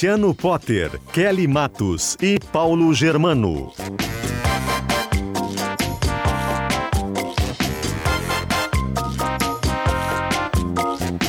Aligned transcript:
Luciano 0.00 0.34
Potter, 0.34 0.98
Kelly 1.12 1.46
Matos 1.46 2.16
e 2.22 2.38
Paulo 2.50 2.94
Germano. 2.94 3.70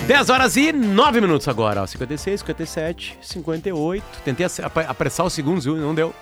Dez 0.07 0.29
horas 0.29 0.55
e 0.55 0.71
nove 0.71 1.19
minutos 1.19 1.49
agora, 1.49 1.83
ó. 1.83 1.85
56, 1.85 2.39
57, 2.39 3.17
58. 3.21 4.05
Tentei 4.23 4.45
apressar 4.87 5.25
os 5.25 5.33
segundos, 5.33 5.65
viu? 5.65 5.75
Não 5.75 5.93
deu. 5.93 6.13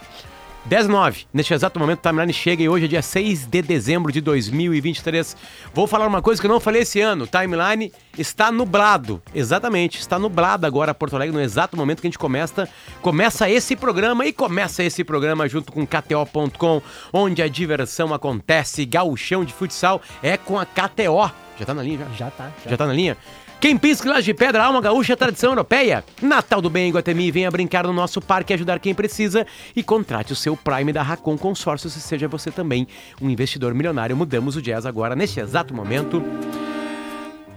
10 0.70 0.88
9. 0.88 1.26
Neste 1.34 1.52
exato 1.52 1.80
momento, 1.80 1.98
o 1.98 2.02
timeline 2.04 2.32
chega 2.32 2.62
e 2.62 2.70
hoje 2.70 2.86
é 2.86 2.88
dia 2.88 3.02
6 3.02 3.48
de 3.48 3.60
dezembro 3.64 4.12
de 4.12 4.22
2023. 4.22 5.36
Vou 5.74 5.88
falar 5.88 6.06
uma 6.06 6.22
coisa 6.22 6.40
que 6.40 6.46
eu 6.46 6.52
não 6.52 6.60
falei 6.60 6.84
esse 6.84 7.02
ano. 7.02 7.24
O 7.24 7.28
timeline 7.28 7.92
está 8.16 8.52
nublado. 8.52 9.20
Exatamente, 9.34 10.00
está 10.00 10.20
nublado 10.20 10.68
agora 10.68 10.94
Porto 10.94 11.16
Alegre 11.16 11.36
no 11.36 11.42
exato 11.42 11.76
momento 11.76 12.02
que 12.02 12.08
a 12.08 12.10
gente 12.12 12.20
começa, 12.20 12.70
começa 13.02 13.50
esse 13.50 13.76
programa 13.76 14.28
e 14.28 14.32
começa 14.32 14.84
esse 14.84 15.04
programa 15.04 15.50
junto 15.50 15.72
com 15.72 15.88
KTO.com, 15.88 16.84
onde 17.12 17.42
a 17.42 17.48
diversão 17.48 18.14
acontece. 18.14 18.86
Gauchão 18.86 19.44
de 19.44 19.52
futsal 19.52 20.00
é 20.22 20.38
com 20.38 20.60
a 20.60 20.68
KTO. 20.68 21.49
Já 21.60 21.66
tá 21.66 21.74
na 21.74 21.84
linha 21.84 22.00
já? 22.00 22.06
Já 22.16 22.32
tá. 22.32 22.52
Já, 22.64 22.72
já 22.72 22.78
tá 22.78 22.88
na 22.88 22.94
linha? 22.94 23.18
Quem 23.60 23.78
pisca 23.78 24.10
lá 24.10 24.22
de 24.22 24.34
pedra, 24.34 24.64
alma 24.64 24.80
gaúcha, 24.80 25.18
tradição 25.18 25.52
europeia. 25.52 26.06
Natal 26.22 26.62
do 26.62 26.70
Bem 26.70 26.88
em 26.88 26.94
Guatemi, 26.94 27.30
venha 27.30 27.52
brincar 27.52 27.86
no 27.86 27.92
nosso 27.92 28.22
parque 28.22 28.54
e 28.54 28.56
ajudar 28.56 28.80
quem 28.80 28.96
precisa 28.96 29.46
e 29.76 29.84
contrate 29.84 30.32
o 30.32 30.36
seu 30.36 30.56
Prime 30.56 30.94
da 30.94 31.04
Racon 31.04 31.38
Consórcio 31.38 31.90
se 31.90 32.00
seja 32.00 32.30
você 32.30 32.50
também 32.52 32.88
um 33.22 33.30
investidor 33.30 33.74
milionário. 33.74 34.16
Mudamos 34.16 34.56
o 34.56 34.62
jazz 34.62 34.86
agora, 34.86 35.14
neste 35.14 35.42
exato 35.42 35.74
momento, 35.74 36.24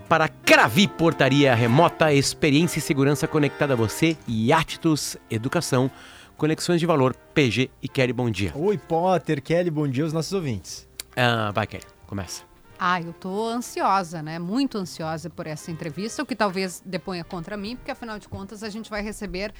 para 0.08 0.26
Cravi 0.26 0.88
Portaria 0.88 1.54
Remota, 1.54 2.12
experiência 2.12 2.80
e 2.80 2.82
segurança 2.82 3.28
conectada 3.28 3.74
a 3.74 3.76
você 3.76 4.16
e 4.26 4.52
Atitudes 4.52 5.16
Educação. 5.30 5.88
Conexões 6.36 6.80
de 6.80 6.86
valor, 6.86 7.14
PG 7.32 7.70
e 7.80 7.88
Kelly, 7.88 8.12
bom 8.12 8.28
dia. 8.28 8.50
Oi, 8.56 8.76
Potter, 8.76 9.40
Kelly, 9.40 9.70
bom 9.70 9.86
dia 9.86 10.02
aos 10.02 10.12
nossos 10.12 10.32
ouvintes. 10.32 10.88
Ah, 11.16 11.52
vai, 11.54 11.68
Kelly, 11.68 11.84
começa. 12.08 12.51
Ah, 12.84 13.00
eu 13.00 13.12
tô 13.12 13.46
ansiosa, 13.46 14.24
né? 14.24 14.40
Muito 14.40 14.76
ansiosa 14.76 15.30
por 15.30 15.46
essa 15.46 15.70
entrevista, 15.70 16.20
o 16.20 16.26
que 16.26 16.34
talvez 16.34 16.82
deponha 16.84 17.22
contra 17.22 17.56
mim, 17.56 17.76
porque 17.76 17.92
afinal 17.92 18.18
de 18.18 18.28
contas 18.28 18.64
a 18.64 18.68
gente 18.68 18.90
vai 18.90 19.00
receber 19.00 19.54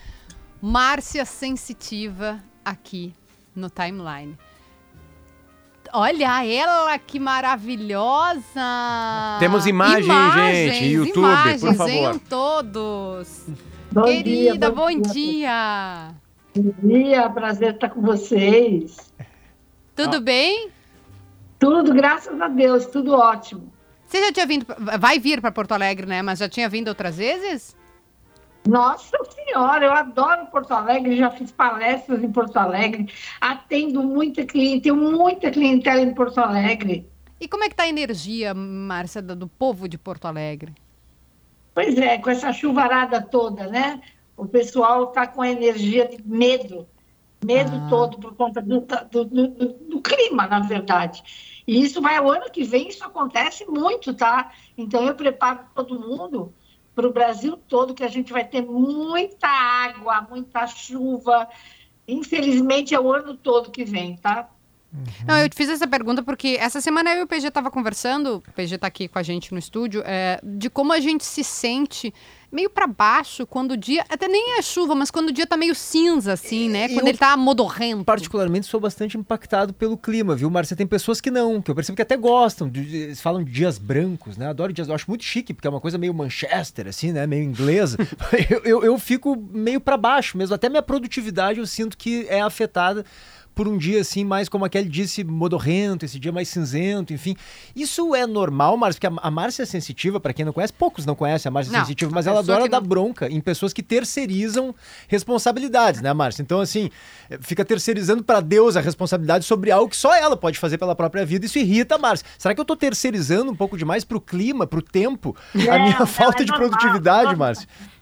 Márcia 0.61 1.25
Sensitiva 1.25 2.41
aqui 2.64 3.14
no 3.55 3.70
timeline. 3.70 4.37
Olha 5.92 6.45
ela, 6.45 6.98
que 6.98 7.20
maravilhosa! 7.20 8.42
Temos 9.39 9.69
imagem, 9.69 10.05
imagens, 10.05 10.74
gente, 10.74 10.85
YouTube, 10.86 11.18
imagens, 11.18 11.61
por 11.61 11.74
favor. 11.77 11.92
Venham 11.92 12.18
todos. 12.18 13.47
Bom 13.92 14.02
Querida, 14.02 14.58
dia, 14.58 14.70
bom, 14.73 14.74
bom 14.74 15.01
dia. 15.01 16.14
Bom 16.57 16.73
dia, 16.83 17.30
prazer 17.30 17.74
estar 17.74 17.91
com 17.91 18.02
vocês. 18.02 18.97
Tudo 19.95 20.17
ah. 20.17 20.20
bem? 20.20 20.73
Tudo, 21.62 21.95
graças 21.95 22.40
a 22.40 22.48
Deus, 22.48 22.86
tudo 22.86 23.14
ótimo. 23.14 23.73
Você 24.05 24.20
já 24.20 24.33
tinha 24.33 24.46
vindo, 24.48 24.67
vai 24.98 25.20
vir 25.20 25.40
para 25.40 25.52
Porto 25.52 25.70
Alegre, 25.70 26.06
né? 26.06 26.20
Mas 26.20 26.40
já 26.40 26.48
tinha 26.48 26.68
vindo 26.68 26.89
outras 26.89 27.18
vezes? 27.18 27.77
Nossa 28.68 29.17
Senhora, 29.30 29.84
eu 29.84 29.92
adoro 29.92 30.46
Porto 30.46 30.73
Alegre, 30.73 31.17
já 31.17 31.30
fiz 31.30 31.52
palestras 31.52 32.20
em 32.20 32.33
Porto 32.33 32.56
Alegre, 32.56 33.08
atendo 33.40 34.02
muita 34.02 34.45
cliente, 34.45 34.83
tenho 34.83 34.96
muita 34.96 35.52
clientela 35.52 36.00
em 36.00 36.12
Porto 36.12 36.39
Alegre. 36.39 37.08
E 37.40 37.46
como 37.46 37.62
é 37.62 37.68
que 37.68 37.77
tá 37.77 37.84
a 37.84 37.89
energia, 37.89 38.52
Márcia, 38.52 39.23
do 39.23 39.46
povo 39.46 39.86
de 39.86 39.96
Porto 39.96 40.24
Alegre? 40.27 40.74
Pois 41.73 41.96
é, 41.96 42.18
com 42.18 42.30
essa 42.30 42.52
chuvarada 42.52 43.23
toda, 43.23 43.68
né? 43.68 44.00
O 44.36 44.46
pessoal 44.46 45.11
está 45.11 45.29
com 45.29 45.40
a 45.40 45.48
energia 45.48 46.08
de 46.08 46.20
medo, 46.27 46.89
medo 47.44 47.70
ah. 47.73 47.86
todo 47.89 48.18
por 48.18 48.34
conta 48.34 48.61
do, 48.61 48.80
do, 48.80 49.24
do 49.24 49.92
clima, 50.14 50.46
na 50.46 50.61
verdade. 50.61 51.23
E 51.67 51.83
isso 51.83 52.00
vai 52.00 52.17
ao 52.17 52.30
ano 52.30 52.50
que 52.50 52.64
vem, 52.64 52.89
isso 52.89 53.05
acontece 53.05 53.64
muito, 53.67 54.14
tá? 54.14 54.52
Então 54.77 55.06
eu 55.06 55.14
preparo 55.14 55.61
todo 55.74 55.98
mundo 55.98 56.52
para 56.95 57.06
o 57.06 57.12
Brasil 57.12 57.56
todo, 57.56 57.95
que 57.95 58.05
a 58.05 58.08
gente 58.08 58.33
vai 58.33 58.45
ter 58.45 58.62
muita 58.62 59.48
água, 59.48 60.27
muita 60.28 60.67
chuva. 60.67 61.48
Infelizmente 62.06 62.95
é 62.95 63.00
o 63.00 63.12
ano 63.12 63.34
todo 63.34 63.70
que 63.70 63.84
vem, 63.84 64.17
tá? 64.17 64.48
Uhum. 64.92 65.05
Não, 65.27 65.39
eu 65.39 65.48
te 65.48 65.56
fiz 65.56 65.70
essa 65.70 65.89
pergunta 65.89 66.23
porque 66.23 66.58
essa 66.61 66.80
semana 66.80 67.14
eu 67.14 67.20
e 67.20 67.23
o 67.23 67.27
PG 67.27 67.48
estava 67.48 67.70
conversando, 67.70 68.36
o 68.46 68.52
PG 68.52 68.74
está 68.74 68.86
aqui 68.86 69.08
com 69.08 69.18
a 69.18 69.23
gente 69.23 69.52
no 69.52 69.58
estúdio, 69.58 70.02
é, 70.05 70.39
de 70.42 70.68
como 70.68 70.92
a 70.92 71.00
gente 71.00 71.24
se 71.24 71.42
sente 71.42 72.12
meio 72.52 72.68
para 72.68 72.86
baixo 72.86 73.46
quando 73.46 73.73
o 73.73 73.77
dia, 73.77 74.05
até 74.11 74.29
nem 74.29 74.58
é 74.58 74.63
chuva, 74.63 74.95
mas 74.95 75.11
quando 75.11 75.30
o 75.30 75.33
dia 75.33 75.46
tá 75.46 75.57
meio 75.57 75.74
cinza, 75.74 76.35
assim, 76.35 76.68
né? 76.68 76.89
Quando 76.89 77.07
eu, 77.07 77.08
ele 77.08 77.18
tá 77.18 77.35
modorrento. 77.36 78.05
Particularmente 78.05 78.67
sou 78.67 78.79
bastante 78.79 79.17
impactado 79.17 79.73
pelo 79.73 79.96
clima, 79.96 80.36
viu, 80.36 80.51
Marcia? 80.51 80.77
Tem 80.77 80.86
pessoas 80.86 81.20
que 81.20 81.30
não, 81.30 81.62
que 81.62 81.70
eu 81.70 81.74
percebo 81.74 81.96
que 81.96 82.02
até 82.02 82.17
gostam, 82.17 82.68
de, 82.68 82.80
eles 82.80 83.20
falam 83.23 83.42
de 83.42 83.51
dias 83.51 83.79
brancos, 83.79 84.36
né? 84.36 84.48
Adoro 84.48 84.73
dias, 84.73 84.89
eu 84.89 84.95
acho 84.95 85.08
muito 85.08 85.24
chique, 85.24 85.55
porque 85.55 85.67
é 85.67 85.70
uma 85.70 85.80
coisa 85.80 85.96
meio 85.96 86.12
Manchester, 86.12 86.89
assim, 86.89 87.11
né? 87.11 87.27
Meio 87.27 87.42
inglesa. 87.42 87.96
eu, 88.51 88.61
eu, 88.64 88.85
eu 88.85 88.98
fico 88.98 89.35
meio 89.36 89.80
para 89.80 89.96
baixo 89.96 90.36
mesmo, 90.36 90.55
até 90.55 90.68
minha 90.68 90.83
produtividade 90.83 91.58
eu 91.58 91.67
sinto 91.67 91.96
que 91.96 92.27
é 92.29 92.42
afetada 92.42 93.05
por 93.55 93.68
um 93.68 93.77
dia 93.77 94.01
assim, 94.01 94.24
mais 94.24 94.48
como 94.48 94.64
aquele 94.64 94.89
disse, 94.89 95.23
modorrento, 95.24 96.05
esse 96.05 96.18
dia 96.18 96.33
mais 96.33 96.48
cinzento, 96.48 97.13
enfim. 97.13 97.36
Isso 97.74 98.14
é 98.14 98.27
normal, 98.27 98.77
Márcia, 98.77 99.01
porque 99.01 99.20
a, 99.20 99.27
a 99.27 99.30
Márcia 99.30 99.63
é 99.63 99.67
sensitiva, 99.67 100.18
para 100.18 100.33
quem 100.33 100.45
não 100.45 100.52
conhece, 100.52 100.73
poucos 100.73 101.05
não 101.05 101.14
conhecem 101.14 101.48
a 101.48 101.52
Márcia 101.52 101.73
não, 101.73 101.80
sensitiva, 101.80 102.11
mas 102.12 102.27
ela 102.27 102.41
adora 102.41 102.68
dar 102.68 102.80
bronca 102.80 103.29
em 103.29 103.41
pessoas 103.41 103.73
que 103.73 103.83
terceirizam 103.83 104.74
responsabilidades, 105.08 106.01
né, 106.01 106.12
Márcia? 106.12 106.42
Então, 106.42 106.61
assim, 106.61 106.91
fica 107.41 107.64
terceirizando 107.64 108.23
para 108.23 108.41
Deus 108.41 108.77
a 108.77 108.80
responsabilidade 108.80 109.45
sobre 109.45 109.70
algo 109.70 109.89
que 109.89 109.96
só 109.96 110.14
ela 110.14 110.36
pode 110.36 110.58
fazer 110.58 110.79
pela 110.79 110.95
própria 110.95 111.24
vida. 111.24 111.46
Isso 111.46 111.58
irrita 111.58 111.96
a 111.96 111.98
Márcia. 111.98 112.27
Será 112.39 112.55
que 112.55 112.61
eu 112.61 112.64
tô 112.64 112.77
terceirizando 112.77 113.51
um 113.51 113.57
pouco 113.57 113.77
demais 113.77 114.05
pro 114.05 114.20
clima, 114.20 114.67
pro 114.67 114.83
tempo, 114.83 115.36
a 115.55 115.79
minha 115.79 116.05
falta 116.07 116.42
é 116.42 116.46
de 116.46 116.52
produtividade, 116.52 117.36
Márcia? 117.36 117.68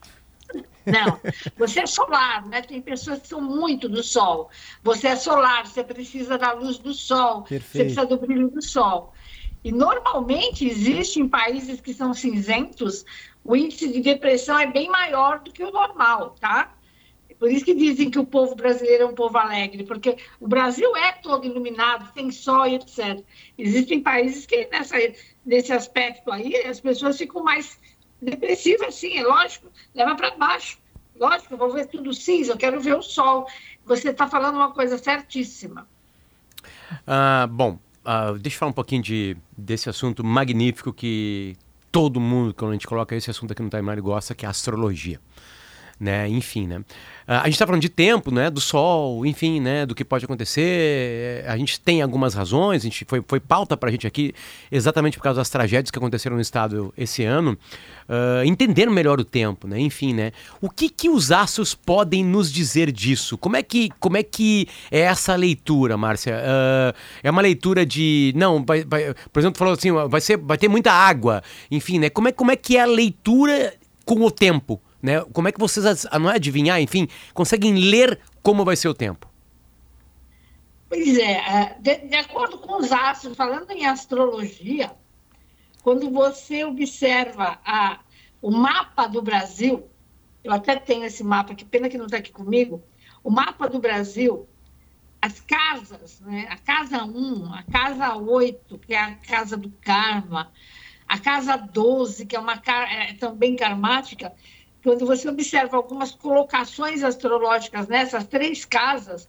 Não, 0.87 1.21
você 1.57 1.81
é 1.81 1.87
solar, 1.87 2.47
né? 2.47 2.63
Tem 2.63 2.81
pessoas 2.81 3.21
que 3.21 3.29
são 3.29 3.41
muito 3.41 3.89
do 3.89 4.03
sol. 4.03 4.51
Você 4.83 5.09
é 5.09 5.17
solar, 5.17 5.67
você 5.67 5.85
precisa 5.85 6.39
da 6.39 6.53
luz 6.53 6.79
do 6.79 6.95
sol, 6.95 7.43
Perfeito. 7.43 7.71
você 7.71 7.79
precisa 7.79 8.07
do 8.07 8.17
brilho 8.19 8.49
do 8.49 8.63
sol. 8.63 9.13
E 9.63 9.71
normalmente 9.71 10.67
existe 10.67 11.21
em 11.21 11.29
países 11.29 11.81
que 11.81 11.93
são 11.93 12.15
cinzentos, 12.15 13.05
o 13.45 13.55
índice 13.55 13.93
de 13.93 14.01
depressão 14.01 14.59
é 14.59 14.67
bem 14.67 14.89
maior 14.89 15.41
do 15.41 15.53
que 15.53 15.63
o 15.63 15.71
normal, 15.71 16.35
tá? 16.41 16.75
Por 17.41 17.51
isso 17.51 17.65
que 17.65 17.75
dizem 17.75 18.11
que 18.11 18.19
o 18.19 18.27
povo 18.27 18.55
brasileiro 18.55 19.05
é 19.05 19.07
um 19.07 19.15
povo 19.15 19.39
alegre, 19.39 19.83
porque 19.85 20.19
o 20.39 20.47
Brasil 20.47 20.95
é 20.95 21.13
todo 21.13 21.47
iluminado, 21.47 22.13
tem 22.13 22.31
sol 22.31 22.67
e 22.67 22.75
etc. 22.75 23.25
Existem 23.57 24.03
países 24.03 24.45
que 24.45 24.69
nessa, 24.71 24.97
nesse 25.45 25.73
aspecto 25.73 26.31
aí 26.31 26.55
as 26.67 26.81
pessoas 26.81 27.17
ficam 27.17 27.43
mais 27.43 27.81
depressiva, 28.21 28.91
sim, 28.91 29.19
é 29.19 29.23
lógico, 29.23 29.69
leva 29.95 30.15
para 30.15 30.37
baixo. 30.37 30.79
Lógico, 31.19 31.55
eu 31.55 31.59
vou 31.59 31.73
ver 31.73 31.87
tudo 31.87 32.15
cinza, 32.15 32.53
eu 32.53 32.57
quero 32.57 32.81
ver 32.81 32.97
o 32.97 33.03
sol. 33.03 33.47
Você 33.85 34.11
está 34.11 34.27
falando 34.27 34.57
uma 34.57 34.73
coisa 34.73 34.97
certíssima. 34.97 35.87
Ah, 37.07 37.47
bom, 37.51 37.79
ah, 38.05 38.33
deixa 38.33 38.57
eu 38.57 38.59
falar 38.59 38.71
um 38.71 38.75
pouquinho 38.75 39.03
de, 39.03 39.37
desse 39.57 39.89
assunto 39.91 40.25
magnífico 40.25 40.93
que 40.93 41.57
todo 41.93 42.21
mundo, 42.21 42.55
quando 42.55 42.71
a 42.71 42.75
gente 42.75 42.87
coloca 42.87 43.15
esse 43.15 43.31
assunto 43.31 43.53
aqui 43.53 43.63
no 43.63 43.69
timeline, 43.69 44.01
gosta, 44.01 44.35
que 44.35 44.45
é 44.45 44.49
a 44.49 44.51
astrologia. 44.51 45.21
Né? 46.01 46.27
Enfim, 46.29 46.67
né? 46.67 46.83
Ah, 47.29 47.43
a 47.43 47.45
gente 47.45 47.53
está 47.53 47.67
falando 47.67 47.83
de 47.83 47.91
tempo, 47.91 48.31
né? 48.33 48.49
Do 48.49 48.61
sol, 48.61 49.27
enfim, 49.27 49.61
né? 49.61 49.85
Do 49.85 49.95
que 49.95 50.05
pode 50.05 50.25
acontecer. 50.25 51.45
A 51.47 51.57
gente 51.59 51.79
tem 51.79 52.01
algumas 52.01 52.33
razões, 52.33 52.81
a 52.81 52.85
gente 52.85 53.05
foi, 53.07 53.23
foi 53.29 53.39
pauta 53.39 53.77
para 53.77 53.91
a 53.91 53.93
gente 53.93 54.07
aqui 54.07 54.33
exatamente 54.73 55.19
por 55.19 55.23
causa 55.23 55.39
das 55.41 55.51
tragédias 55.51 55.91
que 55.91 55.99
aconteceram 55.99 56.37
no 56.37 56.43
estado 56.43 56.93
esse 56.97 57.23
ano. 57.23 57.59
Uh, 58.09 58.43
entender 58.45 58.91
melhor 58.91 59.21
o 59.21 59.25
tempo, 59.25 59.69
né? 59.69 59.79
Enfim, 59.79 60.15
né? 60.15 60.33
O 60.61 60.71
que 60.71 60.89
que 60.89 61.11
os 61.11 61.31
astros 61.31 61.75
podem 61.75 62.25
nos 62.25 62.51
dizer 62.51 62.91
disso? 62.91 63.37
Como 63.37 63.57
é 63.57 63.63
que, 63.63 63.91
como 64.01 64.17
é, 64.17 64.23
que 64.23 64.67
é 64.91 65.01
essa 65.01 65.37
leitura, 65.37 65.97
Márcia? 65.97 66.35
Uh, 66.35 66.97
é 67.23 67.31
uma 67.31 67.43
leitura 67.43 67.85
de... 67.85 68.33
Não, 68.35 68.65
vai, 68.65 68.85
vai, 68.85 69.15
por 69.31 69.39
exemplo, 69.39 69.59
falou 69.59 69.75
assim, 69.75 69.93
vai, 69.93 70.21
ser, 70.21 70.39
vai 70.39 70.57
ter 70.57 70.67
muita 70.67 70.91
água. 70.91 71.43
Enfim, 71.71 71.99
né? 71.99 72.11
Como 72.11 72.27
é, 72.27 72.33
como 72.33 72.51
é 72.51 72.57
que 72.57 72.77
é 72.77 72.81
a 72.81 72.87
leitura 72.87 73.75
com 74.05 74.25
o 74.25 74.31
tempo? 74.31 74.81
Né? 75.03 75.21
Como 75.33 75.49
é 75.49 75.53
que 75.53 75.59
vocês, 75.59 76.07
não 76.21 76.31
é 76.31 76.37
adivinhar, 76.37 76.81
enfim, 76.81 77.09
conseguem 77.33 77.75
ler 77.75 78.21
como 78.43 78.65
vai 78.65 78.77
ser 78.77 78.89
o 78.89 78.95
tempo? 78.95 79.31
Pois 80.89 81.17
é, 81.19 81.33
é, 81.33 81.77
de, 81.79 82.09
de 82.09 82.17
acordo 82.17 82.59
com 82.59 82.79
os 82.79 82.91
astros, 82.91 83.37
falando 83.37 83.71
em 83.71 83.87
astrologia, 83.87 84.91
quando 85.83 86.11
você 86.11 86.65
observa 86.65 87.59
a, 87.65 88.01
o 88.43 88.51
mapa 88.51 89.07
do 89.07 89.23
Brasil, 89.23 89.89
eu 90.43 90.53
até 90.53 90.77
tenho 90.77 91.05
esse 91.05 91.23
mapa, 91.23 91.55
que 91.55 91.65
pena 91.65 91.89
que 91.89 91.97
não 91.97 92.07
está 92.07 92.19
aqui 92.19 92.33
comigo, 92.33 92.83
o 93.23 93.31
mapa 93.31 93.69
do 93.69 93.79
Brasil, 93.79 94.49
as 95.23 95.41
casas, 95.41 96.21
né? 96.21 96.47
a 96.51 96.57
casa 96.57 97.05
1, 97.05 97.55
a 97.55 97.63
casa 97.63 98.17
8, 98.17 98.79
que 98.79 98.95
é 98.95 98.99
a 98.99 99.15
casa 99.15 99.57
do 99.57 99.71
karma, 99.81 100.51
a 101.07 101.19
casa 101.19 101.57
12, 101.57 102.27
que 102.27 102.35
é 102.35 102.41
uma 102.41 102.55
é, 102.55 103.13
também 103.15 103.55
karmática, 103.55 104.33
quando 104.83 105.07
você 105.07 105.29
observa 105.29 105.77
algumas 105.77 106.13
colocações 106.13 107.03
astrológicas 107.03 107.87
nessas 107.89 108.27
três 108.27 108.65
casas, 108.65 109.29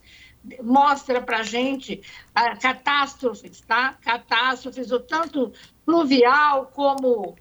mostra 0.64 1.22
para 1.22 1.40
a 1.40 1.44
gente 1.44 2.02
uh, 2.30 2.60
catástrofes, 2.60 3.62
tá? 3.62 3.94
Catástrofes, 4.02 4.92
o 4.92 5.00
tanto 5.00 5.52
pluvial 5.86 6.72
como 6.74 7.36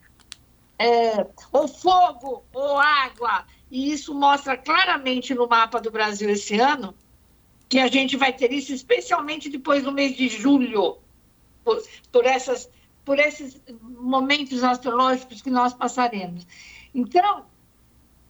é, 0.79 1.27
ou 1.53 1.69
fogo 1.69 2.45
ou 2.53 2.79
água. 2.79 3.45
E 3.71 3.93
isso 3.93 4.15
mostra 4.15 4.57
claramente 4.57 5.35
no 5.35 5.47
mapa 5.47 5.81
do 5.81 5.91
Brasil 5.91 6.29
esse 6.31 6.59
ano 6.59 6.95
que 7.69 7.79
a 7.79 7.87
gente 7.87 8.17
vai 8.17 8.33
ter 8.33 8.53
isso, 8.53 8.73
especialmente 8.73 9.49
depois 9.49 9.85
do 9.85 9.93
mês 9.93 10.17
de 10.17 10.29
julho, 10.29 10.99
por, 11.63 11.81
por 12.11 12.27
essas, 12.27 12.69
por 13.05 13.19
esses 13.21 13.63
momentos 13.81 14.65
astrológicos 14.65 15.41
que 15.41 15.51
nós 15.51 15.73
passaremos. 15.73 16.45
Então, 16.93 17.47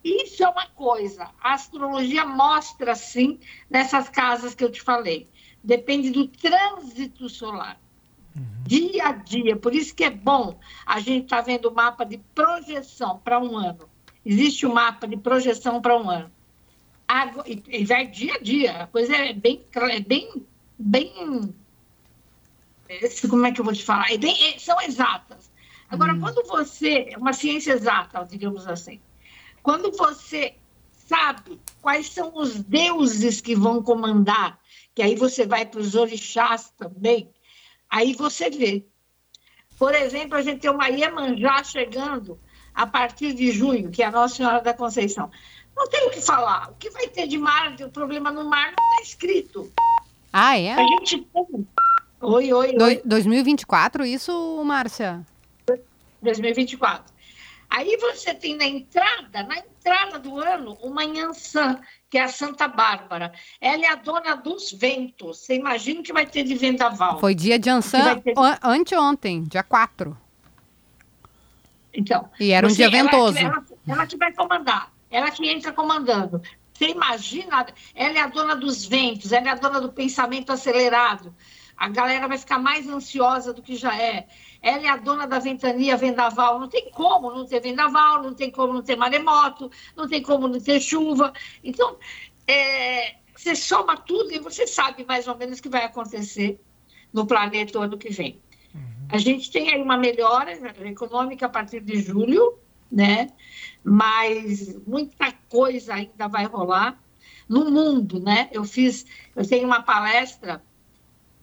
isso 0.02 0.42
é 0.42 0.48
uma 0.48 0.66
coisa. 0.66 1.30
A 1.40 1.54
astrologia 1.54 2.24
mostra, 2.24 2.94
sim, 2.94 3.38
nessas 3.68 4.08
casas 4.08 4.54
que 4.54 4.64
eu 4.64 4.70
te 4.70 4.80
falei. 4.80 5.28
Depende 5.62 6.10
do 6.10 6.26
trânsito 6.26 7.28
solar. 7.28 7.78
Uhum. 8.34 8.44
Dia 8.66 9.08
a 9.08 9.12
dia. 9.12 9.56
Por 9.56 9.74
isso 9.74 9.94
que 9.94 10.04
é 10.04 10.10
bom 10.10 10.58
a 10.86 11.00
gente 11.00 11.24
estar 11.24 11.38
tá 11.38 11.42
vendo 11.42 11.68
o 11.68 11.74
mapa 11.74 12.04
de 12.04 12.18
projeção 12.34 13.18
para 13.18 13.38
um 13.38 13.56
ano. 13.56 13.88
Existe 14.24 14.66
o 14.66 14.70
um 14.70 14.74
mapa 14.74 15.06
de 15.06 15.16
projeção 15.16 15.80
para 15.80 15.96
um 15.96 16.08
ano. 16.08 16.30
E, 17.46 17.84
vai 17.84 18.06
dia 18.06 18.34
a 18.34 18.38
dia. 18.38 18.82
A 18.82 18.86
coisa 18.86 19.14
é 19.14 19.32
bem, 19.32 19.64
é 19.74 20.00
bem, 20.00 20.46
bem. 20.78 21.54
Como 23.28 23.46
é 23.46 23.52
que 23.52 23.60
eu 23.60 23.64
vou 23.64 23.74
te 23.74 23.84
falar? 23.84 24.10
É 24.10 24.16
bem, 24.16 24.54
é, 24.54 24.58
são 24.58 24.80
exatas. 24.80 25.50
Agora, 25.88 26.14
uhum. 26.14 26.20
quando 26.20 26.46
você. 26.46 27.08
É 27.10 27.18
uma 27.18 27.32
ciência 27.32 27.72
exata, 27.72 28.24
digamos 28.24 28.66
assim. 28.66 29.00
Quando 29.62 29.90
você 29.92 30.54
sabe 31.06 31.60
quais 31.82 32.10
são 32.10 32.32
os 32.36 32.62
deuses 32.62 33.40
que 33.40 33.54
vão 33.54 33.82
comandar, 33.82 34.58
que 34.94 35.02
aí 35.02 35.14
você 35.14 35.46
vai 35.46 35.66
para 35.66 35.80
os 35.80 35.94
orixás 35.94 36.72
também, 36.76 37.30
aí 37.88 38.14
você 38.14 38.48
vê. 38.50 38.86
Por 39.78 39.94
exemplo, 39.94 40.36
a 40.36 40.42
gente 40.42 40.60
tem 40.60 40.70
uma 40.70 40.88
Iemanjá 40.88 41.64
chegando 41.64 42.38
a 42.74 42.86
partir 42.86 43.32
de 43.32 43.50
junho, 43.50 43.90
que 43.90 44.02
é 44.02 44.06
a 44.06 44.10
Nossa 44.10 44.36
Senhora 44.36 44.60
da 44.60 44.74
Conceição. 44.74 45.30
Não 45.76 45.88
tem 45.88 46.06
o 46.06 46.10
que 46.10 46.20
falar. 46.20 46.70
O 46.70 46.74
que 46.74 46.90
vai 46.90 47.08
ter 47.08 47.26
de 47.26 47.38
mar, 47.38 47.74
o 47.80 47.90
problema 47.90 48.30
no 48.30 48.44
mar 48.44 48.72
não 48.76 48.90
está 48.90 49.02
escrito. 49.02 49.72
Ah, 50.32 50.58
é? 50.58 50.74
A 50.74 50.86
gente 50.86 51.22
tem. 51.22 51.66
Oi, 52.20 52.52
oi, 52.52 52.76
oi. 52.78 53.02
2024, 53.04 54.04
isso, 54.04 54.62
Márcia? 54.64 55.26
2024. 56.22 57.09
Aí 57.70 57.96
você 57.98 58.34
tem 58.34 58.56
na 58.56 58.64
entrada, 58.64 59.44
na 59.44 59.58
entrada 59.58 60.18
do 60.18 60.38
ano, 60.40 60.76
uma 60.82 61.04
Yansan, 61.04 61.80
que 62.10 62.18
é 62.18 62.24
a 62.24 62.28
Santa 62.28 62.66
Bárbara. 62.66 63.32
Ela 63.60 63.84
é 63.84 63.88
a 63.88 63.94
dona 63.94 64.34
dos 64.34 64.72
ventos. 64.72 65.38
Você 65.38 65.54
imagina 65.54 66.02
que 66.02 66.12
vai 66.12 66.26
ter 66.26 66.42
de 66.42 66.56
vendaval. 66.56 67.20
Foi 67.20 67.32
dia 67.32 67.60
de 67.60 67.68
Yansan 67.68 68.18
ter... 68.18 68.34
anteontem, 68.60 69.44
dia 69.44 69.62
4. 69.62 70.18
Então. 71.94 72.28
E 72.40 72.50
era 72.50 72.66
um 72.66 72.72
dia 72.72 72.90
ventoso. 72.90 73.38
Ela, 73.38 73.48
ela, 73.48 73.64
ela 73.86 74.06
que 74.06 74.16
vai 74.16 74.32
comandar. 74.32 74.92
Ela 75.08 75.30
que 75.30 75.48
entra 75.48 75.72
comandando. 75.72 76.42
Você 76.72 76.88
imagina, 76.88 77.66
ela 77.94 78.18
é 78.18 78.22
a 78.22 78.26
dona 78.26 78.56
dos 78.56 78.84
ventos, 78.84 79.32
ela 79.32 79.48
é 79.48 79.50
a 79.52 79.54
dona 79.54 79.80
do 79.80 79.92
pensamento 79.92 80.50
acelerado. 80.50 81.34
A 81.76 81.88
galera 81.88 82.26
vai 82.26 82.38
ficar 82.38 82.58
mais 82.58 82.88
ansiosa 82.88 83.52
do 83.52 83.62
que 83.62 83.76
já 83.76 83.96
é 83.96 84.26
ela 84.62 84.84
é 84.84 84.88
a 84.88 84.96
dona 84.96 85.26
da 85.26 85.38
ventania 85.38 85.96
vendaval. 85.96 86.58
Não 86.58 86.68
tem 86.68 86.90
como 86.90 87.32
não 87.32 87.46
ter 87.46 87.60
vendaval, 87.60 88.22
não 88.22 88.34
tem 88.34 88.50
como 88.50 88.72
não 88.72 88.82
ter 88.82 88.96
maremoto, 88.96 89.70
não 89.96 90.08
tem 90.08 90.22
como 90.22 90.46
não 90.48 90.60
ter 90.60 90.80
chuva. 90.80 91.32
Então, 91.64 91.96
é, 92.46 93.16
você 93.34 93.54
soma 93.54 93.96
tudo 93.96 94.32
e 94.32 94.38
você 94.38 94.66
sabe 94.66 95.04
mais 95.04 95.26
ou 95.26 95.36
menos 95.36 95.58
o 95.58 95.62
que 95.62 95.68
vai 95.68 95.84
acontecer 95.84 96.60
no 97.12 97.26
planeta 97.26 97.78
o 97.78 97.82
ano 97.82 97.96
que 97.96 98.10
vem. 98.10 98.40
Uhum. 98.74 99.08
A 99.08 99.18
gente 99.18 99.50
tem 99.50 99.72
aí 99.72 99.82
uma 99.82 99.96
melhora 99.96 100.52
econômica 100.86 101.46
a 101.46 101.48
partir 101.48 101.80
de 101.80 102.00
julho, 102.00 102.58
né? 102.90 103.28
Mas 103.82 104.76
muita 104.86 105.32
coisa 105.48 105.94
ainda 105.94 106.28
vai 106.28 106.44
rolar 106.44 107.02
no 107.48 107.70
mundo, 107.70 108.20
né? 108.20 108.48
Eu 108.52 108.64
fiz, 108.64 109.06
eu 109.34 109.46
tenho 109.46 109.66
uma 109.66 109.82
palestra 109.82 110.62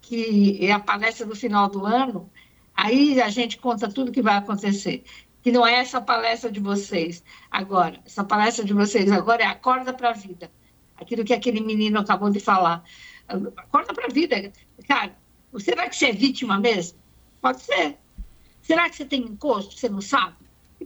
que 0.01 0.65
é 0.65 0.71
a 0.71 0.79
palestra 0.79 1.25
do 1.25 1.35
final 1.35 1.67
do 1.67 1.85
ano, 1.85 2.31
Aí 2.77 3.19
a 3.19 3.29
gente 3.29 3.57
conta 3.57 3.89
tudo 3.89 4.11
que 4.11 4.21
vai 4.21 4.35
acontecer. 4.35 5.03
Que 5.41 5.51
não 5.51 5.65
é 5.65 5.79
essa 5.79 5.99
palestra 5.99 6.51
de 6.51 6.59
vocês 6.59 7.23
agora. 7.49 7.99
Essa 8.05 8.23
palestra 8.23 8.63
de 8.63 8.73
vocês 8.73 9.11
agora 9.11 9.41
é 9.41 9.47
acorda 9.47 9.91
para 9.91 10.11
a 10.11 10.13
vida. 10.13 10.51
Aquilo 10.95 11.23
que 11.23 11.33
aquele 11.33 11.59
menino 11.59 11.99
acabou 11.99 12.29
de 12.29 12.39
falar. 12.39 12.83
Acorda 13.27 13.93
para 13.93 14.05
a 14.05 14.13
vida. 14.13 14.53
Cara, 14.87 15.17
será 15.57 15.89
que 15.89 15.95
você 15.95 16.07
é 16.07 16.11
vítima 16.11 16.59
mesmo? 16.59 16.99
Pode 17.41 17.61
ser. 17.61 17.97
Será 18.61 18.87
que 18.89 18.95
você 18.95 19.05
tem 19.05 19.21
encosto? 19.21 19.77
Você 19.77 19.89
não 19.89 20.01
sabe? 20.01 20.35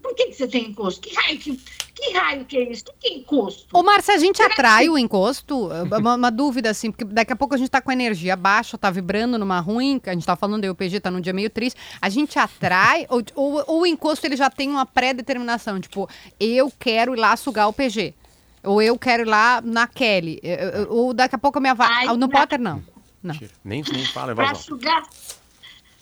Por 0.01 0.15
que, 0.15 0.27
que 0.27 0.33
você 0.33 0.48
tem 0.48 0.69
encosto? 0.69 1.01
Que 1.01 1.13
raio 1.13 1.38
que, 1.38 1.56
que 1.95 2.13
raio 2.13 2.45
que 2.45 2.57
é 2.57 2.71
isso? 2.71 2.86
O 2.89 2.94
que 3.00 3.07
é 3.07 3.18
encosto? 3.18 3.65
Ô, 3.71 3.83
Márcia, 3.83 4.15
a 4.15 4.18
gente 4.18 4.38
Será 4.38 4.53
atrai 4.53 4.86
que... 4.86 4.89
o 4.89 4.98
encosto? 4.98 5.68
Uma, 5.68 6.15
uma, 6.15 6.31
dúvida, 6.31 6.69
assim, 6.69 6.92
porque 6.92 7.06
daqui 7.06 7.31
a 7.33 7.36
pouco 7.36 7.53
a 7.53 7.57
gente 7.57 7.69
tá 7.69 7.81
com 7.81 7.92
energia 7.92 8.36
baixa, 8.36 8.77
tá 8.77 8.89
vibrando 8.89 9.38
numa 9.38 9.60
ruim, 9.60 10.00
que 10.00 10.10
a 10.10 10.13
gente 10.13 10.25
tá 10.25 10.36
falando 10.36 10.63
aí, 10.63 10.70
o 10.70 10.75
PG 10.75 11.00
tá 11.00 11.12
num 11.12 11.22
dia 11.22 11.34
meio 11.34 11.50
triste. 11.50 11.79
A 12.01 12.10
gente 12.10 12.38
atrai, 12.39 13.05
ou, 13.10 13.24
ou, 13.36 13.63
ou, 13.67 13.81
o 13.81 13.86
encosto 13.86 14.25
ele 14.25 14.36
já 14.36 14.50
tem 14.50 14.70
uma 14.70 14.86
pré-determinação, 14.86 15.79
tipo, 15.79 16.10
eu 16.39 16.72
quero 16.79 17.13
ir 17.13 17.20
lá 17.20 17.36
sugar 17.36 17.67
o 17.67 17.74
PG. 17.74 18.13
Ou 18.63 18.81
eu 18.81 18.98
quero 18.98 19.24
ir 19.24 19.27
lá 19.27 19.62
na 19.63 19.88
Kelly. 19.88 20.39
Ou 20.89 21.13
daqui 21.13 21.36
a 21.36 21.38
pouco 21.38 21.58
a 21.58 21.62
minha 21.62 21.74
vaga. 21.74 22.15
No 22.15 22.29
Potter, 22.29 22.60
não. 22.60 22.84
Não. 23.24 23.36
Nem, 23.63 23.84
nem 23.84 24.05
fala, 24.05 24.36
Pra 24.36 24.55
sugar 24.55 25.03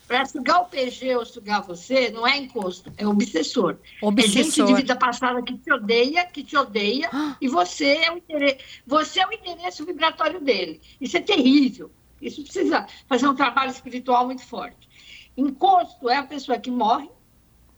para 0.10 0.25
sugar 0.25 0.62
o 0.62 0.66
PG 0.66 1.18
ou 1.18 1.24
sugar 1.24 1.62
você, 1.62 2.10
não 2.10 2.25
é 2.25 2.36
encosto, 2.36 2.92
é 2.98 3.06
obsessor. 3.06 3.78
obsessor. 4.01 4.39
É 4.39 4.44
gente 4.44 4.66
de 4.66 4.74
vida 4.74 4.96
passada 4.96 5.39
que 5.44 5.56
te 5.56 5.72
odeia, 5.72 6.25
que 6.25 6.44
te 6.44 6.58
odeia, 6.58 7.08
e 7.39 7.48
você 7.48 7.86
é, 7.86 8.12
o 8.12 8.18
interesse, 8.18 8.58
você 8.88 9.20
é 9.20 9.28
o 9.28 9.32
interesse 9.32 9.86
vibratório 9.86 10.42
dele. 10.42 10.82
Isso 11.00 11.16
é 11.16 11.22
terrível. 11.22 11.92
Isso 12.20 12.42
precisa 12.42 12.88
fazer 13.08 13.28
um 13.28 13.36
trabalho 13.36 13.70
espiritual 13.70 14.25
muito 14.25 14.44
forte. 14.44 14.89
Encosto 15.38 16.10
é 16.10 16.18
a 16.18 16.24
pessoa 16.24 16.58
que 16.58 16.72
morre, 16.72 17.08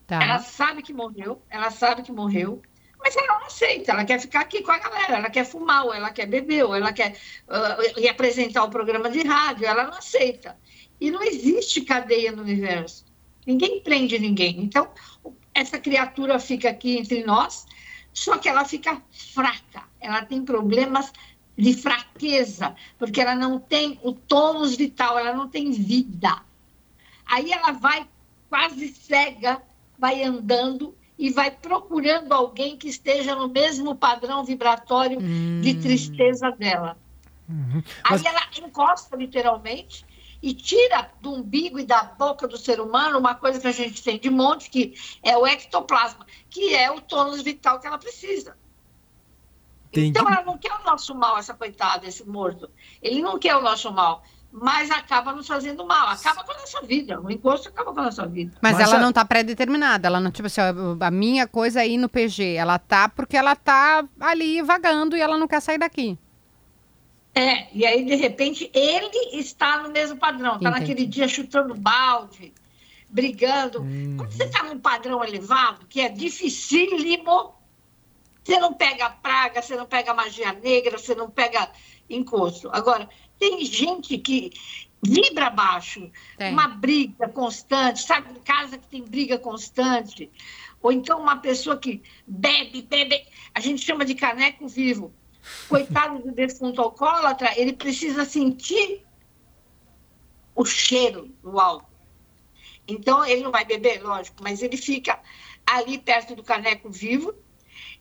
tá. 0.08 0.24
ela 0.24 0.40
sabe 0.40 0.82
que 0.82 0.94
morreu, 0.94 1.42
ela 1.50 1.70
sabe 1.70 2.02
que 2.02 2.14
morreu, 2.14 2.62
mas 2.98 3.14
ela 3.18 3.40
não 3.40 3.48
aceita, 3.48 3.92
ela 3.92 4.06
quer 4.06 4.22
ficar 4.22 4.40
aqui 4.40 4.62
com 4.62 4.72
a 4.72 4.78
galera, 4.78 5.18
ela 5.18 5.30
quer 5.30 5.44
fumar, 5.44 5.84
ou 5.86 5.94
ela 5.94 6.12
quer 6.12 6.28
beber, 6.28 6.64
ou 6.64 6.74
ela 6.74 6.94
quer 6.94 7.18
uh, 7.50 8.10
apresentar 8.10 8.64
o 8.64 8.70
programa 8.70 9.10
de 9.10 9.22
rádio, 9.22 9.66
ela 9.66 9.84
não 9.84 9.98
aceita. 9.98 10.56
E 11.02 11.10
não 11.10 11.24
existe 11.24 11.82
cadeia 11.82 12.32
no 12.32 12.44
universo. 12.44 13.04
Ninguém 13.46 13.82
prende 13.82 14.20
ninguém. 14.20 14.62
Então, 14.62 14.88
essa 15.52 15.80
criatura 15.80 16.38
fica 16.38 16.70
aqui 16.70 16.96
entre 16.96 17.24
nós, 17.24 17.66
só 18.14 18.38
que 18.38 18.48
ela 18.48 18.64
fica 18.66 19.02
fraca. 19.10 19.84
Ela 20.00 20.24
tem 20.24 20.46
problemas 20.46 21.12
de 21.58 21.74
fraqueza, 21.74 22.76
porque 23.00 23.20
ela 23.20 23.34
não 23.34 23.60
tem 23.60 24.00
o 24.04 24.14
tônus 24.14 24.76
vital, 24.76 25.18
ela 25.18 25.34
não 25.34 25.50
tem 25.50 25.72
vida. 25.72 26.40
Aí 27.26 27.52
ela 27.52 27.72
vai 27.72 28.08
quase 28.48 28.90
cega, 28.90 29.60
vai 29.98 30.24
andando 30.24 30.96
e 31.18 31.32
vai 31.32 31.50
procurando 31.50 32.32
alguém 32.32 32.78
que 32.78 32.88
esteja 32.88 33.36
no 33.36 33.50
mesmo 33.50 33.96
padrão 33.96 34.44
vibratório 34.44 35.20
hum. 35.20 35.62
de 35.62 35.76
tristeza 35.76 36.52
dela. 36.52 36.98
Uhum. 37.50 37.82
Mas... 38.08 38.26
Aí 38.26 38.28
ela 38.28 38.68
encosta 38.68 39.16
literalmente 39.16 40.06
e 40.42 40.54
tira 40.54 41.12
do 41.22 41.34
umbigo 41.34 41.80
e 41.80 41.86
da 41.86 42.04
boca 42.04 42.48
do 42.48 42.58
ser 42.58 42.80
humano 42.80 43.20
uma 43.20 43.36
coisa 43.36 43.60
que 43.60 43.68
a 43.68 43.72
gente 43.72 44.04
tem 44.04 44.20
de 44.20 44.30
monte, 44.30 44.70
que 44.70 44.94
é 45.22 45.38
o 45.38 45.46
ectoplasma, 45.46 46.26
que 46.50 46.74
é 46.74 46.90
o 46.90 47.00
tônus 47.00 47.42
vital 47.42 47.80
que 47.80 47.88
ela 47.88 47.98
precisa. 47.98 48.58
Entendi. 49.90 50.08
Então 50.08 50.28
ela 50.28 50.44
não 50.44 50.58
quer 50.58 50.74
o 50.74 50.84
nosso 50.84 51.14
mal, 51.14 51.38
essa 51.38 51.54
coitada, 51.54 52.08
esse 52.08 52.28
morto. 52.28 52.70
Ele 53.02 53.22
não 53.22 53.38
quer 53.38 53.56
o 53.56 53.62
nosso 53.62 53.92
mal 53.92 54.24
mas 54.52 54.92
acaba 54.92 55.32
nos 55.32 55.48
fazendo 55.48 55.86
mal, 55.86 56.10
acaba 56.10 56.44
com 56.44 56.52
a 56.52 56.58
nossa 56.58 56.82
vida. 56.82 57.20
O 57.22 57.32
encosto 57.32 57.70
acaba 57.70 57.94
com 57.94 58.00
a 58.02 58.04
nossa 58.04 58.28
vida. 58.28 58.58
Mas, 58.62 58.74
mas 58.74 58.88
ela 58.88 58.98
a... 58.98 59.00
não 59.00 59.10
está 59.10 59.24
pré-determinada, 59.24 60.08
ela 60.08 60.20
não, 60.20 60.30
tipo 60.30 60.48
assim, 60.48 60.60
a 61.00 61.12
minha 61.12 61.48
coisa 61.48 61.80
aí 61.80 61.98
no 61.98 62.10
PG, 62.10 62.56
ela 62.56 62.78
tá 62.78 63.08
porque 63.08 63.38
ela 63.38 63.56
tá 63.56 64.04
ali 64.20 64.62
vagando 64.62 65.16
e 65.16 65.22
ela 65.22 65.38
não 65.38 65.48
quer 65.48 65.62
sair 65.62 65.78
daqui. 65.78 66.18
É, 67.34 67.68
e 67.74 67.86
aí, 67.86 68.04
de 68.04 68.16
repente, 68.16 68.70
ele 68.74 69.38
está 69.40 69.82
no 69.82 69.90
mesmo 69.90 70.18
padrão, 70.18 70.56
está 70.58 70.70
naquele 70.70 71.06
dia 71.06 71.28
chutando 71.28 71.74
balde, 71.74 72.54
brigando. 73.10 73.82
Uhum. 73.82 74.18
Quando 74.18 74.32
você 74.32 74.44
está 74.44 74.64
num 74.64 74.80
padrão 74.80 75.24
elevado, 75.24 75.86
que 75.88 76.02
é 76.02 76.10
dificílimo, 76.10 77.54
você 78.44 78.60
não 78.60 78.74
pega 78.74 79.10
praga, 79.10 79.62
você 79.62 79.76
não 79.76 79.86
pega 79.86 80.14
magia 80.14 80.52
negra, 80.52 80.98
você 80.98 81.16
não 81.16 81.30
pega 81.30 81.72
encosto. 82.10 82.70
Agora, 82.74 83.08
tem 83.40 83.64
gente 83.64 84.18
que 84.18 84.52
vibra 85.02 85.50
baixo, 85.50 86.12
tem. 86.38 86.52
uma 86.52 86.68
briga 86.68 87.28
constante, 87.30 88.04
sabe, 88.04 88.40
casa 88.42 88.78
que 88.78 88.88
tem 88.88 89.04
briga 89.04 89.40
constante, 89.40 90.30
ou 90.82 90.92
então 90.92 91.20
uma 91.20 91.38
pessoa 91.38 91.78
que 91.78 92.02
bebe, 92.28 92.82
bebe, 92.84 93.24
a 93.54 93.60
gente 93.60 93.84
chama 93.84 94.06
de 94.06 94.16
caneco 94.16 94.68
vivo. 94.68 95.14
Coitado 95.68 96.20
do 96.20 96.32
defunto 96.32 96.82
alcoólatra, 96.82 97.54
ele 97.60 97.74
precisa 97.74 98.26
sentir 98.26 99.04
o 100.56 100.66
cheiro 100.66 101.34
do 101.42 101.60
álcool. 101.60 101.90
Então, 102.88 103.26
ele 103.26 103.42
não 103.42 103.52
vai 103.52 103.66
beber, 103.66 104.04
lógico, 104.04 104.44
mas 104.44 104.62
ele 104.62 104.78
fica 104.78 105.20
ali 105.66 105.98
perto 105.98 106.36
do 106.36 106.44
caneco 106.44 106.90
vivo, 106.90 107.34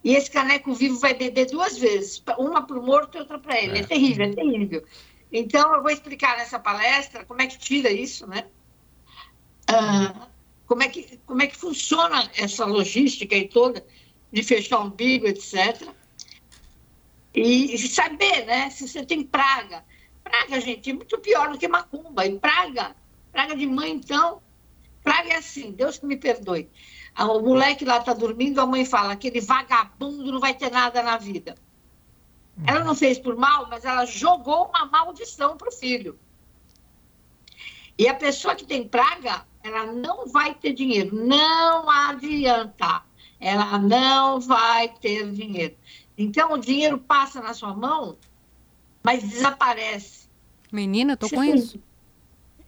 e 0.03 0.15
esse 0.15 0.31
caneco 0.31 0.73
vivo 0.73 0.99
vai 0.99 1.15
beber 1.15 1.47
duas 1.47 1.77
vezes, 1.79 2.23
uma 2.39 2.67
para 2.67 2.79
o 2.79 2.83
morto 2.83 3.17
e 3.17 3.21
outra 3.21 3.39
para 3.39 3.61
ele. 3.61 3.79
É. 3.79 3.81
é 3.81 3.87
terrível, 3.87 4.27
é 4.27 4.33
terrível. 4.33 4.85
Então, 5.33 5.75
eu 5.75 5.83
vou 5.83 5.91
explicar 5.91 6.37
nessa 6.39 6.59
palestra 6.59 7.25
como 7.25 7.41
é 7.41 7.47
que 7.47 7.59
tira 7.59 7.91
isso, 7.91 8.27
né? 8.27 8.47
Ah, 9.69 10.29
como, 10.67 10.83
é 10.83 10.89
que, 10.89 11.19
como 11.27 11.43
é 11.43 11.47
que 11.47 11.57
funciona 11.57 12.29
essa 12.37 12.65
logística 12.65 13.35
aí 13.35 13.47
toda 13.47 13.87
de 14.33 14.43
fechar 14.43 14.81
umbigo, 14.81 15.27
etc. 15.27 15.89
E, 17.35 17.79
saber, 17.79 18.45
né, 18.47 18.71
se 18.71 18.89
você 18.89 19.05
tem 19.05 19.23
praga. 19.23 19.85
Praga, 20.23 20.61
gente, 20.61 20.91
é 20.91 20.93
muito 20.93 21.19
pior 21.19 21.51
do 21.51 21.59
que 21.59 21.69
macumba. 21.69 22.27
E 22.27 22.39
praga, 22.39 22.95
praga 23.33 23.57
de 23.57 23.67
mãe, 23.67 23.93
então, 23.93 24.43
praga 25.03 25.31
é 25.31 25.37
assim, 25.37 25.73
Deus 25.73 25.99
que 25.99 26.07
me 26.07 26.17
perdoe. 26.17 26.69
Ah, 27.15 27.27
o 27.27 27.43
moleque 27.43 27.85
lá 27.85 27.99
está 27.99 28.13
dormindo, 28.13 28.61
a 28.61 28.67
mãe 28.67 28.85
fala, 28.85 29.13
aquele 29.13 29.41
vagabundo 29.41 30.33
não 30.33 30.41
vai 30.41 30.55
ter 30.55 30.71
nada 30.71 31.03
na 31.03 31.17
vida. 31.17 31.55
Ela 32.67 32.85
não 32.85 32.95
fez 32.95 33.19
por 33.19 33.37
mal, 33.37 33.69
mas 33.69 33.85
ela 33.85 34.05
jogou 34.05 34.67
uma 34.69 34.87
maldição 34.87 35.57
para 35.57 35.69
o 35.69 35.73
filho. 35.73 36.19
E 37.99 38.09
a 38.09 38.15
pessoa 38.15 38.55
que 38.55 38.65
tem 38.65 38.87
praga, 38.87 39.47
ela 39.63 39.87
não 39.93 40.27
vai 40.27 40.55
ter 40.55 40.73
dinheiro. 40.73 41.15
Não 41.15 41.89
adianta. 41.89 43.03
Ela 43.39 43.79
não 43.79 44.41
vai 44.41 44.89
ter 44.89 45.31
dinheiro. 45.33 45.77
Então, 46.23 46.53
o 46.53 46.59
dinheiro 46.59 46.99
passa 46.99 47.41
na 47.41 47.55
sua 47.55 47.75
mão, 47.75 48.19
mas 49.03 49.23
desaparece. 49.23 50.29
Menina, 50.71 51.15
eu 51.15 51.17
tô 51.17 51.27
Você 51.27 51.35
com 51.35 51.43
isso. 51.43 51.81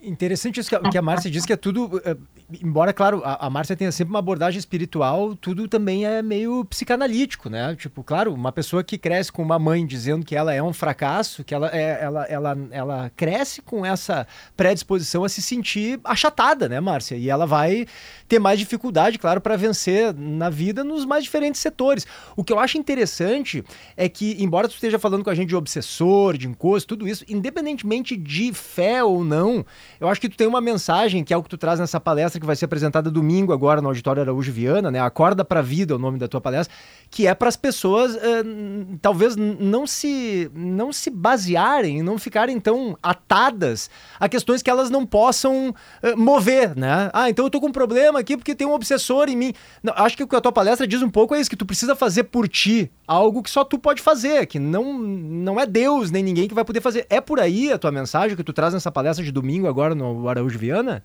Interessante 0.00 0.58
isso 0.58 0.70
que 0.90 0.98
a, 0.98 1.02
Márcia 1.02 1.30
diz 1.30 1.44
que 1.44 1.52
é 1.52 1.56
tudo 1.56 2.00
eh, 2.04 2.16
embora, 2.60 2.92
claro, 2.92 3.22
a, 3.24 3.46
a 3.46 3.50
Márcia 3.50 3.76
tenha 3.76 3.92
sempre 3.92 4.10
uma 4.12 4.18
abordagem 4.18 4.58
espiritual, 4.58 5.36
tudo 5.36 5.68
também 5.68 6.04
é 6.04 6.20
meio 6.20 6.64
psicanalítico, 6.64 7.48
né? 7.48 7.74
Tipo, 7.76 8.02
claro, 8.02 8.34
uma 8.34 8.52
pessoa 8.52 8.82
que 8.82 8.98
cresce 8.98 9.30
com 9.30 9.42
uma 9.42 9.58
mãe 9.58 9.86
dizendo 9.86 10.26
que 10.26 10.34
ela 10.34 10.52
é 10.52 10.62
um 10.62 10.72
fracasso, 10.72 11.44
que 11.44 11.54
ela, 11.54 11.70
é, 11.72 12.02
ela, 12.02 12.24
ela, 12.24 12.58
ela 12.70 13.12
cresce 13.16 13.62
com 13.62 13.86
essa 13.86 14.26
predisposição 14.56 15.24
a 15.24 15.28
se 15.28 15.40
sentir 15.40 16.00
achatada, 16.04 16.68
né, 16.68 16.80
Márcia? 16.80 17.14
E 17.14 17.30
ela 17.30 17.46
vai 17.46 17.86
ter 18.32 18.38
mais 18.38 18.58
dificuldade, 18.58 19.18
claro, 19.18 19.42
para 19.42 19.58
vencer 19.58 20.14
na 20.14 20.48
vida 20.48 20.82
nos 20.82 21.04
mais 21.04 21.22
diferentes 21.22 21.60
setores. 21.60 22.06
O 22.34 22.42
que 22.42 22.50
eu 22.50 22.58
acho 22.58 22.78
interessante 22.78 23.62
é 23.94 24.08
que, 24.08 24.42
embora 24.42 24.66
tu 24.66 24.72
esteja 24.72 24.98
falando 24.98 25.22
com 25.22 25.28
a 25.28 25.34
gente 25.34 25.50
de 25.50 25.56
obsessor, 25.56 26.38
de 26.38 26.48
encosto, 26.48 26.96
tudo 26.96 27.06
isso, 27.06 27.26
independentemente 27.28 28.16
de 28.16 28.50
fé 28.54 29.04
ou 29.04 29.22
não, 29.22 29.66
eu 30.00 30.08
acho 30.08 30.18
que 30.18 30.30
tu 30.30 30.36
tem 30.38 30.46
uma 30.46 30.62
mensagem, 30.62 31.22
que 31.22 31.34
é 31.34 31.36
o 31.36 31.42
que 31.42 31.48
tu 31.50 31.58
traz 31.58 31.78
nessa 31.78 32.00
palestra, 32.00 32.40
que 32.40 32.46
vai 32.46 32.56
ser 32.56 32.64
apresentada 32.64 33.10
domingo 33.10 33.52
agora 33.52 33.82
no 33.82 33.88
Auditório 33.88 34.22
Araújo 34.22 34.50
Viana, 34.50 34.90
né? 34.90 34.98
Acorda 34.98 35.44
para 35.44 35.60
a 35.60 35.62
Vida 35.62 35.92
é 35.92 35.96
o 35.96 35.98
nome 35.98 36.18
da 36.18 36.26
tua 36.26 36.40
palestra, 36.40 36.74
que 37.10 37.26
é 37.26 37.34
para 37.34 37.50
as 37.50 37.56
pessoas 37.56 38.14
uh, 38.14 38.98
talvez 39.02 39.36
não 39.36 39.86
se 39.86 40.50
não 40.54 40.90
se 40.90 41.10
basearem, 41.10 42.02
não 42.02 42.16
ficarem 42.16 42.58
tão 42.58 42.96
atadas 43.02 43.90
a 44.18 44.26
questões 44.26 44.62
que 44.62 44.70
elas 44.70 44.88
não 44.88 45.04
possam 45.04 45.68
uh, 45.68 46.16
mover, 46.16 46.74
né? 46.74 47.10
Ah, 47.12 47.28
então 47.28 47.44
eu 47.44 47.50
tô 47.50 47.60
com 47.60 47.66
um 47.66 47.72
problema 47.72 48.21
aqui 48.22 48.36
porque 48.36 48.54
tem 48.54 48.66
um 48.66 48.72
obsessor 48.72 49.28
em 49.28 49.36
mim. 49.36 49.52
Não, 49.82 49.92
acho 49.96 50.16
que 50.16 50.22
o 50.22 50.26
que 50.26 50.34
a 50.34 50.40
tua 50.40 50.52
palestra 50.52 50.86
diz 50.86 51.02
um 51.02 51.10
pouco 51.10 51.34
é 51.34 51.40
isso, 51.40 51.50
que 51.50 51.56
tu 51.56 51.66
precisa 51.66 51.94
fazer 51.94 52.24
por 52.24 52.48
ti 52.48 52.90
algo 53.06 53.42
que 53.42 53.50
só 53.50 53.64
tu 53.64 53.78
pode 53.78 54.00
fazer, 54.00 54.46
que 54.46 54.58
não 54.58 54.94
não 54.94 55.60
é 55.60 55.66
Deus 55.66 56.10
nem 56.10 56.22
ninguém 56.22 56.48
que 56.48 56.54
vai 56.54 56.64
poder 56.64 56.80
fazer. 56.80 57.06
É 57.10 57.20
por 57.20 57.38
aí 57.38 57.70
a 57.70 57.78
tua 57.78 57.92
mensagem 57.92 58.36
que 58.36 58.44
tu 58.44 58.52
traz 58.52 58.72
nessa 58.72 58.90
palestra 58.90 59.24
de 59.24 59.30
domingo 59.30 59.68
agora 59.68 59.94
no 59.94 60.28
Araújo 60.28 60.58
Viana? 60.58 61.04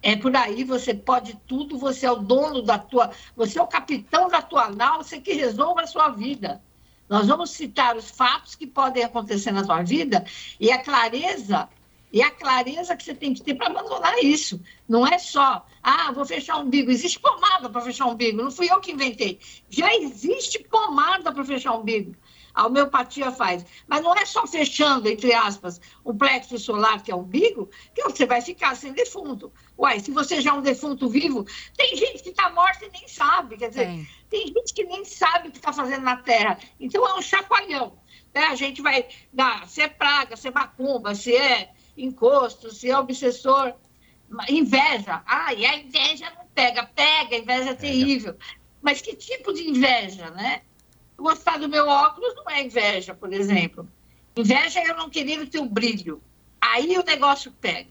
É 0.00 0.14
por 0.14 0.34
aí, 0.36 0.62
você 0.62 0.94
pode 0.94 1.36
tudo, 1.46 1.76
você 1.76 2.06
é 2.06 2.10
o 2.10 2.16
dono 2.16 2.62
da 2.62 2.78
tua, 2.78 3.10
você 3.36 3.58
é 3.58 3.62
o 3.62 3.66
capitão 3.66 4.28
da 4.28 4.40
tua 4.40 4.70
nau, 4.70 5.02
você 5.02 5.20
que 5.20 5.32
resolve 5.32 5.82
a 5.82 5.86
sua 5.86 6.08
vida. 6.10 6.62
Nós 7.08 7.26
vamos 7.26 7.50
citar 7.50 7.96
os 7.96 8.10
fatos 8.10 8.54
que 8.54 8.66
podem 8.66 9.02
acontecer 9.02 9.50
na 9.50 9.64
tua 9.64 9.82
vida 9.82 10.24
e 10.60 10.70
a 10.70 10.78
clareza, 10.78 11.68
e 12.12 12.22
a 12.22 12.30
clareza 12.30 12.96
que 12.96 13.04
você 13.04 13.14
tem 13.14 13.34
que 13.34 13.42
ter 13.42 13.54
para 13.54 13.66
abandonar 13.66 14.18
isso. 14.22 14.60
Não 14.88 15.06
é 15.06 15.18
só, 15.18 15.66
ah, 15.82 16.12
vou 16.12 16.24
fechar 16.24 16.56
o 16.56 16.62
umbigo. 16.62 16.90
Existe 16.90 17.18
pomada 17.18 17.68
para 17.68 17.80
fechar 17.80 18.06
o 18.06 18.12
umbigo, 18.12 18.42
não 18.42 18.50
fui 18.50 18.70
eu 18.70 18.80
que 18.80 18.92
inventei. 18.92 19.38
Já 19.68 19.94
existe 19.94 20.58
pomada 20.64 21.32
para 21.32 21.44
fechar 21.44 21.72
o 21.72 21.80
umbigo 21.80 22.14
a 22.58 22.66
homeopatia 22.66 23.30
faz. 23.30 23.64
Mas 23.86 24.02
não 24.02 24.12
é 24.16 24.26
só 24.26 24.44
fechando, 24.44 25.08
entre 25.08 25.32
aspas, 25.32 25.80
o 26.02 26.12
plexo 26.12 26.58
solar, 26.58 27.00
que 27.00 27.12
é 27.12 27.14
o 27.14 27.20
umbigo, 27.20 27.70
que 27.94 28.02
você 28.02 28.26
vai 28.26 28.40
ficar 28.40 28.74
sem 28.74 28.92
defunto. 28.92 29.52
Uai, 29.78 30.00
se 30.00 30.10
você 30.10 30.40
já 30.40 30.50
é 30.50 30.52
um 30.54 30.60
defunto 30.60 31.08
vivo, 31.08 31.46
tem 31.76 31.96
gente 31.96 32.20
que 32.20 32.30
está 32.30 32.50
morta 32.50 32.84
e 32.84 32.90
nem 32.90 33.06
sabe. 33.06 33.56
Quer 33.56 33.68
dizer, 33.68 33.86
tem, 33.86 34.08
tem 34.28 34.46
gente 34.48 34.74
que 34.74 34.82
nem 34.82 35.04
sabe 35.04 35.48
o 35.48 35.52
que 35.52 35.58
está 35.58 35.72
fazendo 35.72 36.02
na 36.02 36.16
Terra. 36.16 36.58
Então 36.80 37.06
é 37.06 37.14
um 37.14 37.22
chacoalhão. 37.22 37.96
Né? 38.34 38.42
A 38.46 38.56
gente 38.56 38.82
vai 38.82 39.06
dar 39.32 39.68
se 39.68 39.80
é 39.80 39.86
praga, 39.86 40.36
se 40.36 40.48
é 40.48 40.50
macumba, 40.50 41.14
se 41.14 41.36
é 41.36 41.72
encosto, 41.98 42.70
se 42.70 42.90
é 42.90 42.98
obsessor. 42.98 43.74
Inveja. 44.48 45.22
Ah, 45.26 45.54
e 45.54 45.64
a 45.64 45.76
inveja 45.76 46.30
não 46.36 46.46
pega. 46.54 46.84
Pega, 46.84 47.36
inveja 47.36 47.70
é 47.70 47.74
terrível. 47.74 48.36
Mas 48.80 49.00
que 49.00 49.14
tipo 49.14 49.52
de 49.52 49.68
inveja, 49.68 50.30
né? 50.30 50.62
Gostar 51.16 51.58
do 51.58 51.68
meu 51.68 51.88
óculos 51.88 52.34
não 52.36 52.50
é 52.50 52.62
inveja, 52.62 53.14
por 53.14 53.32
exemplo. 53.32 53.88
Inveja 54.36 54.80
é 54.80 54.90
eu 54.90 54.96
não 54.96 55.10
querer 55.10 55.40
o 55.40 55.46
teu 55.48 55.64
brilho. 55.64 56.22
Aí 56.60 56.96
o 56.96 57.04
negócio 57.04 57.50
pega. 57.52 57.90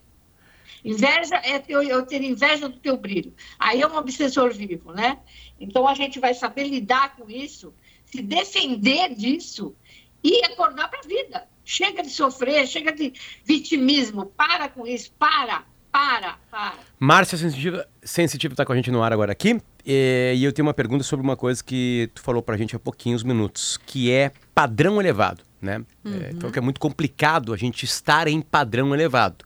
Inveja 0.84 1.36
é 1.44 1.62
eu 1.68 2.06
ter 2.06 2.22
inveja 2.22 2.70
do 2.70 2.80
teu 2.80 2.96
brilho. 2.96 3.34
Aí 3.60 3.82
é 3.82 3.88
um 3.88 3.98
obsessor 3.98 4.54
vivo, 4.54 4.94
né? 4.94 5.20
Então 5.60 5.88
a 5.88 5.94
gente 5.94 6.20
vai 6.20 6.34
saber 6.34 6.66
lidar 6.66 7.16
com 7.16 7.30
isso, 7.30 7.74
se 8.06 8.22
defender 8.22 9.14
disso 9.14 9.76
e 10.24 10.46
acordar 10.46 10.90
para 10.90 11.00
a 11.00 11.08
vida. 11.08 11.48
Chega 11.70 12.02
de 12.02 12.10
sofrer, 12.10 12.66
chega 12.66 12.94
de 12.94 13.12
vitimismo. 13.44 14.26
Para 14.26 14.70
com 14.70 14.88
isso, 14.88 15.12
para, 15.20 15.66
para, 15.92 16.38
para. 16.50 16.76
Márcia 16.98 17.38
Sensitiva 17.38 18.54
está 18.54 18.64
com 18.64 18.72
a 18.72 18.76
gente 18.78 18.90
no 18.90 19.04
ar 19.04 19.12
agora 19.12 19.34
aqui. 19.34 19.60
E, 19.86 20.40
eu 20.42 20.54
tenho 20.54 20.66
uma 20.66 20.74
pergunta 20.74 21.04
sobre 21.04 21.26
uma 21.26 21.36
coisa 21.36 21.62
que 21.62 22.10
tu 22.16 22.22
falou 22.22 22.42
pra 22.42 22.56
gente 22.56 22.74
há 22.74 22.80
pouquinhos 22.80 23.22
minutos, 23.22 23.78
que 23.86 24.10
é 24.10 24.32
padrão 24.56 25.02
elevado, 25.02 25.44
né? 25.62 25.84
É, 26.06 26.08
uhum. 26.08 26.16
É, 26.16 26.30
então 26.30 26.50
que 26.50 26.58
é 26.58 26.62
muito 26.62 26.80
complicado 26.80 27.54
a 27.54 27.58
gente 27.58 27.84
estar 27.84 28.30
em 28.30 28.40
padrão 28.40 28.96
elevado. 28.96 29.44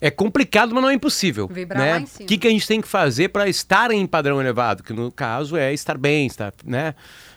É 0.00 0.10
complicado, 0.10 0.72
mas 0.72 0.82
não 0.82 0.88
é 0.88 0.94
impossível. 0.94 1.48
Vibrar 1.48 2.00
né? 2.00 2.06
O 2.18 2.24
que, 2.24 2.38
que 2.38 2.48
a 2.48 2.50
gente 2.50 2.66
tem 2.66 2.80
que 2.80 2.88
fazer 2.88 3.28
para 3.28 3.46
estar 3.46 3.90
em 3.90 4.06
padrão 4.06 4.40
elevado? 4.40 4.82
Que 4.82 4.94
no 4.94 5.12
caso 5.12 5.54
é 5.54 5.74
estar 5.74 5.98
bem, 5.98 6.28
estar, 6.28 6.54
né? 6.64 6.94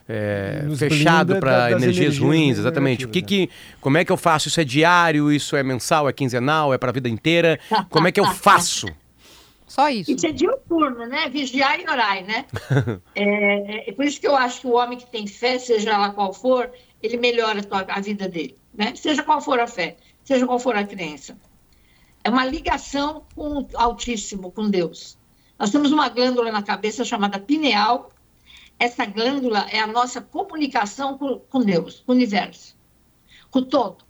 É, 0.08 0.66
fechado 0.78 1.38
para 1.38 1.72
energias, 1.72 1.84
energias, 1.84 2.18
ruins, 2.18 2.58
exatamente. 2.58 3.06
O 3.06 3.10
que, 3.10 3.22
né? 3.22 3.28
que, 3.28 3.50
como 3.80 3.98
é 3.98 4.04
que 4.04 4.12
eu 4.12 4.18
faço? 4.18 4.48
Isso 4.48 4.60
é 4.60 4.64
diário? 4.64 5.32
Isso 5.32 5.56
é 5.56 5.64
mensal? 5.64 6.10
É 6.10 6.14
quinzenal? 6.14 6.74
É 6.74 6.78
para 6.78 6.90
a 6.90 6.94
vida 6.94 7.08
inteira? 7.08 7.60
Como 7.90 8.08
é 8.08 8.12
que 8.12 8.20
eu 8.20 8.26
faço? 8.34 8.88
Só 9.72 9.88
isso. 9.90 10.12
Isso 10.12 10.28
é 10.28 10.34
diuturno, 10.34 11.06
né? 11.06 11.30
Vigiar 11.30 11.80
e 11.80 11.84
orar, 11.84 12.22
né? 12.26 12.46
é, 13.16 13.90
é, 13.90 13.92
por 13.94 14.04
isso 14.04 14.20
que 14.20 14.28
eu 14.28 14.36
acho 14.36 14.60
que 14.60 14.68
o 14.68 14.74
homem 14.74 14.98
que 14.98 15.10
tem 15.10 15.26
fé, 15.26 15.58
seja 15.58 15.98
lá 15.98 16.10
qual 16.10 16.34
for, 16.34 16.70
ele 17.02 17.16
melhora 17.16 17.62
a, 17.62 17.64
tua, 17.64 17.86
a 17.88 18.02
vida 18.02 18.28
dele, 18.28 18.58
né? 18.74 18.94
Seja 18.96 19.24
qual 19.24 19.40
for 19.40 19.62
a 19.62 19.68
fé, 19.68 19.96
seja 20.26 20.46
qual 20.46 20.60
for 20.60 20.76
a 20.76 20.84
crença. 20.84 21.38
É 22.22 22.30
uma 22.30 22.46
ligação 22.46 23.24
com 23.34 23.62
o 23.62 23.68
Altíssimo, 23.76 24.52
com 24.52 24.70
Deus. 24.70 25.18
Nós 25.58 25.70
temos 25.70 25.92
uma 25.92 26.10
glândula 26.10 26.52
na 26.52 26.62
cabeça 26.62 27.06
chamada 27.06 27.40
pineal. 27.40 28.12
Essa 28.80 29.06
glândula 29.06 29.68
é 29.70 29.80
a 29.80 29.88
nossa 29.88 30.22
comunicação 30.22 31.18
com, 31.18 31.64
Deus, 31.64 32.02
com 32.06 32.12
o 32.12 32.16
universo, 32.16 32.78
com 33.50 33.60
o 33.60 33.66
todo. 33.66 34.04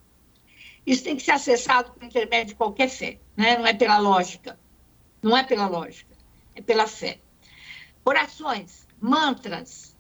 Isso 0.86 1.04
tem 1.04 1.16
que 1.16 1.24
ser 1.24 1.32
acessado 1.32 1.92
por 1.92 2.04
intermédio 2.04 2.50
de 2.50 2.56
qualquer 2.56 2.90
fé, 2.90 3.20
né? 3.36 3.58
não 3.58 3.68
é 3.68 3.74
pela 3.74 3.98
lógica. 3.98 4.60
Não 5.22 5.38
é 5.38 5.44
pela 5.44 5.68
lógica, 5.68 6.16
é 6.56 6.62
pela 6.62 6.88
fé. 6.88 7.20
Orações, 8.04 8.88
mantras. 9.00 9.96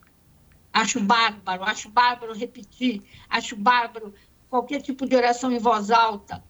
Acho 0.73 0.99
bárbaro, 1.01 1.63
acho 1.63 1.89
bárbaro 1.89 2.33
repetir, 2.33 3.03
acho 3.29 3.55
bárbaro 3.55 4.13
qualquer 4.49 4.81
tipo 4.81 5.05
de 5.05 5.15
oração 5.15 5.51
em 5.51 5.59
voz 5.59 5.91
alta. 5.91 6.43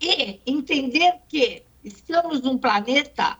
E 0.00 0.40
entender 0.46 1.20
que 1.28 1.64
estamos 1.84 2.40
num 2.40 2.58
planeta 2.58 3.38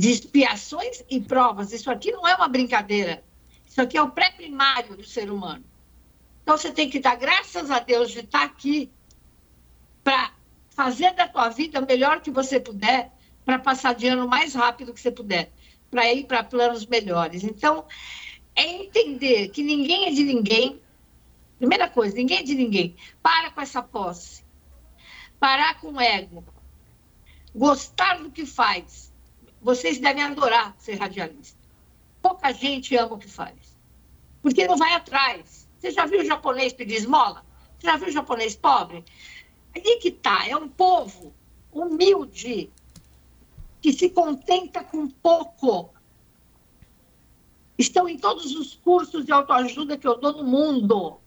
de 0.00 0.10
expiações 0.10 1.04
e 1.10 1.20
provas. 1.20 1.74
Isso 1.74 1.90
aqui 1.90 2.10
não 2.10 2.26
é 2.26 2.34
uma 2.34 2.48
brincadeira. 2.48 3.22
Isso 3.68 3.82
aqui 3.82 3.98
é 3.98 4.02
o 4.02 4.10
pré-primário 4.10 4.96
do 4.96 5.04
ser 5.04 5.30
humano. 5.30 5.62
Então 6.42 6.56
você 6.56 6.72
tem 6.72 6.88
que 6.88 6.98
dar 6.98 7.16
graças 7.16 7.70
a 7.70 7.80
Deus 7.80 8.10
de 8.10 8.20
estar 8.20 8.42
aqui 8.42 8.90
para 10.02 10.32
fazer 10.70 11.12
da 11.12 11.28
tua 11.28 11.50
vida 11.50 11.78
o 11.80 11.86
melhor 11.86 12.22
que 12.22 12.30
você 12.30 12.58
puder 12.58 13.12
para 13.44 13.58
passar 13.58 13.94
de 13.94 14.06
ano 14.06 14.24
o 14.24 14.28
mais 14.28 14.54
rápido 14.54 14.94
que 14.94 15.00
você 15.00 15.10
puder, 15.10 15.52
para 15.90 16.10
ir 16.10 16.24
para 16.24 16.42
planos 16.44 16.86
melhores. 16.86 17.44
Então, 17.44 17.84
é 18.54 18.62
entender 18.62 19.50
que 19.50 19.62
ninguém 19.62 20.06
é 20.06 20.12
de 20.12 20.24
ninguém. 20.24 20.80
Primeira 21.58 21.90
coisa, 21.90 22.16
ninguém 22.16 22.38
é 22.38 22.42
de 22.42 22.54
ninguém. 22.54 22.96
Para 23.22 23.50
com 23.50 23.60
essa 23.60 23.82
posse. 23.82 24.42
Parar 25.38 25.78
com 25.78 25.92
o 25.92 26.00
ego. 26.00 26.42
Gostar 27.54 28.18
do 28.18 28.30
que 28.30 28.46
faz. 28.46 29.09
Vocês 29.60 29.98
devem 29.98 30.22
adorar 30.22 30.74
ser 30.78 30.94
radialista. 30.94 31.58
Pouca 32.22 32.52
gente 32.52 32.96
ama 32.96 33.14
o 33.14 33.18
que 33.18 33.28
faz. 33.28 33.76
Porque 34.42 34.66
não 34.66 34.76
vai 34.76 34.94
atrás. 34.94 35.68
Você 35.78 35.90
já 35.90 36.06
viu 36.06 36.20
o 36.20 36.24
japonês 36.24 36.72
pedir 36.72 36.96
esmola? 36.96 37.44
Você 37.78 37.86
já 37.86 37.96
viu 37.96 38.08
o 38.08 38.12
japonês 38.12 38.56
pobre? 38.56 39.04
Aí 39.74 39.98
que 39.98 40.10
tá, 40.10 40.46
é 40.48 40.56
um 40.56 40.68
povo 40.68 41.32
humilde, 41.72 42.70
que 43.80 43.92
se 43.92 44.10
contenta 44.10 44.82
com 44.82 45.08
pouco. 45.08 45.94
Estão 47.78 48.08
em 48.08 48.18
todos 48.18 48.54
os 48.54 48.74
cursos 48.74 49.24
de 49.24 49.32
autoajuda 49.32 49.96
que 49.96 50.06
eu 50.06 50.18
dou 50.18 50.32
no 50.32 50.44
mundo. 50.44 51.18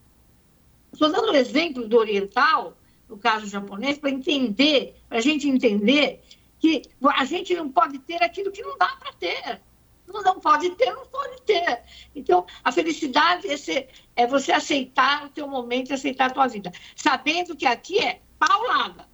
Estou 0.91 1.11
dando 1.11 1.31
o 1.31 1.35
exemplo 1.35 1.87
do 1.87 1.97
oriental, 1.97 2.77
no 3.09 3.17
caso 3.17 3.47
japonês, 3.47 3.97
para 3.97 4.11
entender, 4.11 4.95
para 5.09 5.17
a 5.17 5.21
gente 5.21 5.47
entender 5.47 6.21
que 6.63 6.81
a 7.13 7.25
gente 7.25 7.53
não 7.55 7.67
pode 7.69 7.99
ter 7.99 8.23
aquilo 8.23 8.49
que 8.49 8.61
não 8.61 8.77
dá 8.77 8.87
para 8.97 9.11
ter. 9.11 9.61
Não, 10.07 10.21
não 10.21 10.39
pode 10.39 10.69
ter, 10.69 10.93
não 10.93 11.05
pode 11.07 11.41
ter. 11.41 11.81
Então, 12.15 12.45
a 12.63 12.71
felicidade 12.71 13.49
é, 13.49 13.57
ser, 13.57 13.89
é 14.15 14.25
você 14.25 14.53
aceitar 14.53 15.25
o 15.25 15.29
teu 15.29 15.45
momento 15.45 15.89
e 15.89 15.93
aceitar 15.93 16.27
a 16.27 16.33
tua 16.33 16.47
vida. 16.47 16.71
Sabendo 16.95 17.53
que 17.53 17.65
aqui 17.65 17.99
é 17.99 18.21
paulada. 18.39 19.05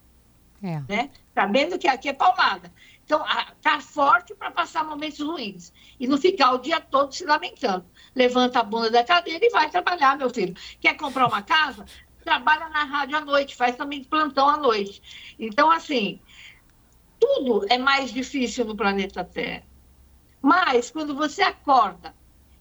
É. 0.62 0.80
Né? 0.88 1.10
Sabendo 1.34 1.76
que 1.76 1.88
aqui 1.88 2.10
é 2.10 2.12
paulada. 2.12 2.72
Então, 3.04 3.24
tá 3.60 3.80
forte 3.80 4.32
para 4.32 4.52
passar 4.52 4.84
momentos 4.84 5.18
ruins. 5.18 5.72
E 5.98 6.06
não 6.06 6.18
ficar 6.18 6.52
o 6.52 6.58
dia 6.58 6.80
todo 6.80 7.12
se 7.12 7.24
lamentando. 7.24 7.84
Levanta 8.14 8.60
a 8.60 8.62
bunda 8.62 8.92
da 8.92 9.02
cadeira 9.02 9.44
e 9.44 9.50
vai 9.50 9.68
trabalhar, 9.68 10.16
meu 10.16 10.30
filho. 10.30 10.54
Quer 10.80 10.96
comprar 10.96 11.26
uma 11.26 11.42
casa? 11.42 11.84
Trabalha 12.22 12.68
na 12.68 12.84
rádio 12.84 13.16
à 13.16 13.20
noite, 13.24 13.56
faz 13.56 13.74
também 13.74 14.04
plantão 14.04 14.48
à 14.48 14.56
noite. 14.56 15.02
Então, 15.36 15.68
assim, 15.68 16.20
tudo 17.20 17.66
é 17.68 17.78
mais 17.78 18.10
difícil 18.10 18.64
no 18.64 18.74
planeta 18.74 19.22
Terra. 19.22 19.62
Mas, 20.42 20.90
quando 20.90 21.14
você 21.14 21.42
acorda 21.42 22.14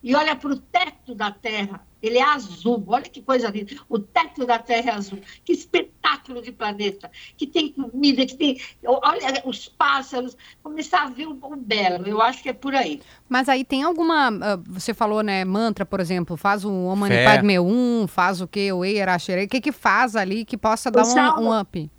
e 0.04 0.13
olha 0.13 0.36
para 0.36 0.51
o 0.51 0.58
teto 0.58 1.16
da 1.16 1.32
Terra, 1.32 1.86
ele 2.01 2.18
é 2.18 2.24
azul. 2.24 2.84
Olha 2.88 3.04
que 3.04 3.22
coisa 3.22 3.50
linda. 3.50 3.75
O 3.89 4.00
teto 4.00 4.46
da 4.46 4.58
Terra 4.58 4.92
é 4.92 4.94
azul. 4.94 5.20
Que 5.44 5.51
espetáculo 5.51 6.42
de 6.42 6.51
planeta. 6.51 7.12
Que 7.38 7.46
tem 7.46 7.72
comida, 7.72 8.25
que 8.25 8.36
tem. 8.36 8.62
Olha 8.86 9.42
os 9.46 9.68
pássaros. 9.68 10.38
Começar 10.63 11.04
a 11.04 11.10
ver 11.10 11.28
o, 11.28 11.38
o 11.41 11.56
belo. 11.58 12.08
Eu 12.08 12.22
acho 12.22 12.41
que 12.41 12.50
é 12.50 12.54
por 12.54 12.74
aí. 12.74 13.02
Mas 13.28 13.50
aí 13.50 13.65
tem 13.65 13.84
alguma. 13.84 14.30
Uh, 14.30 14.63
você 14.67 14.93
falou, 14.93 15.22
né? 15.22 15.43
Mantra, 15.43 15.86
por 15.86 16.00
exemplo. 16.00 16.38
Faz 16.38 16.63
o 16.63 16.72
Om 16.72 16.95
Mani 16.95 17.24
Padme 17.26 17.60
Um, 17.60 18.08
faz 18.08 18.39
o 18.39 18.48
quê? 18.48 18.72
O 18.72 18.86
Eiraxere. 18.86 19.45
O 19.45 19.50
que 19.50 19.60
que 19.60 19.72
faz 19.74 20.15
ali 20.15 20.45
que 20.45 20.58
possa 20.58 20.89
dar 20.89 21.04
um, 21.06 21.48
um 21.48 21.60
up? 21.60 21.91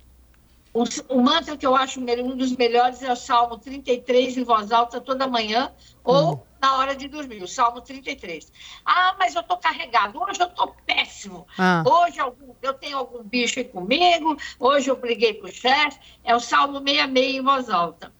O, 0.73 0.83
o, 1.09 1.21
mantra 1.21 1.57
que 1.57 1.65
eu 1.65 1.75
acho 1.75 1.99
um 1.99 2.35
dos 2.37 2.55
melhores 2.55 3.03
é 3.03 3.11
o 3.11 3.15
Salmo 3.15 3.57
33 3.57 4.37
em 4.37 4.43
voz 4.43 4.71
alta 4.71 5.01
toda 5.01 5.27
manhã, 5.27 5.73
ou 6.01 6.35
hum. 6.35 6.39
na 6.61 6.77
hora 6.77 6.95
de 6.95 7.09
dormir, 7.09 7.43
o 7.43 7.47
Salmo 7.47 7.81
33. 7.81 8.51
Ah, 8.85 9.15
mas 9.19 9.35
eu 9.35 9.41
estou 9.41 9.57
carregado, 9.57 10.21
hoje 10.21 10.41
eu 10.41 10.47
estou 10.47 10.73
péssimo. 10.85 11.45
Ah. 11.57 11.83
Hoje 11.85 12.19
eu 12.61 12.73
tenho 12.73 12.97
algum 12.97 13.21
bicho 13.21 13.59
aí 13.59 13.65
comigo, 13.65 14.37
hoje 14.57 14.89
eu 14.89 14.95
briguei 14.95 15.33
com 15.33 15.47
o 15.47 15.51
chefe. 15.51 15.99
É 16.23 16.33
o 16.33 16.39
Salmo 16.39 16.79
66 16.79 17.35
em 17.35 17.41
voz 17.41 17.69
alta. 17.69 18.13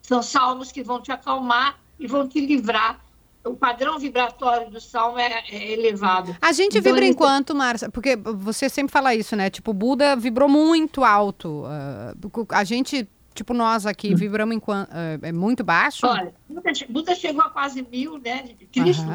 São 0.00 0.22
salmos 0.22 0.70
que 0.70 0.84
vão 0.84 1.02
te 1.02 1.10
acalmar 1.10 1.80
e 1.98 2.06
vão 2.06 2.28
te 2.28 2.38
livrar 2.38 3.04
o 3.46 3.56
padrão 3.56 3.98
vibratório 3.98 4.70
do 4.70 4.80
salmo 4.80 5.18
é, 5.18 5.42
é 5.50 5.72
elevado. 5.72 6.36
A 6.40 6.52
gente 6.52 6.78
então, 6.78 6.92
vibra 6.92 7.06
enquanto, 7.06 7.54
Márcia, 7.54 7.90
porque 7.90 8.16
você 8.16 8.68
sempre 8.68 8.92
fala 8.92 9.14
isso, 9.14 9.36
né? 9.36 9.48
Tipo, 9.48 9.70
o 9.70 9.74
Buda 9.74 10.16
vibrou 10.16 10.48
muito 10.48 11.04
alto. 11.04 11.62
Uh, 11.64 12.46
a 12.50 12.64
gente, 12.64 13.08
tipo, 13.34 13.54
nós 13.54 13.86
aqui 13.86 14.12
hum. 14.12 14.16
vibramos 14.16 14.56
enquanto, 14.56 14.90
uh, 14.90 15.18
é 15.22 15.32
muito 15.32 15.62
baixo. 15.64 16.06
Olha, 16.06 16.34
Buda, 16.48 16.72
Buda, 16.88 17.14
chegou 17.14 17.42
a 17.42 17.50
quase 17.50 17.86
mil, 17.90 18.18
né? 18.18 18.50
Cristo, 18.72 19.06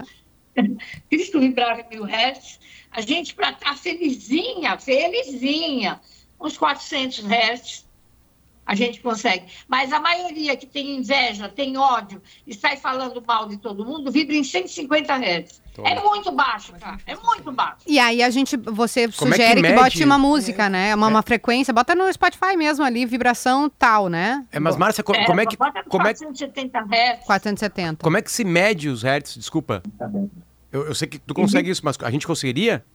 uhum. 0.57 0.77
Cristo 1.09 1.39
vibrava 1.39 1.85
mil 1.89 2.03
hertz. 2.03 2.59
A 2.91 3.01
gente, 3.01 3.35
para 3.35 3.51
estar 3.51 3.71
tá 3.71 3.75
felizinha, 3.75 4.77
felizinha, 4.77 5.99
uns 6.39 6.57
400 6.57 7.19
hertz 7.25 7.85
a 8.65 8.75
gente 8.75 9.01
consegue. 9.01 9.45
Mas 9.67 9.91
a 9.91 9.99
maioria 9.99 10.55
que 10.55 10.65
tem 10.65 10.97
inveja, 10.97 11.49
tem 11.49 11.77
ódio 11.77 12.21
e 12.45 12.53
sai 12.53 12.77
falando 12.77 13.21
mal 13.25 13.47
de 13.47 13.57
todo 13.57 13.85
mundo, 13.85 14.11
vibra 14.11 14.35
em 14.35 14.43
150 14.43 15.13
Hz. 15.13 15.61
É 15.83 15.99
muito 15.99 16.31
baixo, 16.31 16.73
cara. 16.79 16.97
É 17.05 17.15
muito 17.15 17.51
baixo. 17.51 17.77
E 17.87 17.97
aí 17.97 18.21
a 18.21 18.29
gente, 18.29 18.57
você 18.57 19.07
Como 19.11 19.31
sugere 19.31 19.59
é 19.59 19.63
que, 19.63 19.69
que, 19.69 19.73
bote 19.73 20.03
uma 20.03 20.17
música, 20.17 20.65
é. 20.65 20.69
né? 20.69 20.95
Uma, 20.95 21.07
é. 21.07 21.09
uma, 21.09 21.21
frequência, 21.21 21.73
bota 21.73 21.95
no 21.95 22.11
Spotify 22.11 22.55
mesmo 22.57 22.83
ali, 22.83 23.05
vibração 23.05 23.69
tal, 23.69 24.09
né? 24.09 24.45
É, 24.51 24.59
mas 24.59 24.77
Márcia, 24.77 25.03
co 25.03 25.13
é, 25.13 25.25
como 25.25 25.39
é 25.39 25.45
que... 25.45 25.57
Bota 25.57 25.83
como 25.83 26.03
470 26.03 26.79
Hz. 26.79 27.25
470. 27.25 28.03
Como 28.03 28.17
é 28.17 28.21
que 28.21 28.31
se 28.31 28.43
mede 28.43 28.89
os 28.89 29.03
Hertz? 29.03 29.35
Desculpa. 29.35 29.81
Eu, 30.71 30.87
eu 30.87 30.95
sei 30.95 31.07
que 31.07 31.19
tu 31.19 31.33
consegue 31.33 31.69
uhum. 31.69 31.73
isso, 31.73 31.81
mas 31.83 31.97
a 32.01 32.11
gente 32.11 32.27
conseguiria? 32.27 32.85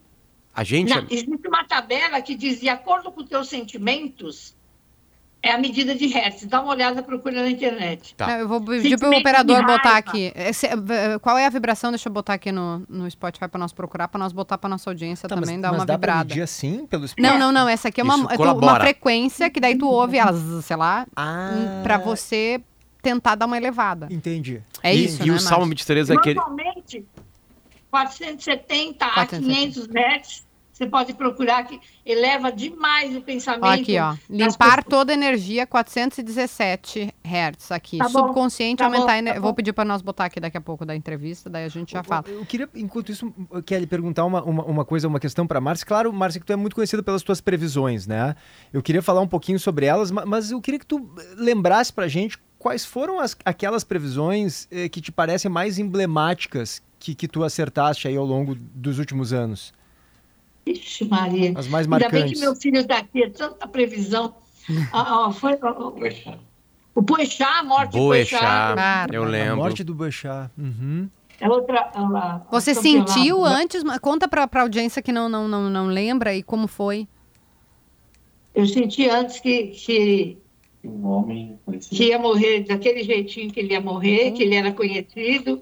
A 0.54 0.62
gente... 0.62 0.88
Não, 0.88 1.06
existe 1.10 1.48
uma 1.48 1.64
tabela 1.64 2.20
que 2.22 2.34
diz, 2.34 2.60
de 2.60 2.68
acordo 2.68 3.10
com 3.10 3.22
os 3.22 3.28
teus 3.28 3.48
sentimentos, 3.48 4.56
é 5.46 5.52
a 5.52 5.58
medida 5.58 5.94
de 5.94 6.06
hertz. 6.06 6.44
Dá 6.46 6.60
uma 6.60 6.72
olhada, 6.72 7.02
procura 7.02 7.42
na 7.42 7.50
internet. 7.50 8.14
Tá. 8.14 8.38
Eu 8.38 8.48
vou 8.48 8.60
pedir 8.60 8.98
para 8.98 9.10
o 9.10 9.16
operador 9.16 9.64
botar 9.64 9.96
aqui. 9.96 10.32
Esse, 10.34 10.68
qual 11.22 11.38
é 11.38 11.46
a 11.46 11.50
vibração? 11.50 11.90
Deixa 11.90 12.08
eu 12.08 12.12
botar 12.12 12.34
aqui 12.34 12.50
no, 12.50 12.84
no 12.88 13.10
Spotify 13.10 13.48
para 13.48 13.58
nós 13.58 13.72
procurar, 13.72 14.08
para 14.08 14.18
nós 14.18 14.32
botar 14.32 14.58
para 14.58 14.68
nossa 14.68 14.90
audiência 14.90 15.28
tá, 15.28 15.34
também, 15.34 15.54
mas, 15.54 15.62
dar 15.62 15.68
mas 15.70 15.80
uma 15.80 15.86
dá 15.86 15.94
vibrada. 15.94 16.24
Pra 16.24 16.34
medir 16.34 16.48
sim 16.48 16.86
pelo 16.86 17.06
Não, 17.18 17.38
não, 17.38 17.52
não. 17.52 17.68
Essa 17.68 17.88
aqui 17.88 18.00
é 18.00 18.04
uma, 18.04 18.32
é 18.32 18.36
uma 18.36 18.80
frequência 18.80 19.48
que 19.48 19.60
daí 19.60 19.76
tu 19.76 19.88
ouve 19.88 20.18
elas, 20.18 20.64
sei 20.64 20.76
lá, 20.76 21.06
ah. 21.14 21.80
para 21.82 21.98
você 21.98 22.60
tentar 23.00 23.36
dar 23.36 23.46
uma 23.46 23.56
elevada. 23.56 24.08
Entendi. 24.10 24.62
É 24.82 24.94
e, 24.94 25.04
isso, 25.04 25.22
E 25.22 25.28
né, 25.28 25.36
o 25.36 25.38
Salmo 25.38 25.66
23 25.66 26.10
é 26.10 26.14
aquele... 26.14 26.34
Normalmente, 26.34 27.04
470 27.90 29.06
a 29.06 29.26
500 29.26 29.86
metros 29.88 30.45
você 30.76 30.86
pode 30.86 31.14
procurar 31.14 31.64
que 31.64 31.80
eleva 32.04 32.52
demais 32.52 33.16
o 33.16 33.22
pensamento. 33.22 33.64
Aqui, 33.64 33.98
ó. 33.98 34.14
Limpar 34.28 34.84
toda 34.84 35.10
a 35.10 35.14
energia 35.14 35.66
417 35.66 37.14
Hz 37.24 37.72
aqui. 37.72 37.96
Tá 37.96 38.10
Subconsciente 38.10 38.80
tá 38.80 38.84
aumentar 38.84 39.22
bom, 39.22 39.32
tá 39.32 39.40
Vou 39.40 39.54
pedir 39.54 39.72
para 39.72 39.86
nós 39.86 40.02
botar 40.02 40.26
aqui 40.26 40.38
daqui 40.38 40.58
a 40.58 40.60
pouco 40.60 40.84
da 40.84 40.94
entrevista, 40.94 41.48
daí 41.48 41.64
a 41.64 41.68
gente 41.68 41.92
já 41.92 42.02
fala. 42.02 42.24
Eu, 42.28 42.40
eu 42.40 42.44
queria, 42.44 42.68
enquanto 42.74 43.10
isso, 43.10 43.32
Kelly, 43.64 43.86
perguntar 43.86 44.26
uma, 44.26 44.42
uma, 44.42 44.64
uma 44.64 44.84
coisa, 44.84 45.08
uma 45.08 45.18
questão 45.18 45.46
para 45.46 45.62
Márcia. 45.62 45.86
Claro, 45.86 46.12
Márcia, 46.12 46.42
que 46.42 46.46
tu 46.46 46.52
é 46.52 46.56
muito 46.56 46.76
conhecida 46.76 47.02
pelas 47.02 47.22
tuas 47.22 47.40
previsões, 47.40 48.06
né? 48.06 48.36
Eu 48.70 48.82
queria 48.82 49.00
falar 49.00 49.22
um 49.22 49.28
pouquinho 49.28 49.58
sobre 49.58 49.86
elas, 49.86 50.10
mas 50.10 50.50
eu 50.50 50.60
queria 50.60 50.78
que 50.78 50.86
tu 50.86 51.10
lembrasse 51.38 51.90
pra 51.90 52.06
gente 52.06 52.38
quais 52.58 52.84
foram 52.84 53.18
as, 53.18 53.34
aquelas 53.46 53.82
previsões 53.82 54.68
eh, 54.70 54.90
que 54.90 55.00
te 55.00 55.10
parecem 55.10 55.50
mais 55.50 55.78
emblemáticas 55.78 56.82
que, 56.98 57.14
que 57.14 57.26
tu 57.26 57.42
acertaste 57.42 58.08
aí 58.08 58.16
ao 58.16 58.26
longo 58.26 58.54
dos 58.54 58.98
últimos 58.98 59.32
anos. 59.32 59.72
Ixi, 60.66 61.04
Maria. 61.08 61.52
As 61.56 61.68
mais 61.68 61.86
marcantes. 61.86 62.14
Ainda 62.14 62.26
bem 62.26 62.34
que 62.34 62.40
meu 62.40 62.54
filho 62.56 62.78
está 62.80 62.98
aqui, 62.98 63.22
é 63.22 63.30
tanta 63.30 63.68
previsão. 63.68 64.34
ah, 64.92 65.30
foi, 65.32 65.52
O 66.94 67.00
Boechat, 67.02 67.42
a 67.44 67.62
morte 67.62 67.92
Boechat, 67.92 68.40
do 68.40 68.74
Boechat. 68.74 69.14
eu 69.14 69.22
A 69.22 69.26
lembro. 69.26 69.56
morte 69.56 69.84
do 69.84 69.94
Boechat. 69.94 70.50
Uhum. 70.58 71.08
É 71.40 71.48
outra. 71.48 71.90
a- 71.94 72.00
a- 72.00 72.46
Você 72.50 72.74
sentiu 72.74 73.44
antes? 73.44 73.82
Conta 74.00 74.26
pra, 74.26 74.48
pra 74.48 74.62
audiência 74.62 75.00
que 75.02 75.12
não, 75.12 75.28
não, 75.28 75.46
não, 75.46 75.70
não 75.70 75.86
lembra 75.86 76.34
e 76.34 76.42
como 76.42 76.66
foi. 76.66 77.06
Eu 78.54 78.66
senti 78.66 79.08
antes 79.08 79.38
que, 79.38 79.66
que, 79.68 80.38
Um 80.82 81.06
homem 81.06 81.58
conhecido. 81.64 81.94
que 81.94 82.04
ia 82.06 82.18
morrer 82.18 82.60
daquele 82.64 83.04
jeitinho 83.04 83.52
que 83.52 83.60
ele 83.60 83.72
ia 83.74 83.80
morrer, 83.80 84.30
que 84.32 84.42
ele 84.42 84.54
era 84.54 84.72
conhecido, 84.72 85.60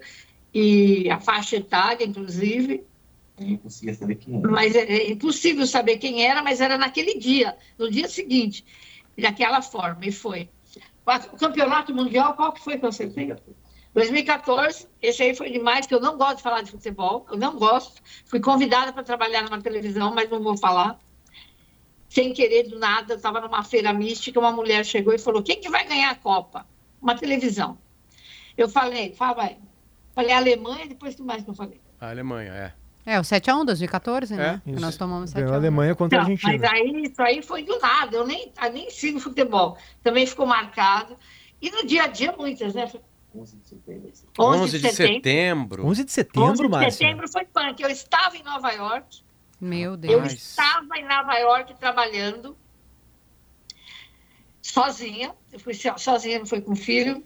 e 0.54 1.10
a 1.10 1.18
faixa 1.20 1.56
etária, 1.56 2.04
inclusive. 2.06 2.84
Ninguém 3.38 3.56
conseguia 3.56 3.94
saber 3.94 4.14
quem 4.16 4.38
era. 4.38 4.48
Mas 4.48 4.74
é, 4.74 4.80
é 4.80 5.10
impossível 5.10 5.66
saber 5.66 5.98
quem 5.98 6.24
era, 6.24 6.42
mas 6.42 6.60
era 6.60 6.78
naquele 6.78 7.18
dia, 7.18 7.56
no 7.76 7.90
dia 7.90 8.08
seguinte, 8.08 8.64
daquela 9.18 9.60
forma, 9.60 10.06
e 10.06 10.12
foi. 10.12 10.48
O 11.32 11.36
campeonato 11.36 11.94
mundial, 11.94 12.34
qual 12.34 12.52
que 12.52 12.62
foi 12.62 12.78
que 12.78 12.84
eu 12.84 12.88
acertei? 12.88 13.34
2014, 13.92 14.88
esse 15.00 15.22
aí 15.22 15.34
foi 15.34 15.50
demais, 15.50 15.86
que 15.86 15.94
eu 15.94 16.00
não 16.00 16.16
gosto 16.16 16.38
de 16.38 16.42
falar 16.42 16.62
de 16.62 16.70
futebol, 16.70 17.26
eu 17.30 17.36
não 17.36 17.56
gosto. 17.56 18.02
Fui 18.24 18.40
convidada 18.40 18.92
para 18.92 19.02
trabalhar 19.02 19.42
numa 19.42 19.60
televisão, 19.60 20.12
mas 20.14 20.30
não 20.30 20.42
vou 20.42 20.56
falar. 20.56 20.98
Sem 22.08 22.32
querer, 22.32 22.68
do 22.68 22.78
nada, 22.78 23.14
eu 23.14 23.16
estava 23.16 23.40
numa 23.40 23.62
feira 23.62 23.92
mística, 23.92 24.38
uma 24.38 24.52
mulher 24.52 24.84
chegou 24.84 25.12
e 25.12 25.18
falou, 25.18 25.42
quem 25.42 25.60
que 25.60 25.68
vai 25.68 25.86
ganhar 25.86 26.10
a 26.10 26.14
Copa? 26.14 26.66
Uma 27.00 27.16
televisão. 27.16 27.78
Eu 28.56 28.68
falei, 28.68 29.12
fala 29.12 29.44
aí. 29.44 29.58
Falei 30.14 30.32
Alemanha, 30.32 30.86
depois 30.86 31.14
que 31.14 31.22
mais 31.22 31.42
que 31.42 31.50
eu 31.50 31.54
falei? 31.54 31.80
A 32.00 32.10
Alemanha, 32.10 32.52
é. 32.52 32.83
É, 33.06 33.18
o 33.20 33.22
7x1 33.22 33.64
2014, 33.66 34.34
né? 34.34 34.62
É, 34.66 34.70
Que 34.72 34.80
Nós 34.80 34.96
tomamos 34.96 35.30
7x1. 35.30 35.34
Ganhou 35.34 35.52
a 35.52 35.56
Alemanha 35.56 35.94
contra 35.94 36.18
a 36.18 36.22
Não, 36.22 36.30
Argentina. 36.30 36.58
mas 36.58 36.72
aí, 36.72 37.02
isso 37.04 37.22
aí 37.22 37.42
foi 37.42 37.62
do 37.62 37.78
nada, 37.78 38.16
eu 38.16 38.26
nem, 38.26 38.50
eu 38.62 38.72
nem 38.72 38.90
sigo 38.90 39.20
futebol. 39.20 39.76
Também 40.02 40.26
ficou 40.26 40.46
marcado. 40.46 41.16
E 41.60 41.70
no 41.70 41.86
dia 41.86 42.04
a 42.04 42.06
dia, 42.06 42.32
muitas, 42.36 42.74
né? 42.74 42.90
11 43.36 43.56
de 43.56 43.68
setembro. 43.68 44.12
11 44.38 44.78
de 44.78 44.92
setembro. 44.92 45.86
11 45.86 46.04
de 46.04 46.12
setembro, 46.12 46.50
11 46.50 46.62
de 46.62 46.68
Márcia. 46.68 46.90
setembro 46.92 47.28
foi 47.28 47.44
punk. 47.44 47.80
Eu 47.82 47.90
estava 47.90 48.36
em 48.36 48.42
Nova 48.42 48.70
York, 48.70 49.22
Meu 49.60 49.92
eu 49.92 49.96
Deus. 49.96 50.22
Mas- 50.22 50.32
estava 50.34 50.96
em 50.96 51.04
Nova 51.06 51.34
York 51.38 51.74
trabalhando, 51.74 52.56
sozinha. 54.62 55.34
Eu 55.52 55.60
fui 55.60 55.74
so- 55.74 55.98
sozinha, 55.98 56.38
não 56.38 56.46
fui 56.46 56.60
com 56.60 56.74
filho. 56.74 57.22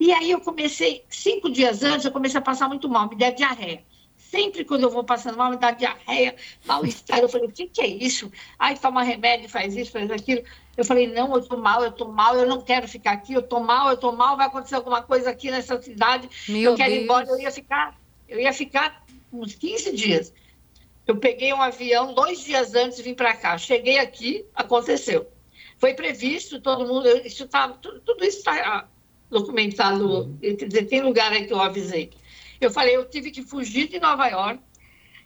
E 0.00 0.12
aí 0.12 0.30
eu 0.30 0.40
comecei, 0.40 1.04
cinco 1.08 1.50
dias 1.50 1.82
antes, 1.82 2.04
eu 2.04 2.12
comecei 2.12 2.38
a 2.38 2.42
passar 2.42 2.68
muito 2.68 2.88
mal, 2.88 3.08
me 3.08 3.16
deu 3.16 3.34
diarreia. 3.34 3.82
Sempre 4.30 4.62
quando 4.64 4.82
eu 4.82 4.90
vou 4.90 5.04
passando 5.04 5.38
mal, 5.38 5.50
me 5.50 5.56
dá 5.56 5.70
diarreia, 5.70 6.36
mal-estar. 6.66 7.18
Eu 7.18 7.30
falei, 7.30 7.48
o 7.48 7.52
que, 7.52 7.66
que 7.66 7.80
é 7.80 7.86
isso? 7.86 8.30
Ai, 8.58 8.76
toma 8.76 9.02
remédio, 9.02 9.48
faz 9.48 9.74
isso, 9.74 9.90
faz 9.90 10.10
aquilo. 10.10 10.42
Eu 10.76 10.84
falei, 10.84 11.06
não, 11.06 11.34
eu 11.34 11.42
tô 11.42 11.56
mal, 11.56 11.82
eu 11.82 11.90
tô 11.90 12.08
mal, 12.08 12.36
eu 12.36 12.46
não 12.46 12.60
quero 12.60 12.86
ficar 12.86 13.12
aqui, 13.12 13.32
eu 13.32 13.42
tô 13.42 13.58
mal, 13.58 13.88
eu 13.90 13.96
tô 13.96 14.12
mal, 14.12 14.36
vai 14.36 14.46
acontecer 14.46 14.74
alguma 14.74 15.02
coisa 15.02 15.30
aqui 15.30 15.50
nessa 15.50 15.80
cidade. 15.80 16.28
Meu 16.46 16.72
eu 16.72 16.76
quero 16.76 16.90
ir 16.90 16.94
Deus. 16.96 17.04
embora, 17.04 17.26
eu 17.26 17.40
ia 17.40 17.50
ficar, 17.50 17.98
eu 18.28 18.38
ia 18.38 18.52
ficar 18.52 19.02
uns 19.32 19.54
15 19.54 19.96
dias. 19.96 20.32
Eu 21.06 21.16
peguei 21.16 21.50
um 21.54 21.62
avião 21.62 22.12
dois 22.12 22.44
dias 22.44 22.74
antes 22.74 22.98
e 22.98 23.02
vim 23.02 23.14
para 23.14 23.34
cá. 23.34 23.56
Cheguei 23.56 23.98
aqui, 23.98 24.44
aconteceu. 24.54 25.26
Foi 25.78 25.94
previsto, 25.94 26.60
todo 26.60 26.86
mundo, 26.86 27.08
isso 27.24 27.48
tá, 27.48 27.68
tudo, 27.68 28.00
tudo 28.00 28.22
isso 28.24 28.38
está 28.38 28.86
documentado, 29.30 30.36
quer 30.40 30.66
dizer, 30.66 30.84
tem 30.84 31.00
lugar 31.00 31.32
aí 31.32 31.46
que 31.46 31.52
eu 31.52 31.60
avisei. 31.60 32.10
Eu 32.60 32.70
falei, 32.70 32.96
eu 32.96 33.08
tive 33.08 33.30
que 33.30 33.42
fugir 33.42 33.88
de 33.88 34.00
Nova 34.00 34.26
York, 34.28 34.60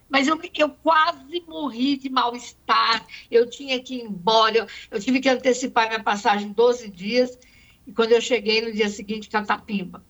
mas 0.09 0.27
eu, 0.27 0.39
eu 0.57 0.69
quase 0.69 1.43
morri 1.47 1.97
de 1.97 2.09
mal-estar, 2.09 3.05
eu 3.31 3.49
tinha 3.49 3.81
que 3.81 3.95
ir 3.95 4.03
embora, 4.03 4.57
eu, 4.57 4.67
eu 4.91 4.99
tive 4.99 5.19
que 5.19 5.29
antecipar 5.29 5.87
minha 5.87 6.03
passagem 6.03 6.51
12 6.51 6.89
dias, 6.89 7.37
e 7.87 7.91
quando 7.91 8.11
eu 8.11 8.21
cheguei 8.21 8.61
no 8.61 8.71
dia 8.71 8.89
seguinte, 8.89 9.29
Catapimba. 9.29 10.03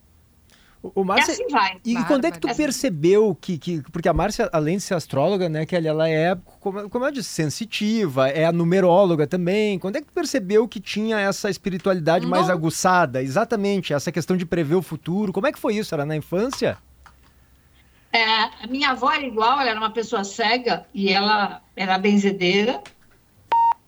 O, 0.84 1.00
o 1.00 1.02
E 1.02 1.06
Márcia, 1.06 1.32
assim 1.32 1.48
vai. 1.48 1.80
E 1.82 1.94
quando 2.04 2.26
é 2.26 2.30
que 2.30 2.38
tu 2.38 2.54
percebeu 2.54 3.34
que, 3.40 3.56
que. 3.56 3.80
Porque 3.90 4.08
a 4.08 4.12
Márcia, 4.12 4.50
além 4.52 4.76
de 4.76 4.82
ser 4.82 4.92
astróloga, 4.92 5.48
né, 5.48 5.64
que 5.64 5.74
ela, 5.74 5.88
ela 5.88 6.08
é, 6.08 6.36
como, 6.60 6.90
como 6.90 7.04
eu 7.06 7.10
disse, 7.10 7.30
sensitiva, 7.30 8.28
é 8.28 8.44
a 8.44 8.52
numeróloga 8.52 9.26
também. 9.26 9.78
Quando 9.78 9.96
é 9.96 10.00
que 10.02 10.08
tu 10.08 10.12
percebeu 10.12 10.68
que 10.68 10.78
tinha 10.78 11.18
essa 11.18 11.48
espiritualidade 11.48 12.26
mais 12.26 12.48
Não. 12.48 12.54
aguçada? 12.54 13.22
Exatamente, 13.22 13.94
essa 13.94 14.12
questão 14.12 14.36
de 14.36 14.44
prever 14.44 14.74
o 14.74 14.82
futuro. 14.82 15.32
Como 15.32 15.46
é 15.46 15.52
que 15.52 15.58
foi 15.58 15.76
isso? 15.76 15.94
Era 15.94 16.04
na 16.04 16.14
infância? 16.14 16.76
É, 18.14 18.24
a 18.62 18.66
minha 18.68 18.90
avó 18.90 19.10
era 19.10 19.26
igual, 19.26 19.60
ela 19.60 19.70
era 19.70 19.78
uma 19.80 19.90
pessoa 19.90 20.22
cega 20.22 20.86
e 20.94 21.10
ela 21.12 21.60
era 21.74 21.98
benzedeira. 21.98 22.80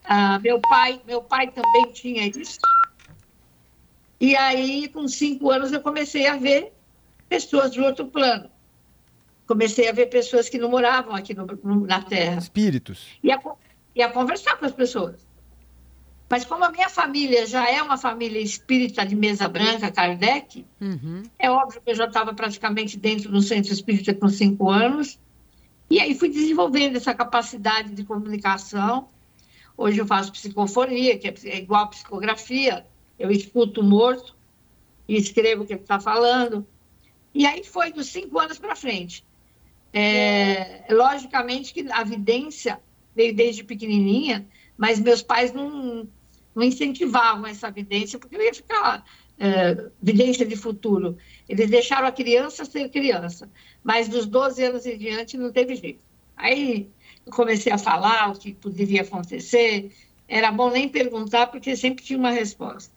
Ah, 0.04 0.38
meu 0.40 0.60
pai, 0.60 1.00
meu 1.06 1.22
pai 1.22 1.48
também 1.52 1.92
tinha 1.92 2.26
isso. 2.26 2.58
E 4.20 4.34
aí, 4.34 4.88
com 4.88 5.06
cinco 5.06 5.50
anos, 5.50 5.72
eu 5.72 5.80
comecei 5.80 6.26
a 6.26 6.36
ver 6.36 6.72
pessoas 7.28 7.70
de 7.70 7.80
outro 7.80 8.06
plano. 8.06 8.50
Comecei 9.46 9.88
a 9.88 9.92
ver 9.92 10.06
pessoas 10.06 10.48
que 10.48 10.58
não 10.58 10.68
moravam 10.70 11.14
aqui 11.14 11.32
no- 11.34 11.46
na 11.86 12.02
Terra 12.02 12.38
Espíritos. 12.38 13.06
e 13.22 13.30
a, 13.30 13.40
e 13.94 14.02
a 14.02 14.10
conversar 14.10 14.56
com 14.56 14.64
as 14.64 14.72
pessoas. 14.72 15.25
Mas 16.28 16.44
como 16.44 16.64
a 16.64 16.70
minha 16.70 16.88
família 16.88 17.46
já 17.46 17.70
é 17.70 17.80
uma 17.80 17.96
família 17.96 18.40
espírita 18.40 19.06
de 19.06 19.14
mesa 19.14 19.48
branca, 19.48 19.90
Kardec, 19.92 20.66
Uhum. 20.80 21.22
é 21.38 21.48
óbvio 21.50 21.80
que 21.80 21.90
eu 21.90 21.94
já 21.94 22.06
estava 22.06 22.34
praticamente 22.34 22.96
dentro 22.98 23.30
do 23.30 23.40
centro 23.40 23.72
espírita 23.72 24.12
com 24.12 24.28
cinco 24.28 24.68
anos. 24.68 25.18
E 25.88 26.00
aí 26.00 26.14
fui 26.16 26.28
desenvolvendo 26.28 26.96
essa 26.96 27.14
capacidade 27.14 27.90
de 27.92 28.02
comunicação. 28.04 29.08
Hoje 29.76 29.98
eu 29.98 30.06
faço 30.06 30.32
psicofonia, 30.32 31.16
que 31.16 31.28
é 31.28 31.34
é 31.44 31.58
igual 31.58 31.84
a 31.84 31.88
psicografia. 31.88 32.84
Eu 33.16 33.30
escuto 33.30 33.80
o 33.80 33.84
morto 33.84 34.34
e 35.06 35.16
escrevo 35.16 35.62
o 35.62 35.66
que 35.66 35.74
ele 35.74 35.82
está 35.82 36.00
falando. 36.00 36.66
E 37.32 37.46
aí 37.46 37.62
foi 37.62 37.92
dos 37.92 38.06
cinco 38.08 38.38
anos 38.40 38.58
para 38.58 38.74
frente. 38.74 39.24
É, 39.92 40.84
logicamente 40.90 41.72
que 41.72 41.86
a 41.90 42.02
vidência 42.02 42.80
veio 43.14 43.34
desde 43.34 43.62
pequenininha, 43.62 44.44
mas 44.76 45.00
meus 45.00 45.22
pais 45.22 45.52
não, 45.52 46.06
não 46.54 46.62
incentivavam 46.62 47.46
essa 47.46 47.70
vidência, 47.70 48.18
porque 48.18 48.36
eu 48.36 48.42
ia 48.42 48.54
ficar 48.54 49.04
é, 49.38 49.90
vidência 50.00 50.44
de 50.44 50.56
futuro. 50.56 51.16
Eles 51.48 51.70
deixaram 51.70 52.06
a 52.06 52.12
criança 52.12 52.64
ser 52.64 52.88
criança, 52.88 53.50
mas 53.82 54.08
dos 54.08 54.26
12 54.26 54.62
anos 54.64 54.86
em 54.86 54.98
diante 54.98 55.36
não 55.36 55.52
teve 55.52 55.76
jeito. 55.76 56.00
Aí 56.36 56.88
eu 57.24 57.32
comecei 57.32 57.72
a 57.72 57.78
falar 57.78 58.30
o 58.30 58.38
que 58.38 58.54
poderia 58.54 59.02
acontecer, 59.02 59.92
era 60.28 60.50
bom 60.50 60.70
nem 60.70 60.88
perguntar, 60.88 61.46
porque 61.48 61.76
sempre 61.76 62.04
tinha 62.04 62.18
uma 62.18 62.30
resposta. 62.30 62.95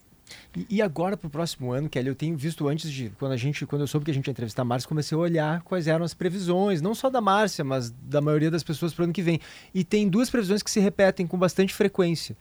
E, 0.56 0.66
e 0.70 0.82
agora 0.82 1.16
pro 1.16 1.30
próximo 1.30 1.72
ano, 1.72 1.90
Kelly, 1.90 2.08
eu 2.08 2.16
tenho 2.16 2.36
visto 2.36 2.68
antes 2.68 2.92
de 2.92 3.12
quando 3.20 3.34
a 3.34 3.38
gente, 3.38 3.66
quando 3.66 3.82
eu 3.82 3.88
soube 3.88 4.06
que 4.06 4.12
a 4.12 4.14
gente 4.14 4.28
ia 4.28 4.32
entrevistar 4.32 4.64
a 4.64 4.66
Márcia, 4.66 4.90
comecei 4.90 5.16
a 5.16 5.20
olhar 5.20 5.62
quais 5.62 5.88
eram 5.88 6.04
as 6.04 6.14
previsões, 6.14 6.82
não 6.82 6.96
só 6.96 7.10
da 7.10 7.22
Márcia, 7.22 7.64
mas 7.64 7.92
da 7.92 8.20
maioria 8.20 8.50
das 8.50 8.64
pessoas 8.64 8.94
pro 8.94 9.04
ano 9.04 9.14
que 9.14 9.22
vem. 9.22 9.40
E 9.74 9.84
tem 9.84 10.08
duas 10.08 10.30
previsões 10.30 10.64
que 10.64 10.72
se 10.72 10.80
repetem 10.80 11.28
com 11.28 11.38
bastante 11.38 11.74
frequência. 11.74 12.36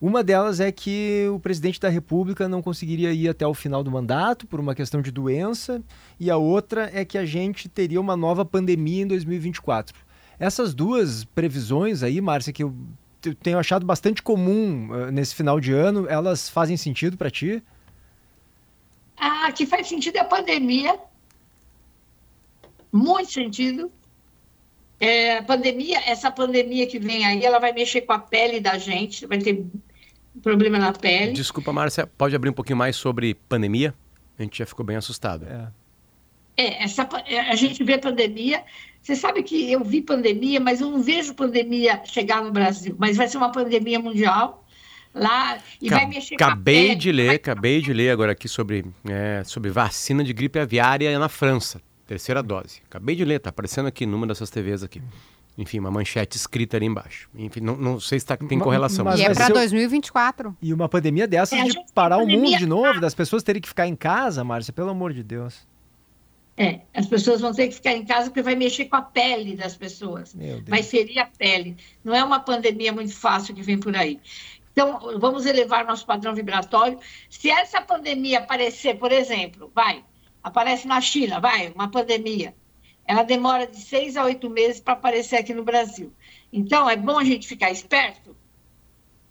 Uma 0.00 0.24
delas 0.24 0.58
é 0.58 0.72
que 0.72 1.28
o 1.32 1.38
presidente 1.38 1.78
da 1.78 1.88
República 1.88 2.48
não 2.48 2.60
conseguiria 2.60 3.12
ir 3.12 3.28
até 3.28 3.46
o 3.46 3.54
final 3.54 3.84
do 3.84 3.90
mandato 3.90 4.48
por 4.48 4.58
uma 4.58 4.74
questão 4.74 5.00
de 5.00 5.12
doença, 5.12 5.80
e 6.18 6.28
a 6.28 6.36
outra 6.36 6.90
é 6.92 7.04
que 7.04 7.16
a 7.16 7.24
gente 7.24 7.68
teria 7.68 8.00
uma 8.00 8.16
nova 8.16 8.44
pandemia 8.44 9.04
em 9.04 9.06
2024. 9.06 9.94
Essas 10.40 10.74
duas 10.74 11.22
previsões 11.22 12.02
aí, 12.02 12.20
Márcia, 12.20 12.52
que 12.52 12.64
eu 12.64 12.74
eu 13.24 13.34
tenho 13.34 13.58
achado 13.58 13.84
bastante 13.84 14.22
comum 14.22 14.94
eh, 14.94 15.10
nesse 15.10 15.34
final 15.34 15.60
de 15.60 15.72
ano, 15.72 16.06
elas 16.08 16.48
fazem 16.48 16.76
sentido 16.76 17.16
para 17.16 17.30
ti? 17.30 17.62
Ah, 19.16 19.52
que 19.52 19.66
faz 19.66 19.88
sentido 19.88 20.16
é 20.16 20.20
a 20.20 20.24
pandemia. 20.24 20.98
Muito 22.92 23.32
sentido. 23.32 23.90
É, 24.98 25.38
a 25.38 25.42
pandemia, 25.42 25.98
essa 26.06 26.30
pandemia 26.30 26.86
que 26.86 26.98
vem 26.98 27.24
aí, 27.24 27.44
ela 27.44 27.58
vai 27.58 27.72
mexer 27.72 28.02
com 28.02 28.12
a 28.12 28.18
pele 28.18 28.60
da 28.60 28.78
gente, 28.78 29.26
vai 29.26 29.38
ter 29.38 29.66
problema 30.40 30.78
na 30.78 30.92
pele. 30.92 31.32
Desculpa, 31.32 31.72
Márcia, 31.72 32.06
pode 32.06 32.36
abrir 32.36 32.50
um 32.50 32.52
pouquinho 32.52 32.76
mais 32.76 32.94
sobre 32.94 33.34
pandemia? 33.34 33.94
A 34.38 34.42
gente 34.42 34.58
já 34.58 34.66
ficou 34.66 34.84
bem 34.86 34.96
assustado. 34.96 35.44
É. 35.44 35.81
É, 36.62 36.82
essa, 36.84 37.08
é, 37.26 37.40
a 37.50 37.54
gente 37.54 37.82
vê 37.84 37.98
pandemia. 37.98 38.62
Você 39.00 39.16
sabe 39.16 39.42
que 39.42 39.70
eu 39.72 39.82
vi 39.82 40.00
pandemia, 40.00 40.60
mas 40.60 40.80
eu 40.80 40.88
não 40.90 41.02
vejo 41.02 41.34
pandemia 41.34 42.00
chegar 42.04 42.42
no 42.42 42.52
Brasil. 42.52 42.94
Mas 42.98 43.16
vai 43.16 43.26
ser 43.28 43.36
uma 43.38 43.50
pandemia 43.50 43.98
mundial 43.98 44.64
lá 45.14 45.58
e 45.80 45.88
Ca- 45.88 45.96
vai 45.96 46.06
mexer 46.06 46.36
com 46.36 46.44
a 46.44 46.46
acabei 46.46 46.86
pele. 46.88 46.94
de 46.94 47.12
ler, 47.12 47.30
acabei 47.34 47.80
de 47.82 47.92
ler 47.92 48.10
agora 48.10 48.32
aqui 48.32 48.48
sobre, 48.48 48.84
é, 49.08 49.42
sobre 49.44 49.70
vacina 49.70 50.22
de 50.22 50.32
gripe 50.32 50.58
aviária 50.58 51.18
na 51.18 51.28
França, 51.28 51.80
terceira 52.06 52.42
dose. 52.42 52.80
Acabei 52.88 53.16
de 53.16 53.24
ler, 53.24 53.40
tá 53.40 53.50
aparecendo 53.50 53.86
aqui 53.86 54.06
numa 54.06 54.26
dessas 54.26 54.50
TVs 54.50 54.82
aqui. 54.84 55.02
Enfim, 55.58 55.80
uma 55.80 55.90
manchete 55.90 56.36
escrita 56.38 56.78
ali 56.78 56.86
embaixo. 56.86 57.28
Enfim, 57.36 57.60
não, 57.60 57.76
não 57.76 58.00
sei 58.00 58.18
se 58.18 58.24
tá, 58.24 58.38
tem 58.38 58.58
correlação. 58.58 59.04
mas 59.04 59.20
e 59.20 59.24
é 59.24 59.30
o- 59.50 59.52
2024. 59.52 60.56
E 60.62 60.72
uma 60.72 60.88
pandemia 60.88 61.26
dessas 61.28 61.58
É, 61.58 61.64
de 61.64 61.74
parar 61.92 62.16
o 62.18 62.26
mundo 62.26 62.56
de 62.56 62.64
novo, 62.66 62.98
das 63.00 63.14
pessoas 63.14 63.42
terem 63.42 63.60
que 63.60 63.68
ficar 63.68 63.86
em 63.86 63.94
casa, 63.96 64.42
Márcia, 64.42 64.72
pelo 64.72 64.88
amor 64.88 65.12
de 65.12 65.22
Deus. 65.22 65.66
É, 66.56 66.80
as 66.92 67.06
pessoas 67.06 67.40
vão 67.40 67.52
ter 67.54 67.68
que 67.68 67.74
ficar 67.74 67.92
em 67.92 68.04
casa 68.04 68.28
porque 68.28 68.42
vai 68.42 68.54
mexer 68.54 68.84
com 68.84 68.96
a 68.96 69.02
pele 69.02 69.56
das 69.56 69.74
pessoas. 69.74 70.36
Vai 70.66 70.82
ferir 70.82 71.18
a 71.18 71.26
pele. 71.26 71.76
Não 72.04 72.14
é 72.14 72.22
uma 72.22 72.40
pandemia 72.40 72.92
muito 72.92 73.14
fácil 73.14 73.54
que 73.54 73.62
vem 73.62 73.78
por 73.78 73.96
aí. 73.96 74.20
Então, 74.72 75.18
vamos 75.18 75.46
elevar 75.46 75.84
nosso 75.86 76.04
padrão 76.06 76.34
vibratório. 76.34 76.98
Se 77.28 77.50
essa 77.50 77.80
pandemia 77.80 78.38
aparecer, 78.38 78.98
por 78.98 79.12
exemplo, 79.12 79.70
vai, 79.74 80.04
aparece 80.42 80.86
na 80.86 81.00
China, 81.00 81.40
vai, 81.40 81.70
uma 81.74 81.90
pandemia, 81.90 82.54
ela 83.06 83.22
demora 83.22 83.66
de 83.66 83.78
seis 83.78 84.16
a 84.16 84.24
oito 84.24 84.48
meses 84.48 84.80
para 84.80 84.94
aparecer 84.94 85.36
aqui 85.36 85.52
no 85.52 85.64
Brasil. 85.64 86.12
Então, 86.52 86.88
é 86.88 86.96
bom 86.96 87.18
a 87.18 87.24
gente 87.24 87.46
ficar 87.46 87.70
esperto, 87.70 88.36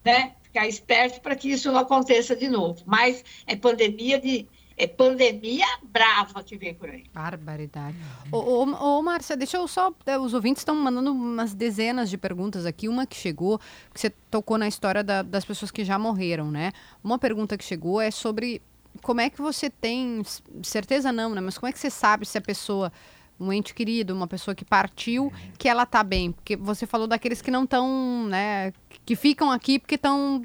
né? 0.04 0.36
Ficar 0.44 0.68
esperto 0.68 1.22
para 1.22 1.36
que 1.36 1.50
isso 1.50 1.72
não 1.72 1.80
aconteça 1.80 2.36
de 2.36 2.48
novo. 2.48 2.84
Mas 2.86 3.24
é 3.48 3.56
pandemia 3.56 4.20
de 4.20 4.48
é 4.82 4.88
pandemia 4.88 5.67
brava 5.84 6.44
que 6.44 6.58
vem 6.58 6.74
por 6.74 6.89
aí. 6.89 7.04
Barbaridade. 7.13 7.96
Ô, 8.32 8.38
ô, 8.38 8.98
ô 8.98 9.04
Márcia, 9.04 9.38
deixa 9.38 9.58
eu 9.58 9.67
só. 9.67 9.94
É, 10.08 10.17
os 10.17 10.34
ouvintes 10.34 10.62
estão 10.62 10.76
mandando 10.76 11.12
umas 11.12 11.54
dezenas 11.54 12.10
de 12.10 12.17
perguntas 12.17 12.65
aqui. 12.65 12.89
Uma 12.89 13.06
que 13.06 13.15
chegou, 13.15 13.60
que 13.94 14.00
você 14.00 14.10
tocou 14.10 14.58
na 14.58 14.67
história 14.67 15.04
da, 15.04 15.22
das 15.22 15.46
pessoas 15.46 15.70
que 15.70 15.86
já 15.86 16.00
morreram, 16.00 16.50
né? 16.50 16.72
Uma 17.04 17.20
pergunta 17.20 17.56
que 17.60 17.63
chegou 17.63 18.02
é 18.02 18.10
sobre 18.10 18.60
como 19.04 19.22
é 19.22 19.30
que 19.30 19.39
você 19.39 19.70
tem. 19.70 20.24
Certeza 20.63 21.12
não, 21.12 21.36
né? 21.36 21.41
Mas 21.41 21.60
como 21.60 21.70
é 21.70 21.72
que 21.72 21.78
você 21.78 21.91
sabe 21.91 22.26
se 22.26 22.39
a 22.39 22.41
pessoa 22.41 22.91
um 23.39 23.52
ente 23.54 23.74
querido, 23.74 24.13
uma 24.15 24.28
pessoa 24.28 24.54
que 24.54 24.63
partiu, 24.63 25.32
que 25.58 25.67
ela 25.67 25.86
tá 25.86 26.04
bem. 26.04 26.32
Porque 26.32 26.56
você 26.56 26.86
falou 26.86 27.08
daqueles 27.08 27.41
que 27.41 27.50
não 27.50 27.63
estão, 27.63 28.26
né, 28.28 28.72
que 29.04 29.15
ficam 29.15 29.52
aqui 29.52 29.80
porque 29.80 29.96
estão 29.96 30.44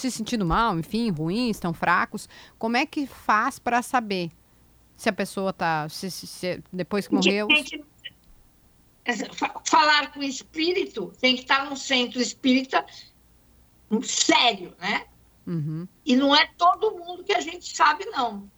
se 0.00 0.10
sentindo 0.10 0.44
mal, 0.44 0.78
enfim, 0.78 1.10
ruins, 1.10 1.56
estão 1.56 1.74
fracos. 1.74 2.28
Como 2.58 2.76
é 2.76 2.86
que 2.86 3.06
faz 3.06 3.58
para 3.58 3.82
saber 3.82 4.30
se 4.96 5.08
a 5.08 5.12
pessoa 5.12 5.50
está, 5.50 5.88
se, 5.88 6.10
se, 6.10 6.26
se, 6.26 6.62
depois 6.72 7.06
que 7.06 7.14
morreu? 7.14 7.46
Que, 7.48 7.84
falar 9.64 10.12
com 10.12 10.20
o 10.20 10.24
espírito 10.24 11.12
tem 11.20 11.34
que 11.34 11.42
estar 11.42 11.64
num 11.68 11.76
centro 11.76 12.20
espírita 12.20 12.84
sério, 14.02 14.74
né? 14.78 15.06
Uhum. 15.46 15.88
E 16.04 16.14
não 16.14 16.34
é 16.34 16.46
todo 16.58 16.94
mundo 16.98 17.24
que 17.24 17.32
a 17.32 17.40
gente 17.40 17.74
sabe, 17.74 18.04
não. 18.06 18.50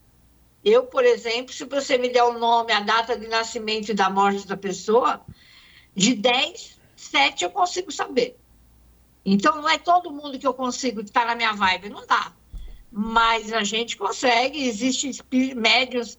Eu, 0.65 0.85
por 0.85 1.05
exemplo, 1.05 1.53
se 1.55 1.65
você 1.65 1.97
me 1.97 2.09
der 2.09 2.25
o 2.25 2.39
nome, 2.39 2.73
a 2.73 2.81
data 2.81 3.17
de 3.17 3.29
nascimento 3.29 3.91
e 3.91 3.95
da 3.95 4.11
morte 4.11 4.47
da 4.47 4.57
pessoa, 4.57 5.25
de 5.95 6.15
10, 6.15 6.79
7 6.97 7.45
eu 7.45 7.51
consigo 7.51 7.93
saber. 7.93 8.37
Então, 9.25 9.57
não 9.57 9.69
é 9.69 9.79
todo 9.79 10.11
mundo 10.11 10.39
que 10.39 10.47
eu 10.47 10.55
consigo 10.55 11.01
estar 11.01 11.27
na 11.27 11.35
minha 11.35 11.53
vibe, 11.53 11.91
não 11.91 12.07
dá. 12.07 12.33
Mas 12.91 13.53
a 13.53 13.63
gente 13.63 13.97
consegue, 13.97 14.67
existem 14.67 15.13
médios 15.55 16.19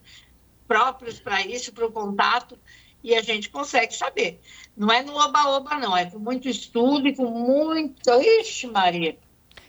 próprios 0.67 1.19
para 1.19 1.41
isso, 1.45 1.73
para 1.73 1.85
o 1.85 1.91
contato, 1.91 2.57
e 3.03 3.15
a 3.15 3.21
gente 3.21 3.49
consegue 3.49 3.93
saber. 3.93 4.39
Não 4.77 4.91
é 4.91 5.03
no 5.03 5.15
oba-oba, 5.15 5.77
não, 5.77 5.97
é 5.97 6.05
com 6.05 6.19
muito 6.19 6.47
estudo 6.47 7.07
e 7.07 7.15
com 7.15 7.25
muito. 7.25 8.09
Ixi, 8.09 8.67
Maria! 8.67 9.17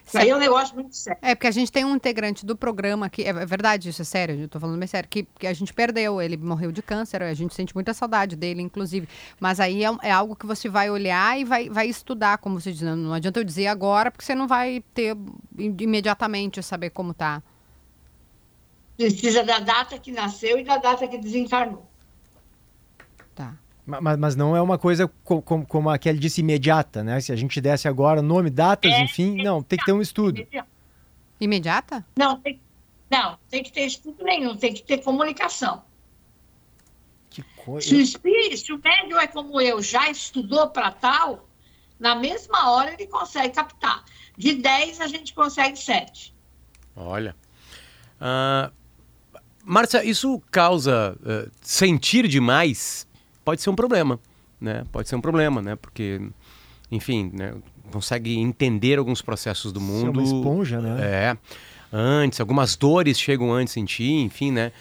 Isso 0.07 0.19
aí 0.19 0.31
é 0.31 0.37
um 0.37 0.39
negócio 0.39 0.75
muito 0.75 0.95
sério. 0.97 1.19
É, 1.23 1.35
porque 1.35 1.47
a 1.47 1.51
gente 1.51 1.71
tem 1.71 1.85
um 1.85 1.95
integrante 1.95 2.45
do 2.45 2.57
programa 2.57 3.09
que. 3.09 3.23
É 3.23 3.33
verdade, 3.47 3.89
isso 3.89 4.03
é 4.03 4.05
sério, 4.05 4.41
eu 4.41 4.49
tô 4.49 4.59
falando 4.59 4.79
bem 4.79 4.87
sério, 4.87 5.09
que, 5.09 5.27
que 5.39 5.47
a 5.47 5.53
gente 5.53 5.73
perdeu. 5.73 6.21
Ele 6.21 6.37
morreu 6.37 6.73
de 6.73 6.83
câncer, 6.83 7.23
a 7.23 7.35
gente 7.35 7.55
sente 7.55 7.75
muita 7.75 7.95
saudade 7.95 8.37
dele, 8.37 8.63
inclusive. 8.63 9.09
Mas 9.41 9.61
aí 9.61 9.85
é, 9.85 9.89
é 10.03 10.11
algo 10.11 10.35
que 10.37 10.47
você 10.47 10.69
vai 10.69 10.91
olhar 10.91 11.39
e 11.39 11.45
vai, 11.45 11.69
vai 11.69 11.87
estudar, 11.87 12.39
como 12.39 12.61
você 12.61 12.73
diz. 12.73 12.83
Não 12.83 13.13
adianta 13.13 13.41
eu 13.41 13.45
dizer 13.45 13.69
agora, 13.69 14.11
porque 14.11 14.25
você 14.25 14.35
não 14.35 14.47
vai 14.47 14.83
ter 14.93 15.17
imediatamente 15.59 16.63
saber 16.63 16.91
como 16.91 17.15
tá. 17.15 17.43
Precisa 18.97 19.43
da 19.43 19.59
data 19.59 19.99
que 19.99 20.13
nasceu 20.13 20.59
e 20.59 20.65
da 20.65 20.77
data 20.77 21.09
que 21.09 21.19
desencarnou. 21.19 21.92
Mas, 23.85 24.17
mas 24.17 24.37
não 24.37 24.57
é 24.57 24.63
uma 24.63 24.79
coisa 24.79 25.11
como, 25.25 25.43
como, 25.43 25.67
como 25.67 25.91
a 25.91 25.99
Kelly 25.99 26.19
disse, 26.19 26.41
imediata, 26.41 27.03
né? 27.03 27.21
Se 27.21 27.33
a 27.33 27.37
gente 27.37 27.61
desse 27.61 27.89
agora 27.89 28.23
nome, 28.23 28.49
datas, 28.49 28.93
é, 28.93 29.03
enfim, 29.03 29.43
não, 29.43 29.63
tem 29.63 29.79
que 29.79 29.85
ter 29.85 29.93
um 29.93 30.01
estudo. 30.01 30.47
Imediata? 31.41 32.07
Não, 32.17 32.39
tem, 32.39 32.61
não, 33.11 33.37
tem 33.51 33.63
que 33.63 33.73
ter 33.73 33.85
estudo 33.87 34.23
nenhum, 34.23 34.57
tem 34.57 34.73
que 34.73 34.83
ter 34.83 34.99
comunicação. 34.99 35.83
Que 37.29 37.43
coisa. 37.57 37.89
Se 37.89 37.97
o, 37.97 38.01
espírito, 38.01 38.57
se 38.57 38.73
o 38.73 38.81
médium 38.83 39.19
é 39.19 39.27
como 39.27 39.61
eu, 39.61 39.83
já 39.83 40.09
estudou 40.09 40.69
para 40.69 40.93
tal, 40.93 41.49
na 41.99 42.15
mesma 42.15 42.71
hora 42.71 42.93
ele 42.93 43.07
consegue 43.09 43.55
captar. 43.55 44.05
De 44.37 44.55
10 44.55 45.01
a 45.01 45.09
gente 45.09 45.35
consegue 45.35 45.77
7. 45.77 46.33
Olha. 46.95 47.35
Uh, 48.21 48.73
Márcia, 49.65 50.05
isso 50.05 50.41
causa 50.51 51.19
uh, 51.21 51.51
sentir 51.61 52.29
demais 52.29 53.07
pode 53.45 53.63
ser 53.63 53.71
um 53.71 53.75
problema, 53.75 54.19
né? 54.61 54.85
Pode 54.93 55.09
ser 55.09 55.17
um 55.17 55.21
problema, 55.21 55.61
né? 55.63 55.77
Porque, 55.77 56.21
enfim, 56.91 57.31
né? 57.33 57.55
consegue 57.93 58.39
entender 58.39 58.99
alguns 58.99 59.23
processos 59.23 59.73
do 59.73 59.81
mundo. 59.81 60.07
é 60.07 60.11
uma 60.11 60.23
esponja, 60.23 60.81
né? 60.81 60.97
É. 61.01 61.37
Antes, 61.93 62.41
algumas 62.41 62.75
dores 62.75 63.21
chegam 63.21 63.53
antes 63.53 63.77
em 63.77 63.85
ti, 63.85 64.11
enfim, 64.11 64.51
né? 64.51 64.73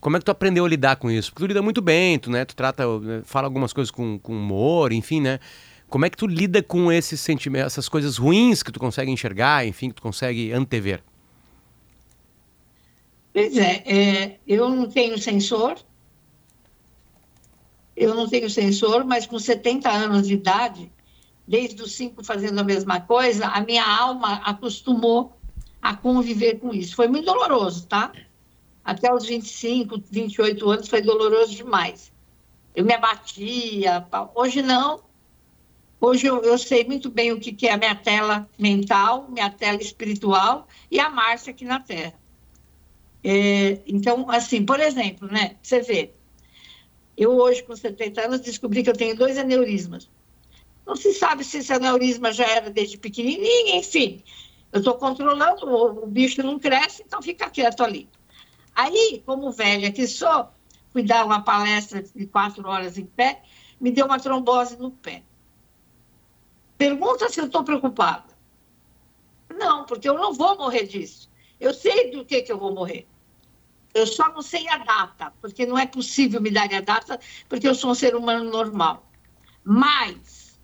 Como 0.00 0.16
é 0.16 0.18
que 0.18 0.24
tu 0.24 0.30
aprendeu 0.30 0.64
a 0.64 0.68
lidar 0.68 0.96
com 0.96 1.10
isso? 1.10 1.32
Porque 1.32 1.44
tu 1.44 1.48
lida 1.48 1.62
muito 1.62 1.80
bem, 1.80 2.18
tu, 2.18 2.30
né? 2.30 2.44
Tu 2.44 2.54
trata, 2.54 2.84
né? 3.00 3.22
fala 3.24 3.46
algumas 3.46 3.72
coisas 3.72 3.90
com, 3.90 4.18
com 4.18 4.32
humor, 4.32 4.92
enfim, 4.92 5.20
né? 5.20 5.38
Como 5.88 6.04
é 6.04 6.10
que 6.10 6.16
tu 6.16 6.26
lida 6.26 6.62
com 6.62 6.90
esses 6.90 7.20
sentimentos, 7.20 7.72
essas 7.72 7.88
coisas 7.88 8.16
ruins 8.16 8.62
que 8.62 8.72
tu 8.72 8.80
consegue 8.80 9.10
enxergar, 9.10 9.66
enfim, 9.66 9.88
que 9.88 9.94
tu 9.94 10.02
consegue 10.02 10.52
antever? 10.52 11.00
Pois 13.32 13.56
é, 13.56 13.82
é 13.86 14.36
eu 14.46 14.68
não 14.68 14.88
tenho 14.88 15.16
sensor, 15.18 15.76
eu 17.96 18.14
não 18.14 18.28
tenho 18.28 18.50
sensor, 18.50 19.04
mas 19.04 19.26
com 19.26 19.38
70 19.38 19.90
anos 19.90 20.26
de 20.26 20.34
idade, 20.34 20.92
desde 21.46 21.80
os 21.82 21.92
cinco 21.92 22.22
fazendo 22.22 22.58
a 22.58 22.64
mesma 22.64 23.00
coisa, 23.00 23.46
a 23.46 23.60
minha 23.60 23.84
alma 23.84 24.34
acostumou 24.44 25.36
a 25.80 25.96
conviver 25.96 26.58
com 26.58 26.74
isso. 26.74 26.94
Foi 26.94 27.08
muito 27.08 27.24
doloroso, 27.24 27.86
tá? 27.86 28.12
Até 28.84 29.12
os 29.12 29.26
25, 29.26 30.02
28 30.10 30.70
anos 30.70 30.88
foi 30.88 31.00
doloroso 31.00 31.54
demais. 31.54 32.12
Eu 32.74 32.84
me 32.84 32.92
abatia. 32.92 34.06
Hoje 34.34 34.62
não. 34.62 35.00
Hoje 35.98 36.26
eu, 36.26 36.42
eu 36.42 36.58
sei 36.58 36.84
muito 36.84 37.10
bem 37.10 37.32
o 37.32 37.40
que, 37.40 37.52
que 37.52 37.66
é 37.66 37.72
a 37.72 37.78
minha 37.78 37.94
tela 37.94 38.48
mental, 38.58 39.26
minha 39.30 39.50
tela 39.50 39.80
espiritual 39.80 40.68
e 40.90 41.00
a 41.00 41.08
Márcia 41.08 41.52
aqui 41.52 41.64
na 41.64 41.80
Terra. 41.80 42.14
É, 43.24 43.80
então, 43.86 44.30
assim, 44.30 44.64
por 44.64 44.78
exemplo, 44.78 45.26
né? 45.26 45.56
Você 45.62 45.80
vê, 45.80 46.12
eu 47.16 47.32
hoje, 47.36 47.62
com 47.62 47.74
70 47.74 48.20
anos, 48.20 48.40
descobri 48.40 48.82
que 48.82 48.90
eu 48.90 48.96
tenho 48.96 49.16
dois 49.16 49.38
aneurismas. 49.38 50.08
Não 50.86 50.94
se 50.94 51.12
sabe 51.14 51.42
se 51.42 51.58
esse 51.58 51.72
aneurisma 51.72 52.32
já 52.32 52.44
era 52.44 52.70
desde 52.70 52.98
pequenininho, 52.98 53.76
enfim. 53.76 54.22
Eu 54.72 54.80
estou 54.80 54.94
controlando, 54.94 55.66
o, 55.66 56.06
bicho 56.06 56.42
não 56.42 56.58
cresce, 56.58 57.02
então 57.04 57.22
fica 57.22 57.48
quieto 57.48 57.82
ali. 57.82 58.08
Aí, 58.74 59.22
como 59.24 59.50
velha 59.50 59.90
que 59.90 60.06
sou, 60.06 60.48
fui 60.92 61.02
dar 61.02 61.24
uma 61.24 61.42
palestra 61.42 62.02
de 62.02 62.26
quatro 62.26 62.68
horas 62.68 62.98
em 62.98 63.06
pé, 63.06 63.42
me 63.80 63.90
deu 63.90 64.06
uma 64.06 64.20
trombose 64.20 64.76
no 64.76 64.90
pé. 64.90 65.22
Pergunta 66.76 67.28
se 67.30 67.40
eu 67.40 67.46
estou 67.46 67.64
preocupada. 67.64 68.24
Não, 69.58 69.86
porque 69.86 70.08
eu 70.08 70.14
não 70.14 70.34
vou 70.34 70.56
morrer 70.56 70.84
disso. 70.84 71.30
Eu 71.58 71.72
sei 71.72 72.10
do 72.10 72.24
que, 72.24 72.42
que 72.42 72.52
eu 72.52 72.58
vou 72.58 72.74
morrer. 72.74 73.06
Eu 73.96 74.06
só 74.06 74.28
não 74.28 74.42
sei 74.42 74.68
a 74.68 74.76
data, 74.76 75.32
porque 75.40 75.64
não 75.64 75.78
é 75.78 75.86
possível 75.86 76.38
me 76.38 76.50
dar 76.50 76.72
a 76.72 76.80
data, 76.82 77.18
porque 77.48 77.66
eu 77.66 77.74
sou 77.74 77.92
um 77.92 77.94
ser 77.94 78.14
humano 78.14 78.50
normal. 78.50 79.10
Mas, 79.64 80.60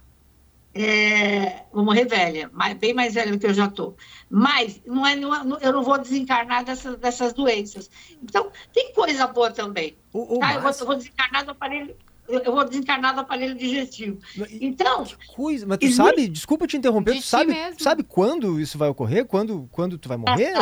é, 0.74 1.64
vou 1.72 1.82
morrer 1.82 2.04
velha, 2.04 2.50
bem 2.78 2.92
mais 2.92 3.14
velha 3.14 3.32
do 3.32 3.38
que 3.38 3.46
eu 3.46 3.54
já 3.54 3.66
estou. 3.66 3.96
Mas 4.28 4.82
não 4.84 5.06
é, 5.06 5.16
não 5.16 5.34
é, 5.34 5.58
eu 5.62 5.72
não 5.72 5.82
vou 5.82 5.98
desencarnar 5.98 6.62
dessas, 6.62 6.98
dessas 6.98 7.32
doenças. 7.32 7.90
Então, 8.22 8.52
tem 8.70 8.92
coisa 8.92 9.26
boa 9.26 9.50
também. 9.50 9.96
O, 10.12 10.36
o 10.36 10.38
tá? 10.38 10.54
eu, 10.54 10.60
vou, 10.60 10.70
eu 10.70 10.86
vou 10.86 10.96
desencarnar 10.96 11.44
do 11.46 11.52
aparelho 11.52 11.96
eu 12.28 12.52
vou 12.52 12.64
desencarnar 12.64 13.14
do 13.14 13.20
aparelho 13.20 13.54
digestivo. 13.54 14.18
Então. 14.60 15.04
Que 15.04 15.34
coisa, 15.34 15.66
mas 15.66 15.78
tu 15.78 15.84
existe... 15.84 16.02
sabe, 16.02 16.28
desculpa 16.28 16.66
te 16.66 16.76
interromper, 16.76 17.16
tu 17.16 17.22
sabe, 17.22 17.52
sabe 17.78 18.02
quando 18.02 18.60
isso 18.60 18.78
vai 18.78 18.88
ocorrer? 18.88 19.26
Quando, 19.26 19.68
quando 19.72 19.98
tu 19.98 20.08
vai 20.08 20.16
morrer? 20.16 20.54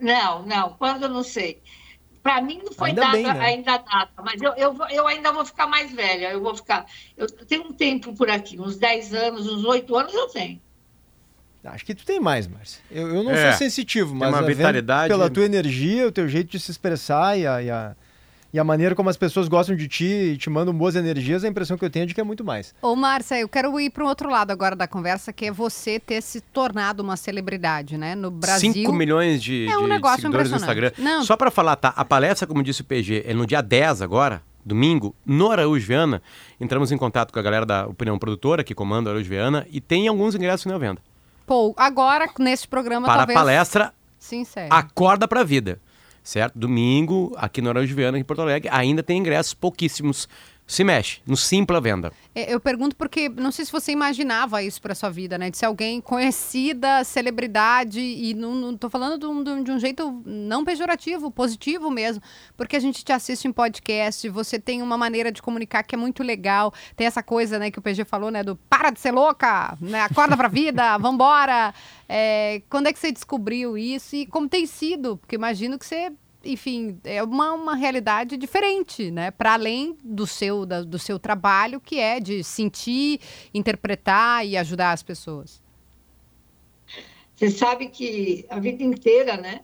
Não, 0.00 0.44
não, 0.44 0.70
quando 0.74 1.04
eu 1.04 1.08
não 1.08 1.22
sei. 1.22 1.60
Para 2.22 2.40
mim 2.40 2.60
não 2.64 2.72
foi 2.72 2.88
ainda 2.88 3.02
data 3.02 3.12
bem, 3.12 3.24
né? 3.24 3.44
ainda 3.44 3.76
data, 3.76 4.22
mas 4.22 4.40
eu, 4.40 4.52
eu, 4.54 4.76
eu 4.90 5.06
ainda 5.06 5.30
vou 5.30 5.44
ficar 5.44 5.66
mais 5.66 5.92
velha. 5.92 6.30
Eu 6.30 6.40
vou 6.40 6.54
ficar. 6.54 6.86
Eu 7.16 7.26
tenho 7.26 7.64
um 7.64 7.72
tempo 7.72 8.14
por 8.14 8.30
aqui, 8.30 8.58
uns 8.58 8.76
10 8.76 9.12
anos, 9.12 9.46
uns 9.46 9.64
8 9.64 9.94
anos 9.94 10.14
eu 10.14 10.28
tenho. 10.28 10.60
Acho 11.64 11.84
que 11.84 11.94
tu 11.94 12.04
tem 12.04 12.20
mais, 12.20 12.46
Márcia. 12.46 12.82
Eu, 12.90 13.08
eu 13.08 13.22
não 13.22 13.32
é, 13.32 13.50
sou 13.50 13.58
sensitivo, 13.58 14.14
mas 14.14 14.28
uma 14.28 14.42
vitalidade... 14.42 15.08
pela 15.08 15.30
tua 15.30 15.44
energia, 15.44 16.06
o 16.06 16.12
teu 16.12 16.28
jeito 16.28 16.50
de 16.50 16.60
se 16.60 16.70
expressar 16.70 17.38
e 17.38 17.46
a, 17.46 17.62
e 17.62 17.70
a 17.70 17.96
e 18.54 18.58
a 18.60 18.62
maneira 18.62 18.94
como 18.94 19.10
as 19.10 19.16
pessoas 19.16 19.48
gostam 19.48 19.74
de 19.74 19.88
ti 19.88 20.04
e 20.04 20.36
te 20.36 20.48
mandam 20.48 20.72
boas 20.72 20.94
energias, 20.94 21.42
a 21.42 21.48
impressão 21.48 21.76
que 21.76 21.84
eu 21.84 21.90
tenho 21.90 22.04
é 22.04 22.06
de 22.06 22.14
que 22.14 22.20
é 22.20 22.24
muito 22.24 22.44
mais. 22.44 22.72
Ô, 22.80 22.94
Márcia, 22.94 23.40
eu 23.40 23.48
quero 23.48 23.80
ir 23.80 23.90
para 23.90 24.04
um 24.04 24.06
outro 24.06 24.30
lado 24.30 24.52
agora 24.52 24.76
da 24.76 24.86
conversa, 24.86 25.32
que 25.32 25.46
é 25.46 25.50
você 25.50 25.98
ter 25.98 26.22
se 26.22 26.40
tornado 26.40 27.02
uma 27.02 27.16
celebridade, 27.16 27.98
né? 27.98 28.14
No 28.14 28.30
Brasil. 28.30 28.72
5 28.72 28.92
milhões 28.92 29.42
de, 29.42 29.66
é 29.66 29.76
um 29.76 29.88
de 29.88 30.08
seguidores 30.14 30.52
no 30.52 30.56
Instagram. 30.58 30.92
Não. 30.96 31.24
Só 31.24 31.36
para 31.36 31.50
falar, 31.50 31.74
tá? 31.74 31.92
A 31.96 32.04
palestra, 32.04 32.46
como 32.46 32.62
disse 32.62 32.82
o 32.82 32.84
PG, 32.84 33.24
é 33.26 33.34
no 33.34 33.44
dia 33.44 33.60
10 33.60 34.02
agora, 34.02 34.40
domingo, 34.64 35.16
no 35.26 35.50
Araújo 35.50 35.84
Viana. 35.84 36.22
Entramos 36.60 36.92
em 36.92 36.96
contato 36.96 37.32
com 37.32 37.40
a 37.40 37.42
galera 37.42 37.66
da 37.66 37.88
Opinião 37.88 38.16
Produtora, 38.20 38.62
que 38.62 38.72
comanda 38.72 39.10
o 39.10 39.12
Araújo 39.14 39.28
Viana, 39.28 39.66
e 39.68 39.80
tem 39.80 40.06
alguns 40.06 40.36
ingressos 40.36 40.66
na 40.66 40.78
venda. 40.78 41.02
Pou, 41.44 41.74
agora, 41.76 42.30
nesse 42.38 42.68
programa, 42.68 43.04
para 43.04 43.16
talvez... 43.16 43.36
a 43.36 43.40
palestra 43.40 43.94
Sim, 44.16 44.44
sério. 44.44 44.72
Acorda 44.72 45.26
pra 45.26 45.42
Vida. 45.42 45.80
Certo? 46.24 46.58
Domingo, 46.58 47.34
aqui 47.36 47.60
no 47.60 47.68
Araújo 47.68 47.94
Viana, 47.94 48.18
em 48.18 48.24
Porto 48.24 48.40
Alegre, 48.40 48.70
ainda 48.72 49.02
tem 49.02 49.18
ingressos, 49.18 49.52
pouquíssimos. 49.52 50.26
Se 50.66 50.82
mexe, 50.82 51.20
no 51.26 51.36
Simpla 51.36 51.78
Venda. 51.78 52.10
É, 52.34 52.52
Eu 52.52 52.58
pergunto 52.58 52.96
porque 52.96 53.28
não 53.28 53.52
sei 53.52 53.66
se 53.66 53.70
você 53.72 53.92
imaginava 53.92 54.62
isso 54.62 54.80
para 54.80 54.94
sua 54.94 55.10
vida, 55.10 55.36
né? 55.36 55.50
De 55.50 55.58
ser 55.58 55.66
alguém 55.66 56.00
conhecida, 56.00 57.04
celebridade, 57.04 58.00
e 58.00 58.32
não, 58.32 58.74
tô 58.76 58.88
falando 58.88 59.18
de 59.18 59.26
um, 59.26 59.62
de 59.62 59.70
um- 59.70 59.78
jeito 59.78 60.22
não 60.24 60.64
pejorativo, 60.64 61.30
positivo 61.30 61.90
mesmo, 61.90 62.22
porque 62.56 62.76
a 62.76 62.80
gente 62.80 63.04
te 63.04 63.12
assiste 63.12 63.46
em 63.46 63.52
podcast, 63.52 64.26
você 64.30 64.58
tem 64.58 64.80
uma 64.80 64.96
maneira 64.96 65.30
de 65.30 65.42
comunicar 65.42 65.82
que 65.82 65.94
é 65.94 65.98
muito 65.98 66.22
legal, 66.22 66.72
tem 66.96 67.06
essa 67.06 67.22
coisa, 67.22 67.58
né, 67.58 67.70
que 67.70 67.78
o 67.78 67.82
PG 67.82 68.04
falou, 68.06 68.30
né, 68.30 68.42
do 68.42 68.56
para 68.56 68.90
de 68.90 69.00
ser 69.00 69.12
louca, 69.12 69.76
né, 69.80 70.00
acorda 70.00 70.34
pra 70.36 70.48
vida, 70.48 70.96
vambora. 70.98 71.74
É, 72.08 72.62
quando 72.70 72.86
é 72.86 72.92
que 72.92 72.98
você 72.98 73.12
descobriu 73.12 73.76
isso 73.76 74.16
e 74.16 74.26
como 74.26 74.48
tem 74.48 74.64
sido? 74.66 75.18
Porque 75.18 75.36
imagino 75.36 75.78
que 75.78 75.84
você 75.86 76.10
enfim, 76.44 76.98
é 77.04 77.22
uma, 77.22 77.52
uma 77.52 77.74
realidade 77.74 78.36
diferente, 78.36 79.10
né? 79.10 79.30
Para 79.30 79.54
além 79.54 79.96
do 80.02 80.26
seu, 80.26 80.64
da- 80.66 80.82
do 80.82 80.98
seu 80.98 81.18
trabalho, 81.18 81.80
que 81.80 81.98
é 81.98 82.20
de 82.20 82.42
sentir, 82.44 83.20
interpretar 83.52 84.46
e 84.46 84.56
ajudar 84.56 84.92
as 84.92 85.02
pessoas. 85.02 85.62
Você 87.34 87.50
sabe 87.50 87.88
que 87.88 88.46
a 88.48 88.60
vida 88.60 88.82
inteira, 88.82 89.36
né? 89.36 89.60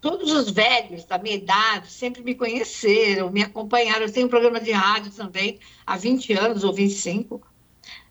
Todos 0.00 0.32
os 0.32 0.50
velhos 0.50 1.04
da 1.04 1.18
minha 1.18 1.36
idade 1.36 1.90
sempre 1.90 2.22
me 2.22 2.34
conheceram, 2.34 3.30
me 3.30 3.42
acompanharam. 3.42 4.06
Eu 4.06 4.12
tenho 4.12 4.26
um 4.26 4.30
programa 4.30 4.60
de 4.60 4.72
rádio 4.72 5.10
também 5.12 5.58
há 5.86 5.96
20 5.96 6.32
anos 6.32 6.64
ou 6.64 6.72
25, 6.72 7.40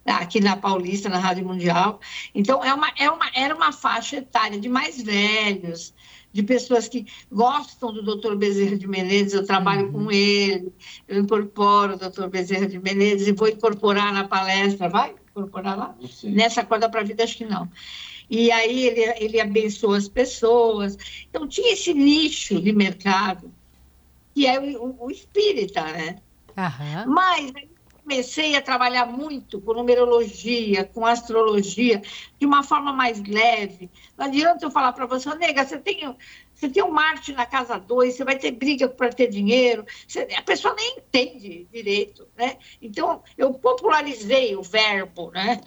aqui 0.06 0.40
na 0.40 0.56
Paulista, 0.56 1.10
na 1.10 1.18
Rádio 1.18 1.46
Mundial. 1.46 2.00
Então, 2.34 2.64
é 2.64 2.74
uma, 2.74 2.92
é 2.98 3.10
uma, 3.10 3.30
era 3.34 3.56
uma 3.56 3.72
faixa 3.72 4.18
etária 4.18 4.60
de 4.60 4.70
mais 4.70 5.02
velhos, 5.02 5.94
de 6.32 6.44
pessoas 6.44 6.88
que 6.88 7.06
gostam 7.32 7.92
do 7.92 8.04
doutor 8.04 8.36
Bezerra 8.36 8.78
de 8.78 8.88
Menezes, 8.88 9.34
eu 9.34 9.46
trabalho 9.46 9.92
com 9.92 10.12
ele, 10.12 10.72
eu 11.08 11.22
incorporo 11.22 11.94
o 11.94 11.98
doutor 11.98 12.30
Bezerra 12.30 12.68
de 12.68 12.80
Menezes 12.80 13.28
e 13.28 13.32
vou 13.32 13.48
incorporar 13.48 14.14
na 14.14 14.28
palestra. 14.28 14.90
Vai 14.90 15.16
incorporar 15.32 15.78
lá? 15.78 15.96
Nessa 16.24 16.62
Acorda 16.62 16.90
para 16.90 17.02
a 17.02 17.04
Vida, 17.04 17.24
acho 17.24 17.38
que 17.38 17.46
não. 17.46 17.70
E 18.30 18.52
aí 18.52 18.86
ele, 18.86 19.02
ele 19.20 19.42
abençoa 19.42 19.98
as 19.98 20.08
pessoas. 20.08 20.98
Então, 21.30 21.48
tinha 21.48 21.74
esse 21.74 21.94
nicho 21.94 22.62
de 22.62 22.72
mercado, 22.72 23.52
que 24.36 24.46
é 24.46 24.60
o, 24.60 24.96
o, 25.00 25.10
espírita, 25.10 25.82
né? 25.82 26.18
Aham. 26.56 27.06
Mas 27.08 27.52
comecei 28.14 28.56
a 28.56 28.62
trabalhar 28.62 29.06
muito 29.06 29.62
com 29.62 29.72
numerologia, 29.72 30.84
com 30.84 31.06
astrologia, 31.06 32.02
de 32.40 32.46
uma 32.46 32.64
forma 32.64 32.92
mais 32.92 33.22
leve. 33.24 33.88
Não 34.18 34.26
adianta 34.26 34.66
eu 34.66 34.72
falar 34.72 34.94
para 34.94 35.06
você, 35.06 35.30
"Ô, 35.30 35.36
nega, 35.36 35.64
você 35.64 35.78
tem, 35.78 36.16
você 36.52 36.68
tem 36.68 36.84
um 36.84 36.90
Marte 36.90 37.32
na 37.34 37.46
casa 37.46 37.78
2, 37.78 38.16
você 38.16 38.26
vai 38.26 38.36
ter 38.36 38.50
briga 38.50 38.90
para 38.90 39.10
ter 39.10 39.28
dinheiro. 39.28 39.86
Você- 40.08 40.28
a 40.36 40.42
pessoa 40.42 40.74
nem 40.74 40.98
entende 40.98 41.68
direito, 41.72 42.28
né? 42.36 42.58
Então, 42.82 43.22
eu 43.38 43.54
popularizei 43.54 44.56
o 44.56 44.64
verbo, 44.64 45.30
né? 45.30 45.62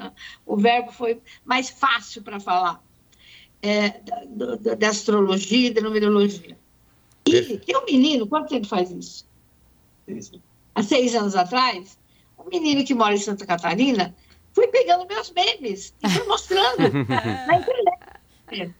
O 0.44 0.56
verbo 0.56 0.90
foi 0.90 1.20
mais 1.44 1.70
fácil 1.70 2.22
para 2.22 2.40
falar 2.40 2.82
é, 3.64 4.00
da, 4.00 4.56
da- 4.56 4.74
da 4.74 4.88
astrologia 4.88 5.68
e 5.68 5.72
da 5.72 5.80
numerologia. 5.80 6.58
E 7.24 7.56
tem 7.58 7.76
um 7.76 7.84
menino, 7.84 8.26
quanto 8.26 8.48
tempo 8.48 8.66
faz? 8.66 8.90
Isso. 10.08 10.42
há 10.74 10.82
seis 10.82 11.14
anos 11.14 11.36
atrás, 11.36 11.96
um 12.44 12.48
menino 12.48 12.84
que 12.84 12.94
mora 12.94 13.14
em 13.14 13.18
Santa 13.18 13.46
Catarina 13.46 14.14
foi 14.52 14.68
pegando 14.68 15.06
meus 15.06 15.30
memes 15.30 15.94
e 16.02 16.08
foi 16.08 16.26
mostrando 16.26 16.78
na 17.08 17.56
internet. 17.56 18.74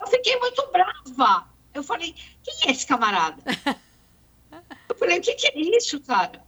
Eu 0.00 0.06
fiquei 0.06 0.38
muito 0.38 0.66
brava. 0.70 1.48
Eu 1.72 1.82
falei, 1.82 2.14
quem 2.42 2.68
é 2.68 2.72
esse 2.72 2.86
camarada? 2.86 3.42
Eu 4.88 4.94
falei, 4.96 5.18
o 5.18 5.20
que, 5.20 5.34
que 5.34 5.48
é 5.48 5.76
isso, 5.76 6.00
cara? 6.00 6.44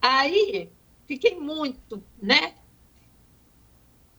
Aí, 0.00 0.70
fiquei 1.06 1.38
muito, 1.38 2.02
né? 2.20 2.54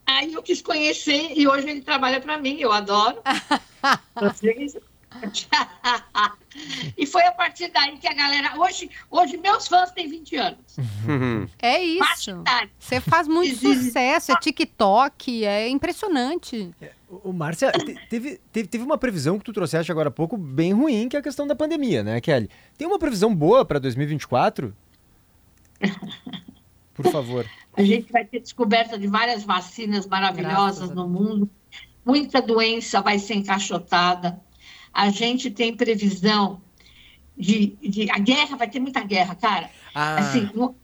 Aí 0.05 0.33
eu 0.33 0.43
quis 0.43 0.61
conhecer 0.61 1.33
e 1.35 1.47
hoje 1.47 1.69
ele 1.69 1.81
trabalha 1.81 2.21
para 2.21 2.37
mim, 2.37 2.59
eu 2.59 2.71
adoro. 2.71 3.21
e 6.97 7.05
foi 7.05 7.23
a 7.23 7.31
partir 7.31 7.69
daí 7.71 7.97
que 7.97 8.07
a 8.07 8.13
galera. 8.13 8.59
Hoje, 8.59 8.89
hoje 9.09 9.37
meus 9.37 9.67
fãs 9.67 9.91
têm 9.91 10.07
20 10.07 10.35
anos. 10.35 10.77
É 11.61 11.81
isso. 11.83 12.43
Você 12.79 12.99
faz 12.99 13.27
muito 13.27 13.57
sucesso, 13.57 14.31
é 14.31 14.39
TikTok, 14.39 15.45
é 15.45 15.67
impressionante. 15.69 16.73
O 17.09 17.29
o 17.29 17.33
Márcia, 17.33 17.71
te- 17.71 17.95
teve, 18.09 18.39
teve, 18.51 18.67
teve 18.67 18.83
uma 18.83 18.97
previsão 18.97 19.37
que 19.37 19.45
tu 19.45 19.53
trouxeste 19.53 19.91
agora 19.91 20.09
há 20.09 20.11
pouco 20.11 20.35
bem 20.35 20.73
ruim, 20.73 21.07
que 21.07 21.15
é 21.15 21.19
a 21.19 21.23
questão 21.23 21.45
da 21.45 21.55
pandemia, 21.55 22.03
né, 22.03 22.19
Kelly? 22.19 22.49
Tem 22.77 22.87
uma 22.87 22.97
previsão 22.97 23.33
boa 23.33 23.63
para 23.63 23.77
2024? 23.79 24.75
Por 26.93 27.07
favor. 27.11 27.45
A 27.75 27.83
gente 27.83 28.11
vai 28.11 28.23
ter 28.25 28.39
descoberta 28.39 28.97
de 28.97 29.07
várias 29.07 29.43
vacinas 29.43 30.05
maravilhosas 30.07 30.89
Graças 30.89 30.95
no 30.95 31.07
mundo. 31.07 31.49
Muita 32.05 32.41
doença 32.41 33.01
vai 33.01 33.17
ser 33.17 33.35
encaixotada. 33.35 34.39
A 34.93 35.09
gente 35.09 35.49
tem 35.49 35.75
previsão 35.75 36.61
de, 37.37 37.75
de. 37.81 38.09
A 38.11 38.19
guerra, 38.19 38.55
vai 38.57 38.69
ter 38.69 38.79
muita 38.79 39.01
guerra, 39.01 39.33
cara. 39.35 39.69
Ah, 39.93 40.17
Assim, 40.19 40.49
no- 40.53 40.75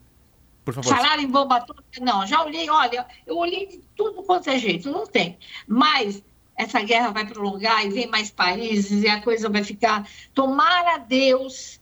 por 0.64 0.74
favor. 0.74 0.94
Falaram 0.94 1.22
em 1.22 1.26
bomba 1.28 1.56
atômica? 1.56 1.84
Não, 2.00 2.26
já 2.26 2.42
olhei, 2.44 2.68
olha, 2.68 3.06
eu 3.26 3.36
olhei 3.38 3.66
de 3.66 3.80
tudo 3.96 4.22
quanto 4.22 4.50
é 4.50 4.58
jeito, 4.58 4.90
não 4.90 5.06
tem. 5.06 5.38
Mas 5.66 6.22
essa 6.56 6.82
guerra 6.82 7.10
vai 7.10 7.26
prolongar 7.26 7.86
e 7.86 7.90
vem 7.90 8.06
mais 8.08 8.30
países 8.30 9.02
e 9.02 9.08
a 9.08 9.22
coisa 9.22 9.48
vai 9.48 9.64
ficar. 9.64 10.06
Tomara 10.34 10.96
a 10.96 10.98
Deus, 10.98 11.80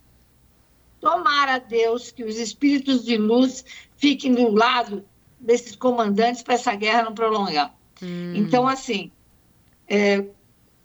tomara 1.01 1.55
a 1.55 1.59
Deus 1.59 2.11
que 2.11 2.25
os 2.25 2.37
espíritos 2.39 3.05
de 3.05 3.17
luz 3.17 3.65
fiquem 3.97 4.33
do 4.35 4.51
lado 4.51 5.05
desses 5.41 5.75
comandantes 5.77 6.43
para 6.43 6.55
essa 6.55 6.75
guerra 6.75 7.03
não 7.05 7.15
prolongar. 7.15 7.75
Então, 8.37 8.67
assim, 8.69 9.11
é, 9.89 10.25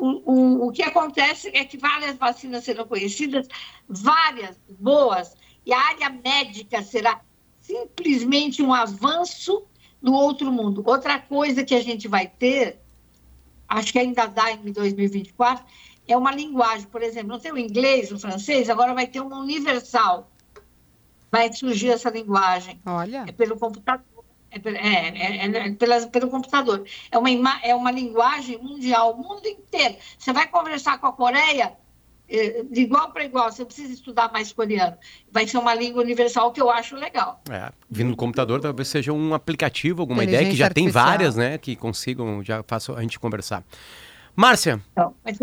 o, 0.04 0.22
o, 0.26 0.68
o 0.68 0.72
que 0.74 0.84
acontece 0.84 1.50
é 1.54 1.64
que 1.64 1.78
várias 1.78 2.18
vacinas 2.18 2.66
serão 2.66 2.86
conhecidas, 2.86 3.48
várias 3.88 4.60
boas, 4.78 5.34
e 5.66 5.72
a 5.72 5.80
área 5.80 6.10
médica 6.10 6.84
será 6.84 7.22
simplesmente 7.62 8.62
um 8.62 8.74
avanço 8.74 9.64
no 10.02 10.12
outro 10.12 10.52
mundo. 10.52 10.84
Outra 10.86 11.18
coisa 11.20 11.64
que 11.64 11.74
a 11.74 11.82
gente 11.82 12.10
vai 12.10 12.28
ter, 12.28 12.82
acho 13.66 13.94
que 13.94 14.00
ainda 14.00 14.26
dá 14.26 14.52
em 14.52 14.74
2024, 14.74 15.64
é 16.06 16.18
uma 16.18 16.36
linguagem. 16.36 16.86
Por 16.88 17.02
exemplo, 17.02 17.30
não 17.30 17.40
tem 17.40 17.54
o 17.54 17.58
inglês, 17.58 18.12
o 18.12 18.20
francês, 18.20 18.70
agora 18.70 18.94
vai 18.94 19.08
ter 19.08 19.22
uma 19.22 19.40
universal. 19.40 20.30
Vai 21.32 21.52
surgir 21.54 21.92
essa 21.92 22.10
linguagem 22.10 22.82
Olha. 22.86 23.24
é 23.26 23.32
pelo 23.32 23.58
computador. 23.58 24.04
É, 24.54 25.08
é, 25.08 25.46
é, 25.48 25.68
é 25.68 25.72
pela- 25.74 26.08
pelo 26.08 26.30
computador. 26.30 26.86
É 27.12 27.18
uma, 27.18 27.30
ima- 27.30 27.60
é 27.64 27.74
uma 27.76 27.92
linguagem 27.92 28.58
mundial, 28.58 29.14
o 29.14 29.18
mundo 29.18 29.46
inteiro. 29.48 29.96
Você 30.18 30.32
vai 30.32 30.48
conversar 30.48 30.98
com 31.00 31.08
a 31.08 31.14
Coreia 31.14 31.74
eh, 32.30 32.64
de 32.70 32.82
igual 32.82 33.12
para 33.12 33.26
igual, 33.26 33.52
você 33.52 33.66
precisa 33.66 33.94
estudar 33.94 34.32
mais 34.32 34.54
coreano. 34.54 34.98
Vai 35.32 35.46
ser 35.48 35.58
uma 35.58 35.74
língua 35.74 36.02
universal 36.02 36.52
que 36.52 36.62
eu 36.62 36.70
acho 36.70 36.96
legal. 36.96 37.42
É, 37.50 37.72
vindo 37.90 38.12
do 38.12 38.16
computador, 38.16 38.62
talvez 38.62 38.88
seja 38.88 39.12
um 39.12 39.34
aplicativo, 39.34 40.02
alguma 40.02 40.24
ideia, 40.24 40.50
que 40.50 40.56
já 40.56 40.70
tem 40.70 40.86
artificial. 40.86 41.06
várias, 41.06 41.36
né? 41.36 41.58
Que 41.58 41.76
consigam, 41.76 42.44
já 42.44 42.64
faço 42.64 42.94
a 42.96 43.02
gente 43.02 43.20
conversar. 43.20 43.64
Márcia, 44.36 44.82
Então, 44.94 45.14
mas 45.24 45.38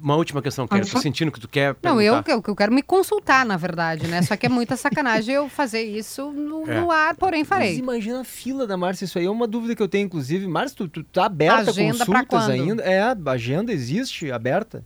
uma 0.00 0.16
última 0.16 0.40
questão. 0.42 0.66
Tô 0.66 0.76
falar. 0.84 1.02
sentindo 1.02 1.30
que 1.30 1.40
tu 1.40 1.48
quer 1.48 1.76
Não, 1.82 2.00
eu, 2.00 2.22
perguntar. 2.22 2.32
eu, 2.32 2.42
eu 2.52 2.56
quero 2.56 2.72
me 2.72 2.82
consultar, 2.82 3.44
na 3.44 3.56
verdade, 3.56 4.06
né? 4.06 4.22
Só 4.22 4.36
que 4.36 4.46
é 4.46 4.48
muita 4.48 4.76
sacanagem 4.76 5.34
eu 5.34 5.48
fazer 5.48 5.82
isso 5.82 6.30
no, 6.32 6.66
É. 6.70 6.80
no 6.80 6.90
ar, 6.90 7.14
porém 7.16 7.40
Mas 7.40 7.48
farei. 7.48 7.76
imagina 7.78 8.20
a 8.20 8.24
fila 8.24 8.66
da 8.66 8.76
Márcia, 8.76 9.04
isso 9.04 9.18
aí 9.18 9.26
é 9.26 9.30
uma 9.30 9.46
dúvida 9.46 9.74
que 9.74 9.82
eu 9.82 9.88
tenho, 9.88 10.06
inclusive. 10.06 10.46
Márcia, 10.46 10.76
tu, 10.76 10.88
tu 10.88 11.04
tá 11.04 11.26
aberta 11.26 11.70
Agenda 11.70 12.04
consultas 12.04 12.48
ainda? 12.48 12.82
É, 12.82 13.00
a 13.00 13.16
agenda 13.30 13.72
existe, 13.72 14.30
aberta? 14.30 14.84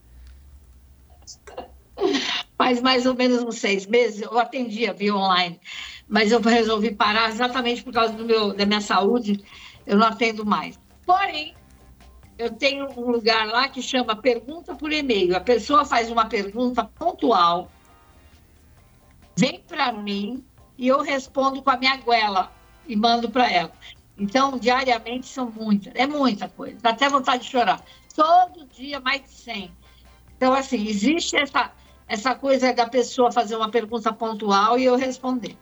faz 2.56 2.80
mais 2.80 3.06
ou 3.06 3.14
menos 3.14 3.42
uns 3.42 3.58
seis 3.58 3.86
meses, 3.86 4.22
eu 4.22 4.38
atendia 4.38 4.92
via 4.92 5.14
online, 5.14 5.58
mas 6.08 6.30
eu 6.30 6.40
resolvi 6.40 6.92
parar 6.94 7.28
exatamente 7.28 7.82
por 7.82 7.92
causa 7.92 8.12
do 8.12 8.24
meu, 8.24 8.54
da 8.54 8.64
minha 8.64 8.80
saúde, 8.80 9.42
eu 9.84 9.96
não 9.96 10.06
atendo 10.06 10.44
mais. 10.46 10.78
Porém, 11.04 11.54
eu 12.42 12.52
tenho 12.52 12.88
um 12.98 13.10
lugar 13.10 13.46
lá 13.46 13.68
que 13.68 13.80
chama 13.80 14.16
Pergunta 14.16 14.74
por 14.74 14.92
E-mail. 14.92 15.36
A 15.36 15.40
pessoa 15.40 15.84
faz 15.84 16.10
uma 16.10 16.26
pergunta 16.26 16.84
pontual, 16.84 17.70
vem 19.36 19.60
para 19.60 19.92
mim 19.92 20.44
e 20.76 20.88
eu 20.88 21.00
respondo 21.02 21.62
com 21.62 21.70
a 21.70 21.76
minha 21.76 21.96
goela 21.98 22.52
e 22.86 22.96
mando 22.96 23.30
para 23.30 23.50
ela. 23.50 23.72
Então, 24.18 24.58
diariamente 24.58 25.26
são 25.26 25.50
muitas, 25.50 25.92
é 25.94 26.06
muita 26.06 26.48
coisa, 26.48 26.76
dá 26.80 26.90
até 26.90 27.08
vontade 27.08 27.44
de 27.44 27.50
chorar. 27.50 27.82
Todo 28.14 28.66
dia 28.66 29.00
mais 29.00 29.22
de 29.22 29.30
100. 29.30 29.72
Então, 30.36 30.52
assim, 30.52 30.86
existe 30.86 31.36
essa, 31.36 31.72
essa 32.08 32.34
coisa 32.34 32.74
da 32.74 32.88
pessoa 32.88 33.30
fazer 33.30 33.56
uma 33.56 33.70
pergunta 33.70 34.12
pontual 34.12 34.78
e 34.78 34.84
eu 34.84 34.96
responder. 34.96 35.56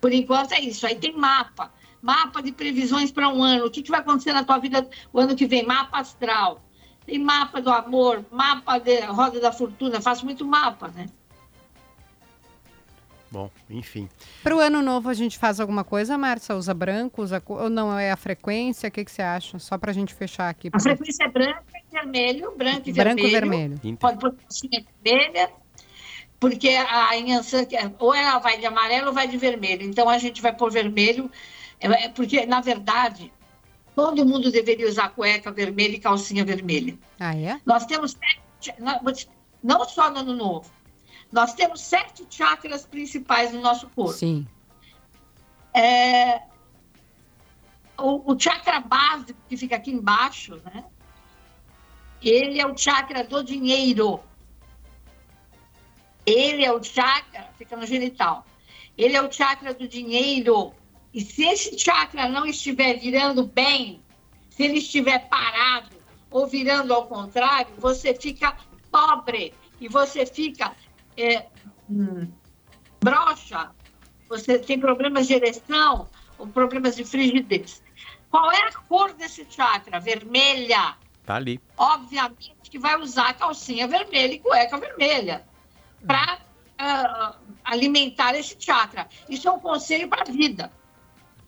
Por 0.00 0.12
enquanto 0.12 0.52
é 0.52 0.60
isso. 0.60 0.86
Aí 0.86 0.96
tem 0.96 1.12
mapa. 1.12 1.72
Mapa 2.02 2.42
de 2.42 2.52
previsões 2.52 3.10
para 3.10 3.28
um 3.28 3.42
ano. 3.42 3.66
O 3.66 3.70
que, 3.70 3.82
que 3.82 3.90
vai 3.90 4.00
acontecer 4.00 4.32
na 4.32 4.44
tua 4.44 4.58
vida 4.58 4.88
o 5.12 5.18
ano 5.18 5.36
que 5.36 5.46
vem? 5.46 5.64
Mapa 5.64 5.98
astral. 5.98 6.62
Tem 7.06 7.18
mapa 7.18 7.60
do 7.60 7.70
amor, 7.70 8.24
mapa 8.30 8.78
de 8.78 9.00
roda 9.00 9.40
da 9.40 9.50
fortuna. 9.50 10.00
Faço 10.00 10.24
muito 10.24 10.44
mapa, 10.44 10.88
né? 10.88 11.06
Bom, 13.30 13.50
enfim. 13.68 14.08
Para 14.42 14.56
o 14.56 14.58
ano 14.58 14.80
novo 14.80 15.08
a 15.08 15.14
gente 15.14 15.38
faz 15.38 15.60
alguma 15.60 15.84
coisa, 15.84 16.16
Márcia? 16.16 16.54
Usa 16.54 16.72
branco? 16.72 17.22
Usa... 17.22 17.42
Ou 17.46 17.68
não? 17.68 17.98
É 17.98 18.10
a 18.10 18.16
frequência? 18.16 18.88
O 18.88 18.92
que, 18.92 19.04
que 19.04 19.10
você 19.12 19.20
acha? 19.20 19.58
Só 19.58 19.76
para 19.76 19.90
a 19.90 19.94
gente 19.94 20.14
fechar 20.14 20.48
aqui. 20.48 20.70
A 20.72 20.80
frequência 20.80 21.24
é 21.24 21.28
branca 21.28 21.64
e 21.74 21.94
vermelho. 21.94 22.54
Branco 22.56 22.88
e 22.88 22.92
branco 22.92 23.22
vermelho. 23.22 23.30
vermelho. 23.30 23.80
Inter. 23.84 23.98
Pode 23.98 24.18
pôr 24.18 24.34
calcinha 24.34 24.84
vermelha, 25.04 25.50
porque 26.40 26.68
a 26.68 27.16
Inhansã, 27.16 27.66
ou 27.98 28.14
ela 28.14 28.38
vai 28.38 28.58
de 28.58 28.64
amarelo 28.64 29.08
ou 29.08 29.12
vai 29.12 29.28
de 29.28 29.36
vermelho. 29.36 29.82
Então 29.82 30.08
a 30.08 30.16
gente 30.16 30.40
vai 30.40 30.54
pôr 30.54 30.70
vermelho, 30.70 31.30
é, 31.80 32.08
porque, 32.08 32.44
na 32.46 32.60
verdade, 32.60 33.32
todo 33.94 34.24
mundo 34.24 34.50
deveria 34.50 34.88
usar 34.88 35.10
cueca 35.10 35.50
vermelha 35.50 35.96
e 35.96 36.00
calcinha 36.00 36.44
vermelha. 36.44 36.98
Ah, 37.18 37.34
é? 37.34 37.60
Nós 37.64 37.86
temos 37.86 38.12
sete, 38.12 38.74
não 39.62 39.84
só 39.84 40.10
no 40.10 40.18
ano 40.18 40.34
novo, 40.34 40.70
nós 41.30 41.54
temos 41.54 41.80
sete 41.80 42.26
chakras 42.30 42.86
principais 42.86 43.52
no 43.52 43.60
nosso 43.60 43.88
corpo. 43.90 44.12
Sim. 44.12 44.46
É, 45.74 46.42
o, 47.98 48.32
o 48.32 48.38
chakra 48.38 48.80
básico, 48.80 49.38
que 49.48 49.56
fica 49.56 49.76
aqui 49.76 49.90
embaixo, 49.90 50.60
né? 50.64 50.84
Ele 52.22 52.60
é 52.60 52.66
o 52.66 52.76
chakra 52.76 53.22
do 53.22 53.44
dinheiro. 53.44 54.20
Ele 56.24 56.64
é 56.64 56.72
o 56.72 56.82
chakra, 56.82 57.48
fica 57.56 57.76
no 57.76 57.86
genital. 57.86 58.44
Ele 58.96 59.16
é 59.16 59.22
o 59.22 59.30
chakra 59.30 59.72
do 59.72 59.86
dinheiro. 59.86 60.74
E 61.18 61.20
se 61.20 61.42
esse 61.42 61.76
chakra 61.76 62.28
não 62.28 62.46
estiver 62.46 62.96
virando 62.96 63.44
bem, 63.44 64.00
se 64.50 64.62
ele 64.62 64.78
estiver 64.78 65.28
parado 65.28 65.96
ou 66.30 66.46
virando 66.46 66.94
ao 66.94 67.08
contrário, 67.08 67.74
você 67.76 68.14
fica 68.14 68.56
pobre 68.88 69.52
e 69.80 69.88
você 69.88 70.24
fica 70.24 70.76
é, 71.16 71.46
hum, 71.90 72.30
broxa, 73.00 73.72
você 74.28 74.60
tem 74.60 74.78
problemas 74.78 75.26
de 75.26 75.34
ereção 75.34 76.08
ou 76.38 76.46
problemas 76.46 76.94
de 76.94 77.04
frigidez. 77.04 77.82
Qual 78.30 78.52
é 78.52 78.68
a 78.68 78.72
cor 78.88 79.12
desse 79.14 79.44
chakra? 79.50 79.98
Vermelha. 79.98 80.96
Tá 81.26 81.34
ali. 81.34 81.60
Obviamente 81.76 82.70
que 82.70 82.78
vai 82.78 82.96
usar 82.96 83.34
calcinha 83.34 83.88
vermelha 83.88 84.34
e 84.34 84.38
cueca 84.38 84.78
vermelha 84.78 85.44
para 86.06 86.38
uh, 86.80 87.34
alimentar 87.64 88.36
esse 88.36 88.56
chakra. 88.56 89.08
Isso 89.28 89.48
é 89.48 89.50
um 89.50 89.58
conselho 89.58 90.08
para 90.08 90.22
a 90.22 90.32
vida. 90.32 90.77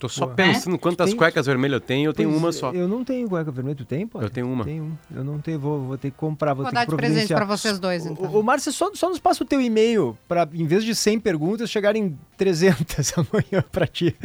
Tô 0.01 0.09
só 0.09 0.25
Boa. 0.25 0.35
pensando 0.35 0.79
quantas 0.79 1.11
Tem- 1.11 1.17
cuecas 1.17 1.45
vermelhas 1.45 1.75
eu 1.75 1.81
tenho, 1.87 2.09
eu 2.09 2.15
tenho 2.15 2.31
Pois, 2.31 2.41
uma 2.43 2.53
só. 2.53 2.73
Eu 2.73 2.89
não 2.89 3.05
tenho 3.05 3.29
cueca 3.29 3.51
vermelha, 3.53 3.77
tu 3.77 3.85
tem, 3.85 4.07
pô? 4.07 4.21
Eu 4.23 4.31
tenho 4.31 4.51
uma. 4.51 4.65
Tenho 4.65 4.83
um. 4.85 4.97
Eu 5.15 5.23
não 5.23 5.39
tenho, 5.39 5.61
vou, 5.61 5.79
vou 5.83 5.99
ter 5.99 6.11
que 6.11 6.17
comprar, 6.17 6.55
vou, 6.55 6.65
Vou 6.65 6.71
ter 6.73 6.75
dar 6.75 6.87
que 6.87 6.91
de 6.91 6.97
presente 6.97 7.13
providenciar. 7.29 7.39
para 7.39 7.57
vocês 7.57 7.79
dois, 7.79 8.07
então. 8.07 8.25
O, 8.33 8.41
o 8.41 8.43
Márcio, 8.43 8.73
só, 8.73 8.91
só 8.95 9.11
nos 9.11 9.19
passa 9.19 9.45
o 9.45 9.47
teu 9.47 9.61
e-mail 9.61 10.17
para, 10.27 10.49
em 10.55 10.67
vez 10.67 10.85
de 10.85 10.95
100 10.95 11.21
perguntas, 11.21 11.71
chegarem 11.71 12.19
300 12.39 13.13
amanhã 13.19 13.63
para 13.71 13.87
ti. 13.87 14.17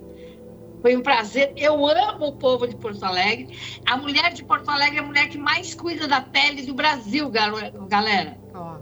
Foi 0.81 0.97
um 0.97 1.03
prazer. 1.03 1.53
Eu 1.57 1.85
amo 1.89 2.27
o 2.29 2.33
povo 2.37 2.65
de 2.69 2.77
Porto 2.77 3.03
Alegre. 3.03 3.59
A 3.85 3.97
mulher 3.97 4.33
de 4.33 4.45
Porto 4.45 4.71
Alegre 4.71 4.99
é 4.99 5.01
a 5.01 5.03
mulher 5.03 5.29
que 5.29 5.37
mais 5.37 5.75
cuida 5.75 6.07
da 6.07 6.21
pele 6.21 6.65
do 6.65 6.73
Brasil, 6.73 7.29
galera. 7.29 8.39
ó. 8.55 8.77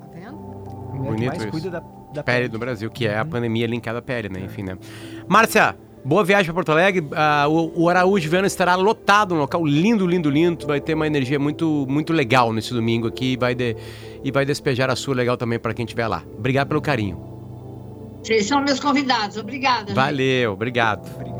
Tá 0.00 0.06
vendo? 0.12 0.28
A 0.28 0.32
mulher 0.32 0.90
que 0.90 0.98
Bonito 0.98 1.28
mais 1.28 1.42
isso. 1.42 1.50
cuida 1.52 1.70
da, 1.70 1.80
da 2.12 2.22
Pele 2.22 2.48
do 2.48 2.58
Brasil, 2.58 2.90
que 2.90 3.06
é 3.06 3.18
a 3.18 3.24
pandemia 3.24 3.66
linkada 3.66 3.98
à 3.98 4.02
pele, 4.02 4.28
né? 4.28 4.40
Enfim, 4.40 4.62
né? 4.62 4.76
Márcia, 5.28 5.76
boa 6.04 6.24
viagem 6.24 6.46
para 6.46 6.54
Porto 6.54 6.72
Alegre. 6.72 7.06
Ah, 7.12 7.46
o, 7.48 7.82
o 7.82 7.88
Araújo 7.88 8.28
Viana 8.30 8.46
estará 8.46 8.74
lotado, 8.74 9.34
um 9.34 9.38
local 9.38 9.64
lindo, 9.66 10.06
lindo, 10.06 10.30
lindo. 10.30 10.66
Vai 10.66 10.80
ter 10.80 10.94
uma 10.94 11.06
energia 11.06 11.38
muito, 11.38 11.86
muito 11.88 12.12
legal 12.12 12.52
nesse 12.52 12.72
domingo 12.72 13.06
aqui 13.06 13.32
e 13.32 13.36
vai, 13.36 13.54
de- 13.54 13.76
e 14.24 14.30
vai 14.32 14.44
despejar 14.44 14.90
a 14.90 14.96
sua 14.96 15.14
legal 15.14 15.36
também 15.36 15.58
para 15.58 15.74
quem 15.74 15.84
estiver 15.84 16.06
lá. 16.08 16.22
Obrigado 16.36 16.68
pelo 16.68 16.80
carinho. 16.80 17.26
Vocês 18.22 18.46
são 18.46 18.62
meus 18.62 18.80
convidados. 18.80 19.36
Obrigada. 19.36 19.86
gente. 19.88 19.94
Valeu, 19.94 20.52
obrigado. 20.52 21.08
Obrigado. 21.14 21.38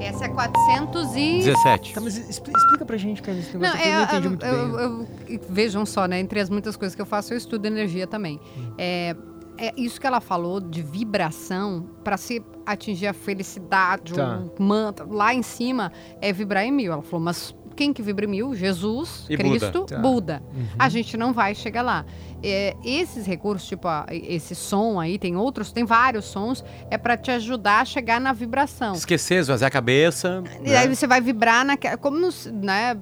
Essa 0.00 0.26
é 0.26 0.28
400 0.28 1.16
e... 1.16 1.38
17. 1.38 1.94
Tá, 1.94 2.00
mas 2.00 2.16
expli- 2.16 2.52
explica 2.54 2.84
pra 2.84 2.96
gente, 2.96 3.22
cara, 3.22 3.38
esse 3.38 3.54
Não, 3.56 3.60
negócio 3.62 3.82
que 3.82 3.88
é, 3.88 3.92
eu 3.92 3.96
não 3.96 4.04
entendi 4.04 4.24
eu- 4.24 4.30
muito 4.30 4.46
eu- 4.46 4.98
bem. 4.98 5.08
eu- 5.36 5.40
vejam 5.48 5.86
só, 5.86 6.06
né? 6.06 6.20
Entre 6.20 6.38
as 6.38 6.48
muitas 6.50 6.76
coisas 6.76 6.94
que 6.94 7.00
eu 7.02 7.06
faço, 7.06 7.32
eu 7.32 7.38
estudo 7.38 7.64
energia 7.66 8.06
também. 8.06 8.38
É, 8.78 9.16
é 9.58 9.72
isso 9.76 10.00
que 10.00 10.06
ela 10.06 10.20
falou 10.20 10.60
de 10.60 10.82
vibração 10.82 11.86
para 12.04 12.16
se 12.16 12.42
atingir 12.64 13.06
a 13.06 13.12
felicidade, 13.12 14.14
Tá. 14.14 14.42
o 14.58 14.62
mantra 14.62 15.06
lá 15.08 15.32
em 15.34 15.42
cima 15.42 15.92
é 16.20 16.32
vibrar 16.32 16.64
em 16.64 16.72
mil. 16.72 16.92
Ela 16.92 17.02
falou, 17.02 17.24
mas 17.24 17.54
quem 17.76 17.92
que 17.92 18.00
vibra 18.02 18.24
em 18.24 18.28
mil? 18.28 18.54
Jesus, 18.54 19.26
E 19.28 19.36
Cristo, 19.36 19.84
Tá. 19.84 19.98
Buda. 19.98 20.42
Uhum. 20.54 20.66
A 20.78 20.88
gente 20.88 21.16
não 21.16 21.32
vai 21.32 21.54
chegar 21.54 21.82
lá. 21.82 22.04
É, 22.42 22.74
esses 22.84 23.26
recursos, 23.26 23.66
tipo 23.68 23.86
a- 23.88 24.06
esse 24.10 24.54
som 24.54 24.98
aí, 25.00 25.18
tem 25.18 25.36
outros, 25.36 25.72
tem 25.72 25.84
vários 25.84 26.24
sons, 26.26 26.64
é 26.90 26.96
para 26.98 27.16
te 27.16 27.30
ajudar 27.30 27.80
a 27.80 27.84
chegar 27.84 28.20
na 28.20 28.32
vibração. 28.32 28.94
Esquecer, 28.94 29.40
esvaziar 29.40 29.68
a 29.68 29.70
cabeça. 29.70 30.42
E 30.64 30.70
né? 30.70 30.76
aí 30.76 30.94
você 30.94 31.06
vai 31.06 31.20
vibrar 31.20 31.64
naquela. 31.64 31.96
Como 31.96 32.18
nos- 32.18 32.46
né? 32.46 32.94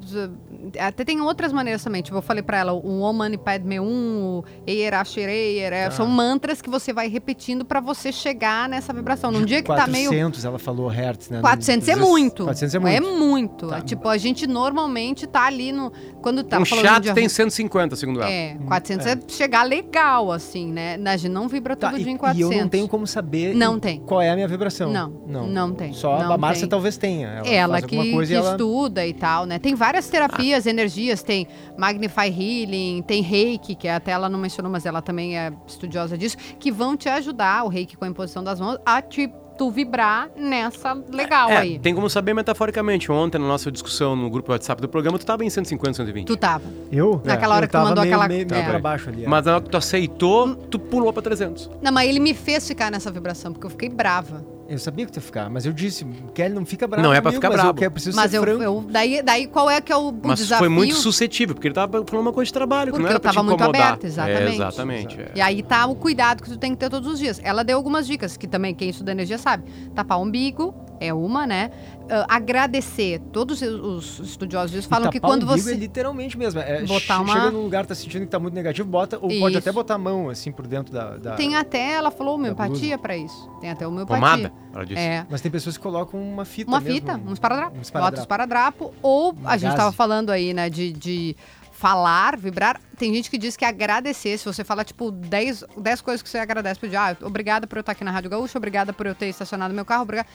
Até 0.78 1.04
tem 1.04 1.20
outras 1.20 1.52
maneiras 1.52 1.82
também. 1.82 2.02
Tipo, 2.02 2.18
eu 2.18 2.22
falei 2.22 2.42
pra 2.42 2.58
ela, 2.58 2.72
o 2.72 3.00
Om 3.02 3.12
Mani 3.12 3.38
Padme 3.38 3.80
Hum, 3.80 4.40
o 4.40 4.44
Eira 4.66 5.04
Shirei, 5.04 5.58
Eira, 5.60 5.84
Tá. 5.84 5.90
são 5.92 6.06
mantras 6.06 6.60
que 6.62 6.70
você 6.70 6.92
vai 6.92 7.08
repetindo 7.08 7.64
pra 7.64 7.80
você 7.80 8.12
chegar 8.12 8.68
nessa 8.68 8.92
vibração. 8.92 9.30
Num 9.30 9.44
dia 9.44 9.62
que 9.62 9.68
tá 9.68 9.86
meio. 9.86 10.10
400, 10.10 10.44
ela 10.44 10.58
falou 10.58 10.88
hertz, 10.88 11.28
né? 11.30 11.40
400 11.40 11.88
é 11.88 11.96
muito. 11.96 12.44
400 12.44 12.74
é 12.74 12.78
muito. 12.78 12.94
É 12.96 13.00
muito. 13.00 13.66
Tá. 13.68 13.80
Tipo, 13.80 14.08
a 14.08 14.16
gente 14.18 14.46
normalmente 14.46 15.26
tá 15.26 15.46
ali 15.46 15.72
no. 15.72 15.92
Quando 16.22 16.42
tá 16.44 16.58
um 16.58 16.64
falando 16.64 16.84
chato 16.84 17.14
tem 17.14 17.28
150, 17.28 17.96
segundo 17.96 18.20
ela. 18.20 18.30
É, 18.30 18.56
400 18.66 19.06
é. 19.06 19.18
chegar 19.28 19.62
legal, 19.64 20.30
assim, 20.30 20.70
né? 20.72 20.98
A 21.04 21.16
gente 21.16 21.32
não 21.32 21.48
vibra 21.48 21.74
Tá, 21.76 21.90
todo 21.90 21.98
e, 22.00 22.02
dia 22.04 22.12
em 22.12 22.16
e 22.16 22.18
400. 22.18 22.52
eu 22.56 22.62
não 22.62 22.68
tenho 22.68 22.88
como 22.88 23.06
saber 23.06 23.54
Não 23.54 23.76
em- 23.76 23.80
tem. 23.80 24.00
qual 24.00 24.20
é 24.22 24.30
a 24.30 24.34
minha 24.34 24.46
vibração. 24.48 24.92
Não, 24.92 25.08
não 25.26 25.72
tem. 25.72 25.92
Só 25.92 26.22
Não 26.22 26.32
a 26.32 26.38
Márcia 26.38 26.66
talvez 26.68 26.96
tenha. 26.96 27.28
Ela, 27.28 27.48
Ela 27.48 27.82
que, 27.82 27.88
que 27.88 27.96
e 27.96 28.34
ela... 28.34 28.52
estuda 28.52 29.06
e 29.06 29.12
tal, 29.12 29.44
né? 29.46 29.58
Tem 29.58 29.74
várias 29.74 30.08
terapias, 30.08 30.53
energias, 30.66 31.22
tem 31.22 31.46
Magnify 31.76 32.28
Healing, 32.28 33.02
tem 33.06 33.22
Reiki, 33.22 33.74
que 33.74 33.88
até 33.88 34.12
ela 34.12 34.28
não 34.28 34.38
mencionou, 34.38 34.70
mas 34.70 34.86
ela 34.86 35.02
também 35.02 35.38
é 35.38 35.52
estudiosa 35.66 36.16
disso, 36.16 36.36
que 36.58 36.70
vão 36.70 36.96
te 36.96 37.08
ajudar, 37.08 37.64
o 37.64 37.68
Reiki 37.68 37.96
com 37.96 38.04
a 38.04 38.08
imposição 38.08 38.42
das 38.42 38.58
mãos, 38.60 38.78
a 38.86 39.00
te 39.02 39.30
tu 39.56 39.70
vibrar 39.70 40.28
nessa 40.36 40.94
legal 41.12 41.48
É, 41.48 41.58
aí. 41.58 41.78
tem 41.78 41.94
como 41.94 42.10
saber 42.10 42.34
metaforicamente. 42.34 43.12
Ontem, 43.12 43.38
na 43.38 43.46
nossa 43.46 43.70
discussão 43.70 44.16
no 44.16 44.28
grupo 44.28 44.50
WhatsApp 44.50 44.82
do 44.82 44.88
programa, 44.88 45.16
tu 45.16 45.24
tava 45.24 45.44
em 45.44 45.48
150, 45.50 45.94
120. 45.94 46.26
Tu 46.26 46.36
tava. 46.36 46.64
Eu? 46.90 47.22
Naquela 47.24 47.54
hora 47.54 47.64
eu 47.64 47.68
que 47.68 47.72
tu 47.76 47.78
mandou 47.80 48.02
meio, 48.02 48.12
aquela- 48.16 48.26
Meio, 48.28 48.46
meio 48.50 48.62
É. 48.62 48.68
pra 48.68 48.80
baixo 48.80 49.08
ali. 49.10 49.24
é. 49.24 49.28
Mas 49.28 49.44
na 49.46 49.52
hora 49.54 49.62
que 49.62 49.70
tu 49.70 49.76
aceitou, 49.76 50.56
tu 50.56 50.76
pulou 50.76 51.12
pra 51.12 51.22
300. 51.22 51.70
Não, 51.80 51.92
mas 51.92 52.08
ele 52.08 52.18
me 52.18 52.34
fez 52.34 52.66
ficar 52.66 52.90
nessa 52.90 53.12
vibração, 53.12 53.52
porque 53.52 53.64
eu 53.66 53.70
fiquei 53.70 53.88
brava. 53.88 54.44
Eu 54.66 54.78
sabia 54.78 55.04
que 55.04 55.12
tu 55.12 55.16
ia 55.16 55.22
ficar, 55.22 55.50
mas 55.50 55.66
eu 55.66 55.72
disse, 55.74 56.06
Kelly, 56.34 56.54
não 56.54 56.64
fica 56.64 56.86
bravo 56.88 57.02
Não 57.02 57.12
é 57.12 57.20
pra 57.20 57.30
comigo, 57.30 57.36
ficar 57.40 57.48
mas 57.48 57.56
bravo. 57.56 57.70
Eu 57.70 57.74
quero, 57.74 57.90
preciso 57.90 58.16
Mas 58.16 58.30
ser 58.30 58.38
eu, 58.38 58.42
franco. 58.42 58.62
eu- 58.62 58.86
daí, 58.88 59.22
daí 59.22 59.46
qual 59.46 59.68
é 59.68 59.78
que 59.80 59.92
é 59.92 59.96
o, 59.96 60.08
o 60.08 60.20
Mas 60.22 60.38
desafio? 60.38 60.58
foi 60.60 60.68
muito 60.70 60.94
suscetível, 60.94 61.54
porque 61.54 61.68
ele 61.68 61.74
tava 61.74 62.02
falando 62.06 62.26
uma 62.26 62.32
coisa 62.32 62.46
de 62.46 62.52
trabalho, 62.54 62.86
que 62.86 62.90
Porque 62.92 63.02
não 63.02 63.08
era 63.08 63.16
eu 63.16 63.20
pra 63.20 63.30
te 63.30 63.34
tava 63.34 63.46
muito 63.46 63.62
aberta, 63.62 64.06
exatamente. 64.06 64.42
É, 64.42 64.54
exatamente. 64.54 65.20
é. 65.20 65.32
E 65.34 65.40
aí 65.40 65.62
tá 65.62 65.84
o 65.86 65.94
cuidado 65.94 66.42
que 66.42 66.48
tu 66.48 66.56
tem 66.56 66.72
que 66.72 66.78
ter 66.78 66.88
todos 66.88 67.12
os 67.12 67.18
dias. 67.18 67.40
Ela 67.44 67.62
deu 67.62 67.76
algumas 67.76 68.06
dicas, 68.06 68.36
que 68.38 68.46
também 68.46 68.74
quem 68.74 68.88
estuda 68.88 69.12
energia 69.12 69.36
sabe. 69.36 69.64
Tapar 69.94 70.18
o 70.18 70.22
umbigo 70.22 70.74
é 71.00 71.12
uma, 71.12 71.46
né? 71.46 71.70
Ah, 72.08 72.36
agradecer. 72.36 73.18
Todos 73.32 73.60
os 73.62 74.18
estudiosos 74.20 74.70
disso 74.70 74.86
E 74.86 74.90
falam 74.90 75.10
que 75.10 75.18
quando 75.20 75.46
você. 75.46 75.72
É 75.72 75.76
literalmente 75.76 76.36
mesmo. 76.38 76.60
É, 76.60 76.82
Botar 76.84 77.20
uma- 77.20 77.32
Chega 77.34 77.50
num 77.50 77.62
lugar, 77.62 77.86
tá 77.86 77.94
sentindo 77.94 78.22
que 78.22 78.30
tá 78.30 78.38
muito 78.38 78.54
negativo, 78.54 78.88
bota, 78.88 79.16
ou 79.16 79.28
pode 79.28 79.48
Isso. 79.50 79.58
até 79.58 79.72
botar 79.72 79.94
a 79.94 79.98
mão, 79.98 80.28
assim, 80.28 80.52
por 80.52 80.66
dentro 80.66 80.92
da... 80.92 81.16
da- 81.16 81.34
Tem 81.34 81.56
até, 81.56 81.92
ela 81.94 82.10
falou, 82.10 82.34
homeopatia 82.34 82.98
pra 82.98 83.16
isso. 83.16 83.48
Tem 83.60 83.70
até 83.70 83.86
homeopatia. 83.86 84.20
Pomada? 84.20 84.52
Ela 84.74 84.84
disse. 84.86 85.00
É. 85.00 85.26
Mas 85.30 85.40
tem 85.40 85.50
pessoas 85.50 85.76
que 85.76 85.82
colocam 85.82 86.20
uma 86.20 86.44
fita 86.44 86.70
Uma 86.70 86.80
mesmo. 86.80 86.94
fita, 87.00 87.20
um 87.26 87.32
esparadrapo. 87.32 87.70
Um 87.70 87.72
Bota 87.74 87.78
o 87.78 87.82
esparadrapo. 87.82 88.20
esparadrapo. 88.20 88.94
Ou 89.02 89.32
Uma 89.32 89.50
a 89.50 89.56
gente 89.56 89.68
gaze. 89.70 89.76
tava 89.76 89.92
falando 89.92 90.30
aí, 90.30 90.52
né, 90.54 90.68
de, 90.68 90.92
de 90.92 91.36
falar, 91.72 92.36
vibrar. 92.36 92.80
Tem 92.96 93.12
gente 93.14 93.28
que 93.30 93.36
diz 93.36 93.56
que 93.56 93.64
agradecer, 93.64 94.38
se 94.38 94.44
você 94.44 94.62
fala, 94.62 94.84
tipo, 94.84 95.10
10, 95.10 95.64
10 95.76 96.00
coisas 96.00 96.22
que 96.22 96.28
você 96.28 96.38
agradece 96.38 96.78
pro 96.78 96.88
dia. 96.88 97.00
Ah, 97.10 97.16
obrigada 97.22 97.66
por 97.66 97.76
eu 97.76 97.80
estar 97.80 97.92
aqui 97.92 98.04
na 98.04 98.10
Rádio 98.10 98.30
Gaúcha, 98.30 98.56
obrigada 98.58 98.92
por 98.92 99.06
eu 99.06 99.14
ter 99.14 99.26
estacionado 99.26 99.74
meu 99.74 99.84
carro, 99.84 100.02
obrigada. 100.02 100.28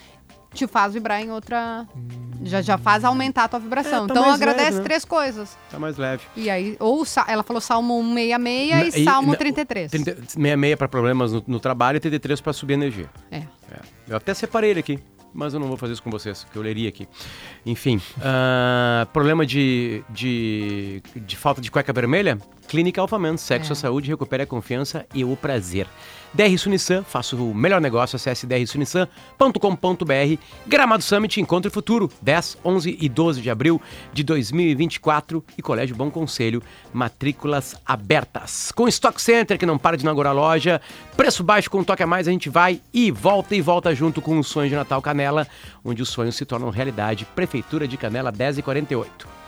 Te 0.53 0.65
faz 0.67 0.93
vibrar 0.93 1.21
em 1.21 1.31
outra. 1.31 1.87
Já, 2.43 2.61
já 2.61 2.77
faz 2.77 3.03
aumentar 3.03 3.43
a 3.43 3.47
tua 3.47 3.59
vibração. 3.59 4.05
É, 4.05 4.07
tá 4.07 4.13
então 4.13 4.31
agradece 4.31 4.63
leve, 4.71 4.77
né? 4.77 4.83
três 4.83 5.05
coisas. 5.05 5.57
Tá 5.69 5.77
mais 5.77 5.97
leve. 5.97 6.23
E 6.35 6.49
aí, 6.49 6.75
ou 6.79 7.03
ela 7.27 7.43
falou 7.43 7.61
Salmo 7.61 8.01
166 8.01 8.95
e, 8.95 9.01
E- 9.01 9.03
Salmo 9.03 9.31
na- 9.31 9.37
33. 9.37 9.91
30 9.91 10.15
66 10.27 10.75
para 10.75 10.87
problemas 10.87 11.31
no, 11.33 11.43
no 11.45 11.59
trabalho 11.59 11.97
e 11.97 11.99
33 11.99 12.41
para 12.41 12.53
subir 12.53 12.73
energia. 12.73 13.09
É. 13.29 13.37
É. 13.37 13.79
Eu 14.07 14.17
até 14.17 14.33
separei 14.33 14.71
ele 14.71 14.79
aqui, 14.79 14.99
mas 15.33 15.53
eu 15.53 15.59
não 15.59 15.67
vou 15.67 15.77
fazer 15.77 15.93
isso 15.93 16.01
com 16.03 16.09
vocês, 16.09 16.45
que 16.51 16.57
eu 16.57 16.61
leria 16.61 16.89
aqui. 16.89 17.07
Enfim, 17.65 18.01
ah, 18.23 19.07
problema 19.13 19.45
de, 19.45 20.03
de, 20.09 21.03
de 21.15 21.37
falta 21.37 21.61
de 21.61 21.69
cueca 21.69 21.93
vermelha? 21.93 22.37
Clínica 22.70 23.01
Alfaman, 23.01 23.36
sexo 23.36 23.72
É. 23.72 23.74
à 23.74 23.76
saúde, 23.76 24.09
recupere 24.09 24.43
a 24.43 24.45
confiança 24.45 25.05
e 25.13 25.26
o 25.26 25.36
prazer. 25.36 25.88
DR 26.32 26.55
Sunissan, 26.59 27.03
faça 27.03 27.36
o 27.36 27.55
melhor 27.55 27.82
negócio, 27.82 28.15
acesse 28.15 28.45
drsunissan.com.br. 28.45 30.41
Gramado 30.67 31.03
Summit, 31.03 31.41
Encontro 31.41 31.72
Futuro, 31.72 32.11
10, 32.22 32.59
11 32.63 32.97
e 33.01 33.09
12 33.09 33.41
de 33.41 33.49
abril 33.49 33.82
de 34.13 34.24
2024. 34.24 35.43
E 35.57 35.61
Colégio 35.63 35.95
Bom 35.95 36.11
Conselho, 36.11 36.61
matrículas 36.93 37.76
abertas. 37.84 38.72
Com 38.72 38.88
Stock 38.88 39.20
Center, 39.20 39.57
que 39.57 39.65
não 39.65 39.80
para 39.80 39.97
de 39.97 40.03
inaugurar 40.03 40.32
a 40.32 40.36
loja, 40.36 40.80
preço 41.17 41.43
baixo 41.43 41.72
com 41.72 41.80
um 41.80 41.84
toque 41.84 42.03
a 42.03 42.07
mais, 42.07 42.28
a 42.28 42.32
gente 42.32 42.49
vai 42.49 42.80
e 42.93 43.09
volta 43.09 43.55
e 43.55 43.61
volta 43.61 43.95
junto 43.95 44.22
com 44.22 44.38
o 44.38 44.43
Sonho 44.43 44.70
de 44.70 44.76
Natal 44.76 45.01
Canela, 45.01 45.47
onde 45.84 46.03
os 46.03 46.09
sonhos 46.09 46.36
se 46.36 46.45
tornam 46.45 46.70
realidade. 46.70 47.26
Prefeitura 47.34 47.88
de 47.88 47.97
Canela, 47.97 48.32
10 48.32 48.59
e 48.59 48.61
48. 48.61 49.38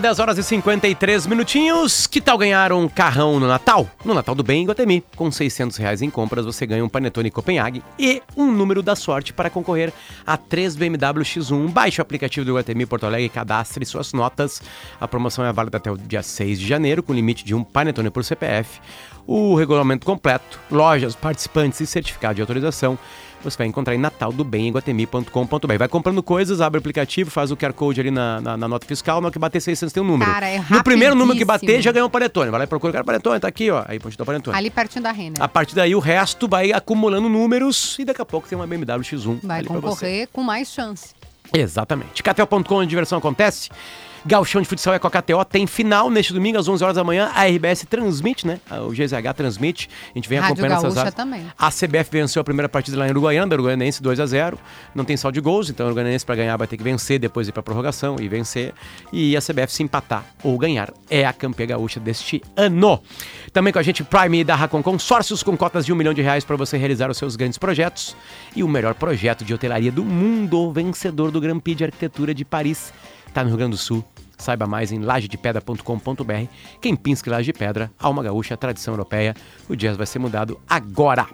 De 0.00 0.02
volta, 0.02 0.14
10 0.14 0.18
horas 0.18 0.38
e 0.38 0.42
53 0.42 1.26
minutinhos. 1.26 2.06
Que 2.06 2.20
tal 2.20 2.38
ganhar 2.38 2.72
um 2.72 2.88
carrão 2.88 3.38
no 3.38 3.46
Natal? 3.46 3.86
No 4.04 4.14
Natal 4.14 4.34
do 4.34 4.42
Bem 4.42 4.62
em 4.62 4.66
Guatemi. 4.66 5.04
Com 5.14 5.30
600 5.30 5.76
reais 5.76 6.00
em 6.00 6.08
compras, 6.08 6.46
você 6.46 6.66
ganha 6.66 6.84
um 6.84 6.88
Panetone 6.88 7.30
Copenhague 7.30 7.82
e 7.98 8.22
um 8.36 8.50
número 8.50 8.82
da 8.82 8.96
sorte 8.96 9.32
para 9.32 9.50
concorrer 9.50 9.92
a 10.26 10.36
3 10.36 10.76
BMW 10.76 11.22
X1. 11.22 11.70
Baixe 11.70 12.00
o 12.00 12.02
aplicativo 12.02 12.46
do 12.46 12.54
Guatemi 12.54 12.86
Porto 12.86 13.04
Alegre 13.04 13.26
e 13.26 13.28
cadastre 13.28 13.84
suas 13.84 14.12
notas. 14.12 14.62
A 14.98 15.06
promoção 15.06 15.44
é 15.44 15.52
válida 15.52 15.76
até 15.76 15.90
o 15.90 15.98
dia 15.98 16.22
6 16.22 16.58
de 16.58 16.66
janeiro, 16.66 17.02
com 17.02 17.12
limite 17.12 17.44
de 17.44 17.54
um 17.54 17.62
Panetone 17.62 18.10
por 18.10 18.24
CPF. 18.24 18.80
O 19.26 19.54
regulamento 19.54 20.06
completo, 20.06 20.58
lojas, 20.70 21.14
participantes 21.14 21.78
e 21.80 21.86
certificado 21.86 22.36
de 22.36 22.40
autorização 22.40 22.98
você 23.42 23.56
vai 23.56 23.66
encontrar 23.66 23.94
em 23.94 23.98
nataldobem.guatemi.com.br. 23.98 25.78
Vai 25.78 25.88
comprando 25.88 26.22
coisas, 26.22 26.60
abre 26.60 26.78
o 26.78 26.80
aplicativo, 26.80 27.30
faz 27.30 27.50
o 27.50 27.56
QR 27.56 27.72
Code 27.72 28.00
ali 28.00 28.10
na, 28.10 28.40
na, 28.40 28.56
na 28.56 28.68
nota 28.68 28.86
fiscal, 28.86 29.20
na 29.20 29.26
hora 29.26 29.32
que 29.32 29.38
bater 29.38 29.60
600 29.60 29.92
tem 29.92 30.02
um 30.02 30.06
número. 30.06 30.30
Cara, 30.30 30.48
é 30.48 30.64
no 30.70 30.82
primeiro 30.82 31.14
número 31.14 31.38
que 31.38 31.44
bater, 31.44 31.80
já 31.80 31.92
ganhou 31.92 32.08
um 32.08 32.10
panetone. 32.10 32.50
Vai 32.50 32.58
lá 32.58 32.64
e 32.64 32.66
procura, 32.66 32.92
cara, 32.92 33.04
panetone, 33.04 33.40
tá 33.40 33.48
aqui, 33.48 33.70
ó. 33.70 33.84
Aí 33.86 33.98
pode 33.98 34.16
dar 34.16 34.22
o 34.22 34.26
panetone. 34.26 34.56
Ali 34.56 34.70
pertinho 34.70 35.02
da 35.02 35.12
Renner. 35.12 35.42
A 35.42 35.48
partir 35.48 35.74
daí, 35.74 35.94
o 35.94 35.98
resto 36.00 36.48
vai 36.48 36.72
acumulando 36.72 37.28
números 37.28 37.96
e 37.98 38.04
daqui 38.04 38.22
a 38.22 38.26
pouco 38.26 38.48
tem 38.48 38.56
uma 38.56 38.66
BMW 38.66 39.00
X1 39.00 39.40
Vai 39.42 39.64
concorrer 39.64 40.28
com 40.32 40.42
mais 40.42 40.68
chance. 40.72 41.14
Exatamente. 41.52 42.22
KTO.com, 42.22 42.74
onde 42.74 42.86
a 42.86 42.88
diversão 42.88 43.18
acontece. 43.18 43.70
Galchão 44.24 44.60
de 44.60 44.68
Futsal 44.68 44.94
é 44.94 44.98
com 44.98 45.06
a 45.06 45.10
KTO. 45.10 45.44
Tem 45.44 45.66
final 45.66 46.10
neste 46.10 46.32
domingo, 46.32 46.58
às 46.58 46.68
11 46.68 46.84
horas 46.84 46.96
da 46.96 47.04
manhã. 47.04 47.30
A 47.34 47.46
RBS 47.46 47.86
transmite, 47.88 48.46
né? 48.46 48.60
O 48.86 48.90
GZH 48.90 49.32
transmite. 49.34 49.88
A 50.14 50.18
gente 50.18 50.28
vem 50.28 50.38
Rádio 50.38 50.52
acompanhando 50.52 50.78
essas 50.78 50.94
Gaúcha 50.94 51.00
áreas. 51.00 51.14
também. 51.14 51.46
A 51.58 51.70
CBF 51.70 52.10
venceu 52.10 52.40
a 52.40 52.44
primeira 52.44 52.68
partida 52.68 52.98
lá 52.98 53.06
em 53.06 53.10
Uruguaiana, 53.10 53.52
Uruguaianense 53.54 54.02
2 54.02 54.20
a 54.20 54.26
0 54.26 54.58
Não 54.94 55.04
tem 55.04 55.16
saldo 55.16 55.34
de 55.34 55.40
gols, 55.40 55.70
então 55.70 55.86
o 55.86 55.88
Uruguaianense 55.88 56.24
para 56.24 56.36
ganhar 56.36 56.56
vai 56.56 56.66
ter 56.66 56.76
que 56.76 56.82
vencer, 56.82 57.18
depois 57.18 57.48
ir 57.48 57.52
para 57.52 57.62
prorrogação 57.62 58.16
e 58.20 58.28
vencer. 58.28 58.74
E 59.12 59.36
a 59.36 59.40
CBF 59.40 59.72
se 59.72 59.82
empatar 59.82 60.24
ou 60.42 60.58
ganhar 60.58 60.92
é 61.08 61.24
a 61.24 61.32
campeã 61.32 61.66
gaúcha 61.66 61.98
deste 61.98 62.42
ano. 62.56 63.00
Também 63.52 63.72
com 63.72 63.78
a 63.78 63.82
gente 63.82 64.04
Prime 64.04 64.44
da 64.44 64.54
Racon 64.54 64.82
Consórcios 64.82 65.42
com 65.42 65.56
cotas 65.56 65.86
de 65.86 65.92
um 65.92 65.96
milhão 65.96 66.12
de 66.12 66.20
reais 66.20 66.44
para 66.44 66.56
você 66.56 66.76
realizar 66.76 67.10
os 67.10 67.16
seus 67.16 67.36
grandes 67.36 67.58
projetos. 67.58 68.14
E 68.54 68.62
o 68.62 68.68
melhor 68.68 68.94
projeto 68.94 69.44
de 69.44 69.54
hotelaria 69.54 69.90
do 69.90 70.04
mundo, 70.04 70.70
vencedor 70.72 71.30
do 71.30 71.40
Grand 71.40 71.58
Prix 71.58 71.78
de 71.78 71.84
Arquitetura 71.84 72.34
de 72.34 72.44
Paris, 72.44 72.92
está 73.30 73.42
no 73.42 73.48
Rio 73.48 73.58
Grande 73.58 73.72
do 73.72 73.78
Sul. 73.78 74.04
Saiba 74.36 74.66
mais 74.66 74.90
em 74.92 75.00
lajedepedra.com.br. 75.00 76.46
Quem 76.80 76.96
pinça 76.96 77.22
que 77.22 77.30
laje 77.30 77.52
de 77.52 77.58
pedra, 77.58 77.90
alma 77.98 78.22
gaúcha, 78.22 78.56
tradição 78.56 78.94
europeia. 78.94 79.34
O 79.68 79.76
jazz 79.76 79.96
vai 79.96 80.06
ser 80.06 80.18
mudado 80.18 80.58
agora. 80.68 81.26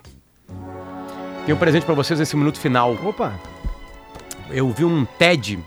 Tem 1.44 1.54
um 1.54 1.58
presente 1.58 1.86
pra 1.86 1.94
vocês 1.94 2.18
nesse 2.18 2.36
minuto 2.36 2.58
final. 2.58 2.94
Opa, 3.04 3.32
Eu 4.50 4.70
vi 4.72 4.84
um 4.84 5.04
TED 5.04 5.58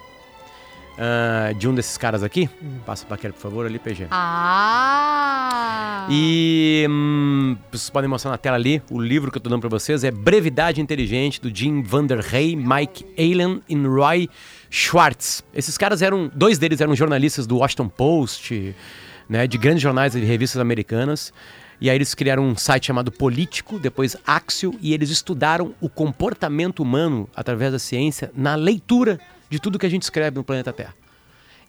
ah, 1.02 1.54
de 1.54 1.66
um 1.66 1.74
desses 1.74 1.98
caras 1.98 2.22
aqui. 2.24 2.50
Passa 2.86 3.06
pra 3.06 3.16
aquele, 3.16 3.32
por 3.32 3.40
favor, 3.40 3.66
ali, 3.66 3.80
PG. 3.80 4.08
Ah! 4.12 6.06
E 6.10 6.86
hum, 6.90 7.56
vocês 7.72 7.90
podem 7.90 8.10
mostrar 8.10 8.32
na 8.32 8.38
tela 8.38 8.58
ali. 8.58 8.82
O 8.92 9.00
livro 9.00 9.32
que 9.32 9.38
eu 9.38 9.42
tô 9.42 9.50
dando 9.50 9.62
pra 9.62 9.70
vocês 9.70 10.04
é 10.04 10.12
Brevidade 10.12 10.82
Inteligente, 10.82 11.40
do 11.40 11.56
Jim 11.56 11.82
Vanderhey, 11.82 12.58
Mike 12.58 13.06
Allen 13.18 13.64
e 13.70 13.76
Roy 13.78 14.30
Schwartz. 14.70 15.44
Esses 15.54 15.78
caras 15.78 16.02
eram. 16.02 16.32
Dois 16.34 16.58
deles 16.58 16.80
eram 16.82 16.96
jornalistas 16.96 17.48
do 17.48 17.58
Washington 17.58 17.90
Post, 17.90 18.76
né, 19.28 19.48
de 19.48 19.58
grandes 19.58 19.82
jornais 19.82 20.16
e 20.16 20.20
revistas 20.20 20.62
americanas. 20.62 21.34
E 21.82 21.90
aí 21.90 21.96
eles 21.96 22.14
criaram 22.14 22.44
um 22.44 22.58
site 22.58 22.88
chamado 22.88 23.12
Político, 23.12 23.80
depois 23.80 24.18
Axio, 24.28 24.78
e 24.82 24.94
eles 24.94 25.10
estudaram 25.10 25.74
o 25.80 25.88
comportamento 25.88 26.82
humano 26.82 27.30
através 27.34 27.72
da 27.72 27.80
ciência 27.80 28.32
na 28.36 28.56
leitura 28.56 29.18
de 29.50 29.60
tudo 29.60 29.80
que 29.80 29.86
a 29.86 29.90
gente 29.90 30.04
escreve 30.04 30.36
no 30.36 30.44
planeta 30.44 30.74
Terra. 30.74 30.94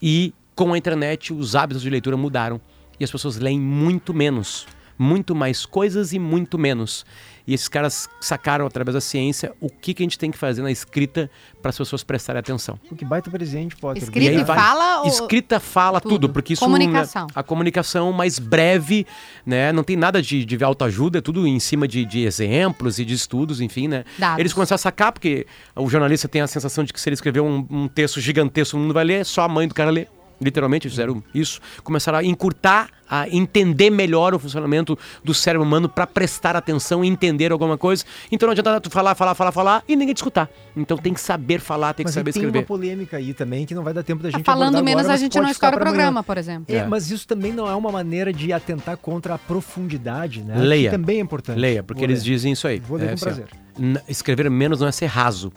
E 0.01 0.33
com 0.53 0.73
a 0.73 0.77
internet, 0.77 1.33
os 1.33 1.55
hábitos 1.55 1.81
de 1.81 1.89
leitura 1.89 2.17
mudaram 2.17 2.59
e 2.99 3.03
as 3.03 3.11
pessoas 3.11 3.37
leem 3.37 3.59
muito 3.59 4.13
menos, 4.13 4.67
muito 4.97 5.33
mais 5.33 5.65
coisas 5.65 6.11
e 6.11 6.19
muito 6.19 6.59
menos. 6.59 7.05
E 7.47 7.53
esses 7.53 7.67
caras 7.67 8.07
sacaram 8.19 8.65
através 8.65 8.93
da 8.93 9.01
ciência 9.01 9.53
o 9.59 9.69
que, 9.69 9.93
que 9.93 10.03
a 10.03 10.05
gente 10.05 10.17
tem 10.19 10.29
que 10.31 10.37
fazer 10.37 10.61
na 10.61 10.71
escrita 10.71 11.29
para 11.61 11.69
as 11.69 11.77
pessoas 11.77 12.03
prestarem 12.03 12.39
atenção. 12.39 12.79
o 12.89 12.95
que 12.95 13.03
baita 13.05 13.29
presente, 13.31 13.75
Potter. 13.75 14.03
Escrita 14.03 14.25
E 14.31 14.35
aí 14.35 14.41
e 14.41 14.43
vai- 14.43 14.57
fala 14.57 15.01
ou- 15.01 15.07
Escrita 15.07 15.59
fala 15.59 15.99
tudo, 15.99 16.11
tudo? 16.13 16.29
porque 16.29 16.53
isso 16.53 16.63
Comunicação. 16.63 17.27
a 17.33 17.43
comunicação 17.43 18.11
mais 18.11 18.37
breve, 18.39 19.05
né? 19.45 19.71
Não 19.71 19.83
tem 19.83 19.95
nada 19.95 20.21
de, 20.21 20.45
de 20.45 20.63
autoajuda, 20.63 21.17
é 21.19 21.21
tudo 21.21 21.45
em 21.47 21.59
cima 21.59 21.87
de, 21.87 22.05
de 22.05 22.21
exemplos 22.25 22.99
e 22.99 23.05
de 23.05 23.13
estudos, 23.13 23.59
enfim, 23.61 23.87
né? 23.87 24.03
Dados. 24.17 24.39
Eles 24.39 24.53
começaram 24.53 24.75
a 24.75 24.79
sacar, 24.79 25.11
porque 25.11 25.45
o 25.75 25.89
jornalista 25.89 26.27
tem 26.27 26.41
a 26.41 26.47
sensação 26.47 26.83
de 26.83 26.93
que 26.93 27.01
se 27.01 27.09
ele 27.09 27.15
escrever 27.15 27.39
um, 27.41 27.65
um 27.69 27.87
texto 27.87 28.19
gigantesco, 28.21 28.77
o 28.77 28.79
mundo 28.79 28.93
vai 28.93 29.03
ler, 29.03 29.25
só 29.25 29.41
a 29.43 29.47
mãe 29.47 29.67
do 29.67 29.73
cara 29.73 29.89
lê. 29.89 30.07
Literalmente 30.41 30.89
fizeram 30.89 31.23
isso. 31.35 31.61
Começaram 31.83 32.17
a 32.17 32.23
encurtar, 32.23 32.89
a 33.07 33.29
entender 33.29 33.89
melhor 33.91 34.33
o 34.33 34.39
funcionamento 34.39 34.97
do 35.23 35.33
cérebro 35.33 35.65
humano 35.67 35.87
para 35.87 36.07
prestar 36.07 36.55
atenção 36.55 37.05
e 37.05 37.07
entender 37.07 37.51
alguma 37.51 37.77
coisa. 37.77 38.03
Então 38.31 38.47
não 38.47 38.51
adianta 38.51 38.81
tu 38.81 38.89
falar, 38.89 39.13
falar, 39.13 39.35
falar, 39.35 39.51
falar 39.51 39.83
e 39.87 39.95
ninguém 39.95 40.13
te 40.15 40.17
escutar. 40.17 40.49
Então 40.75 40.97
tem 40.97 41.13
que 41.13 41.21
saber 41.21 41.59
falar, 41.59 41.93
tem 41.93 42.03
que 42.03 42.07
Mas 42.07 42.15
saber 42.15 42.33
tem 42.33 42.41
escrever. 42.41 42.59
uma 42.59 42.65
polêmica 42.65 43.17
aí 43.17 43.33
também 43.33 43.65
que 43.65 43.75
não 43.75 43.83
vai 43.83 43.93
dar 43.93 44.01
tempo 44.03 44.23
da 44.23 44.31
Tá 44.31 44.37
gente 44.37 44.45
falando 44.45 44.69
abordar 44.77 44.83
menos, 44.83 44.99
agora, 45.01 45.07
a 45.07 45.13
mas 45.13 45.21
gente 45.21 45.39
não 45.39 45.49
estoura 45.49 45.75
o 45.75 45.79
pra 45.79 45.89
amanhã. 45.89 45.97
programa, 46.05 46.23
por 46.23 46.37
exemplo. 46.37 46.65
É, 46.75 46.79
É. 46.79 46.87
Mas 46.87 47.11
isso 47.11 47.27
também 47.27 47.53
não 47.53 47.67
é 47.69 47.75
uma 47.75 47.91
maneira 47.91 48.33
de 48.33 48.51
atentar 48.51 48.97
contra 48.97 49.35
a 49.35 49.37
profundidade, 49.37 50.41
né? 50.43 50.55
Leia. 50.57 50.89
Que 50.89 50.97
também 50.97 51.17
é 51.17 51.21
importante. 51.21 51.59
Leia, 51.59 51.83
porque 51.83 51.99
Vou 52.01 52.09
eles 52.09 52.19
ler. 52.23 52.25
dizem 52.31 52.51
isso 52.53 52.67
aí. 52.67 52.79
Vou 52.79 52.97
ler 52.97 53.05
É 53.05 53.07
com 53.09 53.13
assim, 53.13 53.23
ó, 53.25 53.27
prazer. 53.27 53.45
n- 53.79 54.01
escrever 54.07 54.49
menos 54.49 54.79
não 54.79 54.87
é 54.87 54.91
ser 54.91 55.05
raso. 55.05 55.51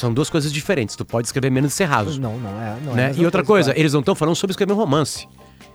São 0.00 0.14
duas 0.14 0.30
coisas 0.30 0.50
diferentes. 0.50 0.96
Tu 0.96 1.04
pode 1.04 1.28
escrever 1.28 1.50
menos 1.50 1.74
e 1.74 1.76
ser 1.76 1.84
raso. 1.84 2.18
Não, 2.18 2.38
não 2.38 2.50
é. 2.50 2.76
Não 2.82 2.92
é 2.92 2.94
a 2.94 2.96
né? 2.96 3.06
mesma 3.08 3.22
E 3.22 3.26
outra 3.26 3.44
coisa, 3.44 3.66
claro. 3.70 3.78
eles 3.80 3.92
não 3.92 4.00
estão 4.00 4.14
falando 4.14 4.34
sobre 4.34 4.52
escrever 4.52 4.72
um 4.72 4.76
romance. 4.76 5.28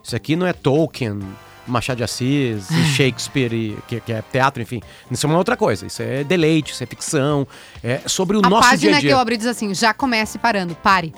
Isso 0.03 0.15
aqui 0.15 0.35
não 0.35 0.47
é 0.47 0.51
Tolkien, 0.53 1.19
Machado 1.67 1.97
de 1.97 2.03
Assis, 2.03 2.69
e 2.71 2.83
Shakespeare, 2.95 3.53
e, 3.53 3.77
que, 3.87 3.99
que 3.99 4.11
é 4.11 4.23
teatro, 4.23 4.63
enfim. 4.63 4.81
Isso 5.11 5.25
é 5.25 5.29
uma 5.29 5.37
outra 5.37 5.55
coisa. 5.55 5.85
Isso 5.85 6.01
é 6.01 6.23
deleite, 6.23 6.73
isso 6.73 6.83
é 6.83 6.87
ficção. 6.87 7.47
É 7.83 8.01
sobre 8.07 8.35
o 8.35 8.41
A 8.43 8.49
nosso 8.49 8.69
dia 8.69 8.71
página 8.71 8.97
a 8.97 8.99
que 8.99 9.05
eu 9.05 9.09
dia. 9.09 9.19
abri 9.19 9.37
diz 9.37 9.45
assim: 9.45 9.73
já 9.75 9.93
comece 9.93 10.39
parando, 10.39 10.73
pare. 10.75 11.13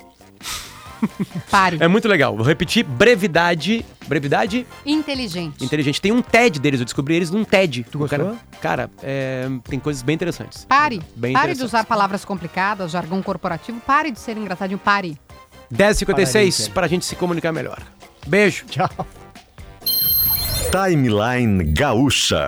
pare. 1.50 1.78
É 1.80 1.88
muito 1.88 2.08
legal. 2.08 2.36
Vou 2.36 2.45
repetir: 2.45 2.84
brevidade. 2.84 3.86
Brevidade 4.08 4.66
Inteligente. 4.86 5.64
inteligente. 5.64 6.00
Tem 6.02 6.12
um 6.14 6.22
TED 6.22 6.60
deles, 6.60 6.80
eu 6.80 6.86
descobri 6.86 7.16
eles 7.16 7.30
num 7.30 7.43
TED. 7.43 7.86
Tu 7.91 8.02
O 8.02 8.08
Cara, 8.08 8.24
gostou? 8.24 8.41
cara, 8.62 8.89
é, 9.04 9.48
tem 9.70 9.80
coisas 9.80 10.02
bem 10.02 10.16
interessantes. 10.16 10.64
Pare. 10.66 11.02
Bem 11.16 11.34
pare 11.34 11.54
de 11.54 11.64
usar 11.64 11.84
palavras 11.86 12.24
complicadas, 12.24 12.91
jargão 12.91 13.22
corporativo. 13.22 13.80
Pare 13.82 14.10
de 14.12 14.20
ser 14.20 14.38
engraçadinho. 14.38 14.80
Pare. 14.80 15.18
10h56 15.74 16.06
Parabéns, 16.06 16.68
para 16.70 16.86
a 16.86 16.89
gente 16.89 17.06
se 17.06 17.16
comunicar 17.18 17.52
melhor. 17.52 17.80
Beijo. 18.26 18.66
Tchau. 18.68 18.89
Timeline 20.72 21.64
Gaúcha. 21.74 22.48